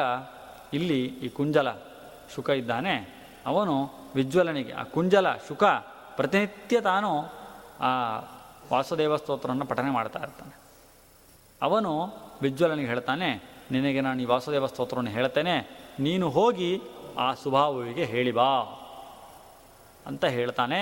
ಇಲ್ಲಿ 0.73 1.05
ಈ 1.05 1.29
ಕುಂಜಲ, 1.29 1.71
ಶುಕ 2.35 2.51
ಇದ್ದಾನೆ. 2.51 3.25
ಅವನು 3.47 3.91
ವಿಜ್ವಲನಿಗೆ, 4.15 4.73
ಆ 4.73 4.83
ಕುಂಜಲ, 4.83 5.33
ಶುಕ 5.33 5.65
ಪ್ರತಿನಿತ್ಯ 6.17 6.81
ತಾನು 6.81 7.11
ಆ 7.81 7.91
ವಾಸುದೇವ 8.73 9.17
ಸ್ತೋತ್ರವನ್ನು 9.17 9.67
ಪಠನೆ 9.67 9.91
ಮಾಡ್ತಾ 9.91 10.19
ಇರ್ತಾನೆ. 10.19 10.55
ಅವನು 11.63 11.93
ವಿಜ್ವಲನಿಗೆ 12.43 12.89
ಹೇಳ್ತಾನೆ, 12.89 13.29
ನಿನಗೆ 13.71 14.01
ನಾನು 14.01 14.23
ಈ 14.23 14.25
ವಾಸುದೇವ 14.25 14.67
ಸ್ತೋತ್ರವನ್ನು 14.67 15.11
ಹೇಳ್ತೇನೆ, 15.11 15.55
ನೀನು 16.01 16.27
ಹೋಗಿ 16.31 16.71
ಆ 17.19 17.29
ಸುಬಾಹುವಿಗೆ 17.35 18.05
ಹೇಳಿ 18.05 18.33
ಬಾ 18.33 18.51
ಅಂತ 20.07 20.25
ಹೇಳ್ತಾನೆ. 20.25 20.81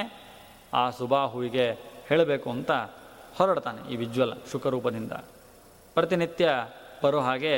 ಆ 0.75 0.91
ಸುಬಾಹುವಿಗೆ 0.91 1.67
ಹೇಳಬೇಕು 2.09 2.49
ಅಂತ 2.51 2.71
ಹೊರಡ್ತಾನೆ 3.39 3.81
ಈ 3.93 3.97
ವಿಜ್ವಲ 3.97 4.33
ಶುಕರೂಪದಿಂದ. 4.53 5.13
ಪ್ರತಿನಿತ್ಯ 5.95 6.49
ಬರೋ 7.03 7.21
ಹಾಗೆ 7.21 7.55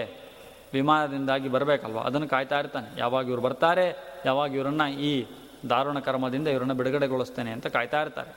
ವಿಮಾನದಿಂದಾಗಿ 0.72 1.48
ಬರಬೇಕಲ್ವ? 1.48 1.98
ಅದನ್ನು 1.98 2.28
ಕಾಯ್ತಾ 2.28 2.58
ಇರ್ತಾನೆ. 2.58 2.88
ಯಾವಾಗ 3.00 3.24
ಇವರು 3.28 3.42
ಬರ್ತಾರೆ, 3.42 3.86
ಯಾವಾಗ 4.24 4.50
ಇವರನ್ನು 4.54 4.88
ಈ 5.00 5.12
ದಾರುಣ 5.70 5.98
ಕರ್ಮದಿಂದ 5.98 6.48
ಇವರನ್ನು 6.48 6.74
ಬಿಡುಗಡೆಗೊಳಿಸ್ತೇನೆ 6.74 7.50
ಅಂತ 7.50 7.66
ಕಾಯ್ತಾ 7.66 8.02
ಇರ್ತಾರೆ. 8.02 8.30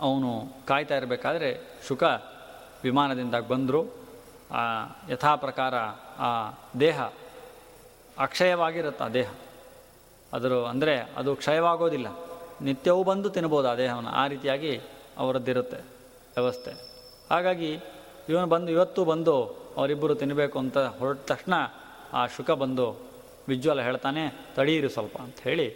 ಅವನು 0.00 0.48
ಕಾಯ್ತಾ 0.66 0.96
ಇರಬೇಕಾದ್ರೆ 0.96 1.80
ಶುಕ 1.88 2.02
ವಿಮಾನದಿಂದ 2.84 3.34
ಬಂದರು. 3.34 3.86
ಆ 4.52 4.82
ಯಥಾ 5.10 5.36
ಪ್ರಕಾರ 5.36 5.74
ಆ 6.18 6.50
ದೇಹ 6.80 7.02
ಅಕ್ಷಯವಾಗಿರುತ್ತೆ 8.18 9.04
ಆ 9.04 9.08
ದೇಹ. 9.08 9.30
ಅದರ 10.32 10.52
ಅಂದರೆ 10.52 11.00
ಅದು 11.00 11.36
ಕ್ಷಯವಾಗೋದಿಲ್ಲ. 11.36 12.06
ನಿತ್ಯವೂ 12.60 13.04
ಬಂದು 13.04 13.30
ತಿನ್ಬೋದು 13.30 13.68
ಆ 13.68 13.74
ದೇಹವನ್ನು. 13.74 14.10
ಆ 14.10 14.26
ರೀತಿಯಾಗಿ 14.26 14.80
ಅವರದ್ದಿರುತ್ತೆ 15.18 15.76
ವ್ಯವಸ್ಥೆ. 15.76 16.70
ಹಾಗಾಗಿ 17.30 17.80
ಇವನು 18.28 18.46
ಬಂದು 18.46 18.72
ಇವತ್ತು 18.72 19.04
ಬಂದು 19.04 19.44
ಅವರಿಬ್ಬರು 19.76 20.14
ತಿನ್ನಬೇಕು 20.14 20.58
ಅಂತ 20.58 20.78
ಹೊರಟ 20.78 21.16
ತಕ್ಷಣ 21.16 21.54
ಆ 22.12 22.26
ಶುಕ 22.26 22.50
ಬಂದು 22.50 23.05
ವಿಜ್ವಲ 23.48 23.80
ಹೇಳ್ತಾನೆ, 23.88 24.22
ತಡೀರಿ 24.56 24.88
ಸ್ವಲ್ಪ 24.96 25.16
ಅಂತ 25.26 25.38
ಹೇಳಿ 25.48 25.68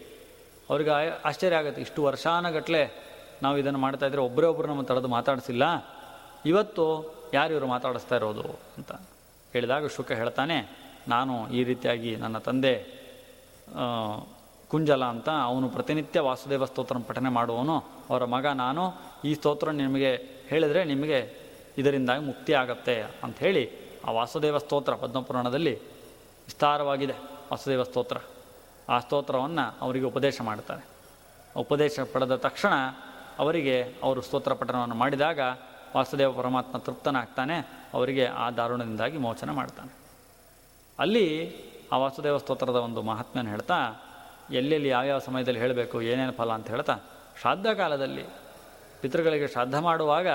ಅವ್ರಿಗೆ 0.70 0.90
ಆಶ್ಚರ್ಯ 1.28 1.60
ಆಗುತ್ತೆ. 1.60 1.80
ಇಷ್ಟು 1.86 2.00
ವರ್ಷಾನಗಟ್ಟಲೆ 2.08 2.82
ನಾವು 3.44 3.56
ಇದನ್ನು 3.60 3.80
ಮಾಡ್ತಾಯಿದ್ರೆ 3.84 4.22
ಒಬ್ಬರೇ 4.28 4.46
ಒಬ್ಬರು 4.52 4.68
ನಮ್ಮ 4.72 4.82
ತಡೆದು 4.90 5.08
ಮಾತಾಡಿಸಿಲ್ಲ. 5.16 5.64
ಇವತ್ತು 6.50 6.84
ಯಾರು 7.34 7.50
ಇವರು 7.54 7.68
ಮಾತಾಡಿಸ್ತಾ 7.74 8.16
ಇರೋದು 8.20 8.46
ಅಂತ 8.78 8.92
ಹೇಳಿದಾಗ 9.54 9.86
ಶುಕ 9.96 10.10
ಹೇಳ್ತಾನೆ, 10.20 10.56
ನಾನು 11.08 11.34
ಈ 11.58 11.60
ರೀತಿಯಾಗಿ 11.68 12.12
ನನ್ನ 12.22 12.38
ತಂದೆ 12.48 12.74
ಕುಂಜಲ 14.70 15.04
ಅಂತ 15.14 15.28
ಅವನು 15.48 15.66
ಪ್ರತಿನಿತ್ಯ 15.76 16.20
ವಾಸುದೇವ 16.28 16.64
ಸ್ತೋತ್ರ 16.70 16.96
ಪಠನೆ 17.08 17.30
ಮಾಡುವವನು. 17.38 17.76
ಅವರ 18.10 18.24
ಮಗ 18.34 18.46
ನಾನು, 18.64 18.84
ಈ 19.28 19.32
ಸ್ತೋತ್ರ 19.38 19.70
ನಿಮಗೆ 19.82 20.12
ಹೇಳಿದರೆ 20.50 20.80
ನಿಮಗೆ 20.92 21.18
ಇದರಿಂದಾಗಿ 21.80 22.22
ಮುಕ್ತಿ 22.28 22.52
ಆಗತ್ತೆ 22.60 22.94
ಅಂತ 23.24 23.36
ಹೇಳಿ 23.46 23.64
ಆ 24.06 24.12
ವಾಸುದೇವ 24.18 24.58
ಸ್ತೋತ್ರ 24.58 24.92
ಪದ್ಮಪುರಾಣದಲ್ಲಿ 25.02 25.74
ವಿಸ್ತಾರವಾಗಿದೆ. 26.48 27.16
ವಾಸುದೇವ 27.50 27.82
ಸ್ತೋತ್ರ. 27.82 28.16
ಆ 28.88 29.00
ಸ್ತೋತ್ರವನ್ನು 29.00 29.78
ಅವರಿಗೆ 29.80 30.04
ಉಪದೇಶ 30.04 30.40
ಮಾಡ್ತಾರೆ 30.40 30.86
ಉಪದೇಶ 31.56 32.00
ಪಡೆದ 32.00 32.36
ತಕ್ಷಣ 32.36 32.72
ಅವರಿಗೆ 33.38 33.94
ಅವರು 34.02 34.20
ಸ್ತೋತ್ರ 34.20 34.52
ಪಠನವನ್ನು 34.52 34.94
ಮಾಡಿದಾಗ 34.94 35.40
ವಾಸುದೇವ 35.96 36.32
ಪರಮಾತ್ಮ 36.32 36.78
ತೃಪ್ತನಾಗ್ತಾನೆ, 36.78 37.68
ಅವರಿಗೆ 37.94 38.26
ಆ 38.26 38.50
ದಾರುಣದಿಂದಾಗಿ 38.50 39.18
ಮೋಚನ 39.18 39.50
ಮಾಡ್ತಾನೆ. 39.50 39.92
ಅಲ್ಲಿ 40.98 41.56
ಆ 41.92 41.96
ವಾಸುದೇವ 41.96 42.38
ಸ್ತೋತ್ರದ 42.38 42.76
ಒಂದು 42.76 43.02
ಮಹಾತ್ಮ್ಯನ 43.02 43.48
ಹೇಳ್ತಾ, 43.48 43.76
ಎಲ್ಲೆಲ್ಲಿ 44.50 44.88
ಯಾವ್ಯಾವ 44.88 45.18
ಸಮಯದಲ್ಲಿ 45.18 45.60
ಹೇಳಬೇಕು, 45.60 46.02
ಏನೇನು 46.02 46.32
ಫಲ 46.32 46.52
ಅಂತ 46.52 46.68
ಹೇಳ್ತಾ, 46.68 46.98
ಶ್ರಾದ್ದ 47.40 47.66
ಕಾಲದಲ್ಲಿ 47.66 48.24
ಪಿತೃಗಳಿಗೆ 49.00 49.48
ಶ್ರಾದ್ದ 49.48 49.74
ಮಾಡುವಾಗ 49.74 50.26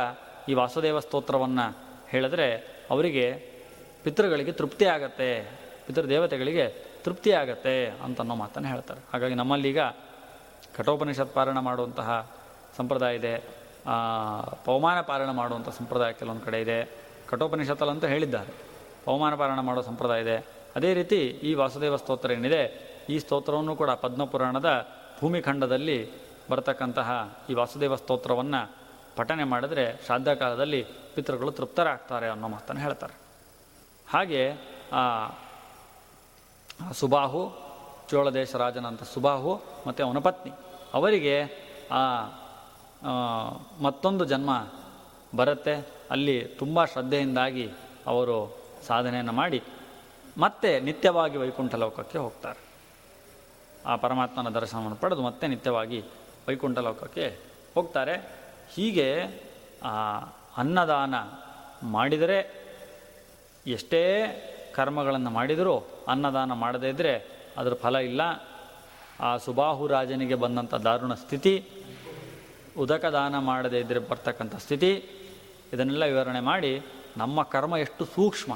ಈ 0.50 0.54
ವಾಸುದೇವ 0.54 1.00
ಸ್ತೋತ್ರವನ್ನು 1.00 1.78
ಹೇಳಿದ್ರೆ 2.10 2.56
ಅವರಿಗೆ 2.90 3.52
ಪಿತೃಗಳಿಗೆ 4.04 4.52
ತೃಪ್ತಿ 4.52 4.86
ಆಗತ್ತೆ 4.86 5.52
ಪಿತೃದೇವತೆಗಳಿಗೆ 5.88 6.85
ತೃಪ್ತಿ 7.06 7.32
ಆಗತ್ತೆ 7.32 7.90
ಅಂತನ್ನೋ 7.90 8.36
ಮಾತನ್ನು 8.36 8.70
ಹೇಳ್ತಾರೆ. 8.70 9.02
ಹಾಗಾಗಿ 9.14 9.36
ನಮ್ಮಲ್ಲೀಗ 9.36 9.80
ಕಠೋಪನಿಷತ್ 10.78 11.34
ಪಾರಣ 11.34 11.60
ಮಾಡುವಂತಹ 11.60 12.32
ಸಂಪ್ರದಾಯ 12.78 13.16
ಇದೆ. 13.16 13.38
ಪವಮಾನ 14.66 15.02
ಪಾರಣ 15.02 15.30
ಮಾಡುವಂಥ 15.30 15.70
ಸಂಪ್ರದಾಯ 15.70 16.14
ಕೆಲವೊಂದು 16.14 16.46
ಕಡೆ 16.46 16.62
ಇದೆ. 16.62 16.80
ಕಠೋಪನಿಷತ್ತಲ್ಲಂತೂ 17.28 18.08
ಹೇಳಿದ್ದಾರೆ. 18.08 18.54
ಪವಮಾನ 19.06 19.36
ಪಾರಣ 19.36 19.60
ಮಾಡೋ 19.60 19.82
ಸಂಪ್ರದಾಯ 19.82 20.22
ಇದೆ. 20.22 20.38
ಅದೇ 20.76 20.94
ರೀತಿ 20.94 21.20
ಈ 21.20 21.54
ವಾಸುದೇವ 21.54 21.96
ಸ್ತೋತ್ರ 21.96 22.32
ಏನಿದೆ? 22.32 22.64
ಈ 23.10 23.20
ಸ್ತೋತ್ರವನ್ನು 23.20 23.76
ಕೂಡ 23.76 23.90
ಪದ್ಮಪುರಾಣದ 23.90 24.70
ಭೂಮಿಖಂಡದಲ್ಲಿ 25.22 25.98
ಬರತಕ್ಕಂತಹ 26.50 27.38
ಈ 27.50 27.54
ವಾಸುದೇವ 27.54 27.96
ಸ್ತೋತ್ರವನ್ನು 27.96 28.72
ಪಠನೆ 29.16 29.44
ಮಾಡಿದ್ರೆ 29.44 29.94
ಕಾಲದಲ್ಲಿ 30.36 30.86
ಪಿತೃಗಳು 31.16 31.52
ತೃಪ್ತರಾಗ್ತಾರೆ 31.52 32.30
ಅನ್ನೋ 32.30 32.48
ಮಾತನ್ನು 32.48 32.82
ಹೇಳ್ತಾರೆ. 32.82 33.16
ಹಾಗೆ 34.10 34.42
ಸುಬಾಹು 36.94 37.42
ಚೋಳದೇಶ 38.10 38.56
ರಾಜನಂತ 38.56 39.04
ಸುಬಾಹು 39.04 39.62
ಮತ್ತು 39.88 40.06
ಅವನ 40.06 40.20
ಪತ್ನಿ. 40.20 40.52
ಅವರಿಗೆ 40.94 41.36
ಆ 41.92 42.02
ಮತ್ತೊಂದು 43.82 44.26
ಜನ್ಮ 44.26 44.68
ಬರುತ್ತೆ. 45.36 45.76
ಅಲ್ಲಿ 46.12 46.46
ತುಂಬ 46.60 46.86
ಶ್ರದ್ಧೆಯಿಂದಾಗಿ 46.86 47.72
ಅವರು 48.08 48.58
ಸಾಧನೆಯನ್ನು 48.88 49.32
ಮಾಡಿ 49.32 49.64
ಮತ್ತೆ 50.38 50.80
ನಿತ್ಯವಾಗಿ 50.80 51.38
ವೈಕುಂಠ 51.38 51.76
ಲೋಕಕ್ಕೆ 51.76 52.18
ಹೋಗ್ತಾರೆ. 52.18 52.60
ಆ 53.86 53.96
ಪರಮಾತ್ಮನ 53.96 54.50
ದರ್ಶನವನ್ನು 54.50 54.96
ಪಡೆದು 54.96 55.22
ಮತ್ತೆ 55.22 55.48
ನಿತ್ಯವಾಗಿ 55.48 56.04
ವೈಕುಂಠ 56.48 56.78
ಲೋಕಕ್ಕೆ 56.78 57.40
ಹೋಗ್ತಾರೆ. 57.76 58.16
ಹೀಗೆ 58.74 59.10
ಅನ್ನದಾನ 60.58 61.16
ಮಾಡಿದರೆ 61.84 62.40
ಎಷ್ಟೇ 63.68 64.02
ಕರ್ಮಗಳನ್ನು 64.76 65.30
ಮಾಡಿದರೂ 65.30 65.76
ಅನ್ನದಾನ 66.08 66.54
ಮಾಡದೇ 66.54 66.90
ಇದ್ದರೆ 66.90 67.14
ಅದರ 67.58 67.74
ಫಲ 67.74 67.96
ಇಲ್ಲ. 67.96 68.22
ಆ 69.20 69.38
ಸುಬಾಹು 69.38 69.88
ರಾಜನಿಗೆ 69.88 70.36
ಬಂದಂಥ 70.36 70.74
ದಾರುಣ 70.74 71.14
ಸ್ಥಿತಿ, 71.14 71.54
ಉದಕ 72.78 73.06
ದಾನ 73.06 73.36
ಮಾಡದೇ 73.40 73.80
ಇದ್ದರೆ 73.80 74.00
ಬರ್ತಕ್ಕಂಥ 74.00 74.56
ಸ್ಥಿತಿ, 74.56 74.92
ಇದನ್ನೆಲ್ಲ 75.74 76.06
ವಿವರಣೆ 76.06 76.40
ಮಾಡಿ 76.40 76.72
ನಮ್ಮ 77.18 77.44
ಕರ್ಮ 77.44 77.78
ಎಷ್ಟು 77.78 78.06
ಸೂಕ್ಷ್ಮ 78.06 78.54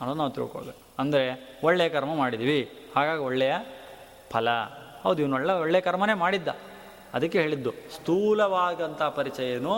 ಅನ್ನೋದು 0.00 0.18
ನಾವು 0.18 0.30
ತಿಳ್ಕೊಳ್ಬೇಕು. 0.30 0.80
ಅಂದರೆ 0.98 1.24
ಒಳ್ಳೆಯ 1.64 1.88
ಕರ್ಮ 1.88 2.12
ಮಾಡಿದ್ವಿ, 2.14 2.60
ಹಾಗಾಗಿ 2.96 3.20
ಒಳ್ಳೆಯ 3.20 3.54
ಫಲ. 4.30 4.48
ಹೌದು, 5.02 5.18
ಇವನು 5.22 5.36
ಒಳ್ಳೆ 5.36 5.52
ಒಳ್ಳೆಯ 5.52 5.80
ಕರ್ಮನೇ 5.80 6.14
ಮಾಡಿದ್ದ. 6.14 6.48
ಅದಕ್ಕೆ 7.14 7.38
ಹೇಳಿದ್ದು 7.40 7.70
ಸ್ಥೂಲವಾದಂಥ 7.70 9.02
ಪರಿಚಯ 9.02 9.44
ಏನು? 9.44 9.74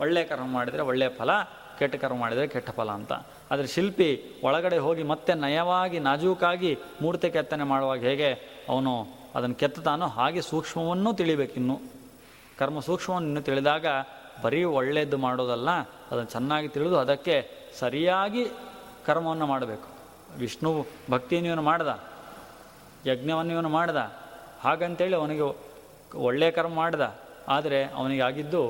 ಒಳ್ಳೆಯ 0.00 0.24
ಕರ್ಮ 0.24 0.46
ಮಾಡಿದರೆ 0.54 0.82
ಒಳ್ಳೆಯ 0.82 1.08
ಫಲ. 1.08 1.30
ಕೆಟ್ಟ 1.78 1.94
ಕರ್ಮ 1.96 2.16
ಮಾಡಿದರೆ 2.18 2.46
ಕೆಟ್ಟ 2.48 2.70
ಫಲ 2.70 2.90
ಅಂತ. 2.90 3.12
ಆದರೆ 3.50 3.66
ಶಿಲ್ಪಿ 3.66 4.08
ಒಳಗಡೆ 4.44 4.78
ಹೋಗಿ 4.78 5.02
ಮತ್ತೆ 5.02 5.32
ನಯವಾಗಿ, 5.34 5.98
ನಾಜೂಕಾಗಿ 5.98 6.72
ಮೂರ್ತಿ 7.02 7.28
ಕೆತ್ತನೆ 7.30 7.64
ಮಾಡುವಾಗ 7.64 8.00
ಹೇಗೆ? 8.00 8.30
ಅವನು 8.68 8.92
ಅದನ್ನು 9.34 9.56
ಕೆತ್ತತಾನೋ 9.56 10.06
ಹಾಗೆ 10.08 10.42
ಸೂಕ್ಷ್ಮವನ್ನೂ 10.42 11.10
ತಿಳಿಬೇಕಿನ್ನು 11.12 11.76
ಕರ್ಮ 12.58 12.78
ಸೂಕ್ಷ್ಮವನ್ನು 12.80 13.28
ಇನ್ನು 13.28 13.42
ತಿಳಿದಾಗ 13.42 13.86
ಬರೀ 14.42 14.60
ಒಳ್ಳೆಯದು 14.78 15.18
ಮಾಡೋದಲ್ಲ, 15.18 15.70
ಅದನ್ನು 16.10 16.30
ಚೆನ್ನಾಗಿ 16.30 16.68
ತಿಳಿದು 16.68 16.96
ಅದಕ್ಕೆ 16.98 17.36
ಸರಿಯಾಗಿ 17.78 18.44
ಕರ್ಮವನ್ನು 19.06 19.46
ಮಾಡಬೇಕು. 19.46 19.88
ವಿಷ್ಣು 20.38 20.70
ಭಕ್ತಿಯನ್ನು 21.10 21.48
ಇವನು 21.50 21.62
ಮಾಡ್ದ, 21.62 21.90
ಯಜ್ಞವನ್ನು 23.06 23.52
ಇವನು 23.52 23.68
ಮಾಡ್ದ. 23.68 23.98
ಹಾಗಂತೇಳಿ 24.64 25.16
ಅವನಿಗೆ 25.16 25.46
ಒಳ್ಳೆಯ 26.18 26.50
ಕರ್ಮ 26.50 26.74
ಮಾಡ್ದ. 26.74 27.04
ಆದರೆ 27.48 27.78
ಅವನಿಗೆ 27.98 28.22
ಆಗಿದ್ದು 28.22 28.62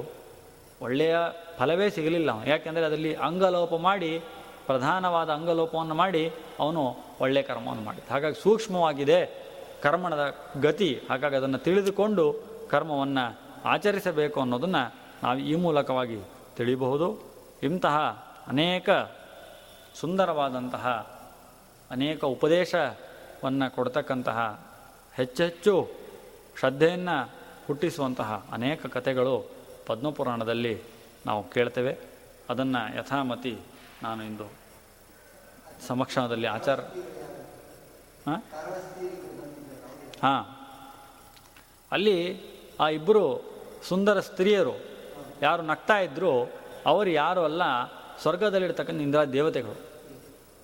ಒಳ್ಳೆಯ 0.80 1.16
ಫಲವೇ 1.58 1.90
ಸಿಗಲಿಲ್ಲ 1.90 2.48
ಯಾಕೆಂದರೆ 2.48 2.84
ಅದರಲ್ಲಿ 2.84 3.14
ಅಂಗಲೋಪ 3.14 3.74
ಮಾಡಿ, 3.74 4.20
ಪ್ರಧಾನವಾದ 4.66 5.30
ಅಂಗಲೋಪವನ್ನು 5.30 5.94
ಮಾಡಿ 5.94 6.32
ಅವನು 6.60 6.96
ಒಳ್ಳೆಯ 7.20 7.42
ಕರ್ಮವನ್ನು 7.42 7.84
ಮಾಡಿದ್ದ. 7.84 8.10
ಹಾಗಾಗಿ 8.10 8.42
ಸೂಕ್ಷ್ಮವಾಗಿದೆ 8.42 9.48
ಕರ್ಮಣದ 9.82 10.34
ಗತಿ. 10.60 11.00
ಹಾಗಾಗಿ 11.10 11.36
ಅದನ್ನು 11.36 11.58
ತಿಳಿದುಕೊಂಡು 11.58 12.24
ಕರ್ಮವನ್ನು 12.70 13.38
ಆಚರಿಸಬೇಕು 13.64 14.40
ಅನ್ನೋದನ್ನು 14.40 14.94
ನಾವು 15.22 15.38
ಈ 15.38 15.54
ಮೂಲಕವಾಗಿ 15.54 16.20
ತಿಳಿಯಬಹುದು 16.56 17.22
ಇಂತಹ 17.62 17.96
ಅನೇಕ 18.48 18.90
ಸುಂದರವಾದಂತಹ 20.00 20.84
ಅನೇಕ 21.90 22.24
ಉಪದೇಶವನ್ನು 22.24 23.74
ಕೊಡ್ತಕ್ಕಂತಹ 23.74 24.68
ಹೆಚ್ಚೆಚ್ಚು 25.14 25.88
ಶ್ರದ್ಧೆಯನ್ನು 26.58 27.30
ಹುಟ್ಟಿಸುವಂತಹ 27.66 28.46
ಅನೇಕ 28.52 28.86
ಕಥೆಗಳು 28.86 29.57
ಪದ್ಮಪುರಾಣದಲ್ಲಿ 29.88 30.82
ನಾವು 31.26 31.50
ಕೇಳ್ತೇವೆ. 31.50 31.98
ಅದನ್ನು 32.50 32.98
ಯಥಾಮತಿ 32.98 33.58
ನಾನು 34.02 34.22
ಇಂದು 34.22 34.50
ಸಮಕ್ಷಣದಲ್ಲಿ 35.86 36.46
ಆಚಾರ 36.46 36.80
ಹಾಂ? 38.26 38.42
ಹಾಂ. 40.22 40.44
ಅಲ್ಲಿ 41.92 42.40
ಆ 42.80 42.88
ಇಬ್ಬರು 42.88 43.44
ಸುಂದರ 43.88 44.20
ಸ್ತ್ರೀಯರು 44.20 44.80
ಯಾರು 45.42 45.62
ನಗ್ತಾ 45.62 45.98
ಇದ್ದರು 45.98 46.52
ಅವರು 46.86 47.10
ಯಾರು 47.10 47.44
ಅಲ್ಲ 47.44 47.62
ಸ್ವರ್ಗದಲ್ಲಿರ್ತಕ್ಕಂಥ 48.22 49.02
ಇಂದ್ರ 49.02 49.24
ದೇವತೆಗಳು. 49.24 49.80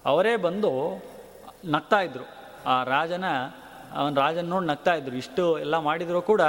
ಅವರೇ 0.05 0.37
ಬಂದು 0.37 1.03
ನಗ್ತಾ 1.65 2.01
ಇದ್ದರು 2.01 2.29
ಆ 2.67 2.85
ರಾಜನ 2.85 3.25
ಅವನ 3.95 4.15
ರಾಜನ 4.15 4.47
ನೋಡಿ 4.47 4.67
ನಗ್ತಾ 4.67 4.95
ಇದ್ದರು 4.95 5.17
ಇಷ್ಟು 5.17 5.59
ಎಲ್ಲ 5.59 5.79
ಮಾಡಿದರೂ 5.79 6.23
ಕೂಡ 6.23 6.41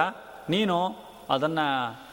ನೀನು 0.50 0.96
ಅದನ್ನು 1.30 2.05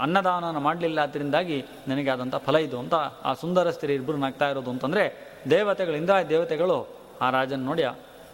ಅನ್ನದಾನವನ್ನು 0.00 0.60
ಮಾಡಲಿಲ್ಲ 0.60 1.00
ಅದರಿಂದಾಗಿ 1.00 1.64
ನನಗೆ 1.88 2.10
ಆದಂಥ 2.10 2.36
ಫಲ 2.36 2.56
ಇದು 2.56 2.78
ಅಂತ 2.78 2.94
ಆ 2.94 3.32
ಸುಂದರ 3.32 3.70
ಸ್ತ್ರೀ 3.70 3.94
ಇಬ್ಬರು 3.94 4.16
ನಗ್ತಾ 4.16 4.48
ಇರೋದು 4.48 4.70
ಅಂತಂದರೆ 4.70 5.34
ದೇವತೆಗಳು 5.50 5.96
ಇಂದ್ರ 5.96 6.14
ದೇವತೆಗಳು 6.28 6.88
ಆ 7.20 7.30
ರಾಜನ 7.30 7.60
ನೋಡಿ 7.60 7.82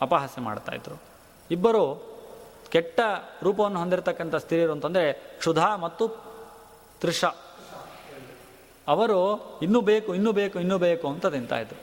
ಅಪಹಾಸ್ಯ 0.02 0.40
ಮಾಡ್ತಾಯಿದ್ರು 0.40 1.02
ಇಬ್ಬರು 1.50 2.14
ಕೆಟ್ಟ 2.70 3.00
ರೂಪವನ್ನು 3.42 3.78
ಹೊಂದಿರತಕ್ಕಂಥ 3.78 4.34
ಸ್ತ್ರೀಯರು 4.34 4.72
ಅಂತಂದರೆ 4.72 5.12
ಕ್ಷುಧಾ 5.12 5.76
ಮತ್ತು 5.76 6.08
ತೃಷ. 7.00 7.24
ಅವರು 8.88 9.38
ಇನ್ನೂ 9.62 9.80
ಬೇಕು 9.80 10.14
ಇನ್ನೂ 10.14 10.32
ಬೇಕು 10.32 10.60
ಇನ್ನೂ 10.60 10.78
ಬೇಕು 10.78 11.08
ಅಂತ 11.08 11.26
ತಿಂತಾಯಿದ್ರು 11.26 11.80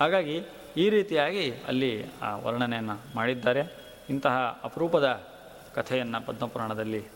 ಹಾಗಾಗಿ 0.00 0.42
ಈ 0.76 0.88
ರೀತಿಯಾಗಿ 0.88 1.52
ಅಲ್ಲಿ 1.52 2.06
ಆ 2.22 2.36
ವರ್ಣನೆಯನ್ನು 2.36 2.98
ಮಾಡಿದ್ದಾರೆ. 3.16 3.62
ಇಂತಹ 4.10 4.60
ಅಪರೂಪದ 4.64 5.22
ಕಥೆಯನ್ನು 5.74 6.26
ಪದ್ಮಪುರಾಣದಲ್ಲಿ 6.26 7.06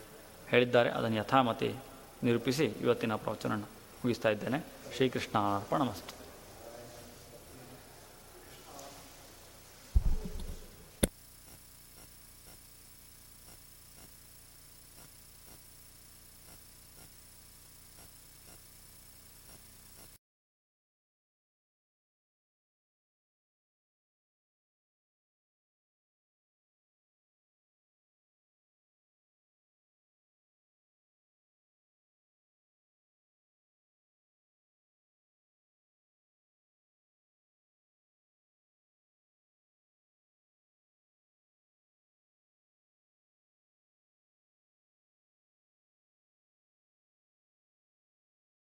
ಹೇಳಿದ್ದಾರೆ. 0.49 0.89
ಅದನ್ನು 0.89 1.17
ಯಥಾಮತಿ 1.17 1.75
ನಿರೂಪಿಸಿ 2.23 2.65
ಇವತ್ತಿನ 2.65 3.15
ಪ್ರವಚನ 3.15 3.53
ಮುಗಿಸ್ತಾ 3.55 4.29
ಇದ್ದೇನೆ. 4.29 4.65
ಶ್ರೀಕೃಷ್ಣ 4.95 5.37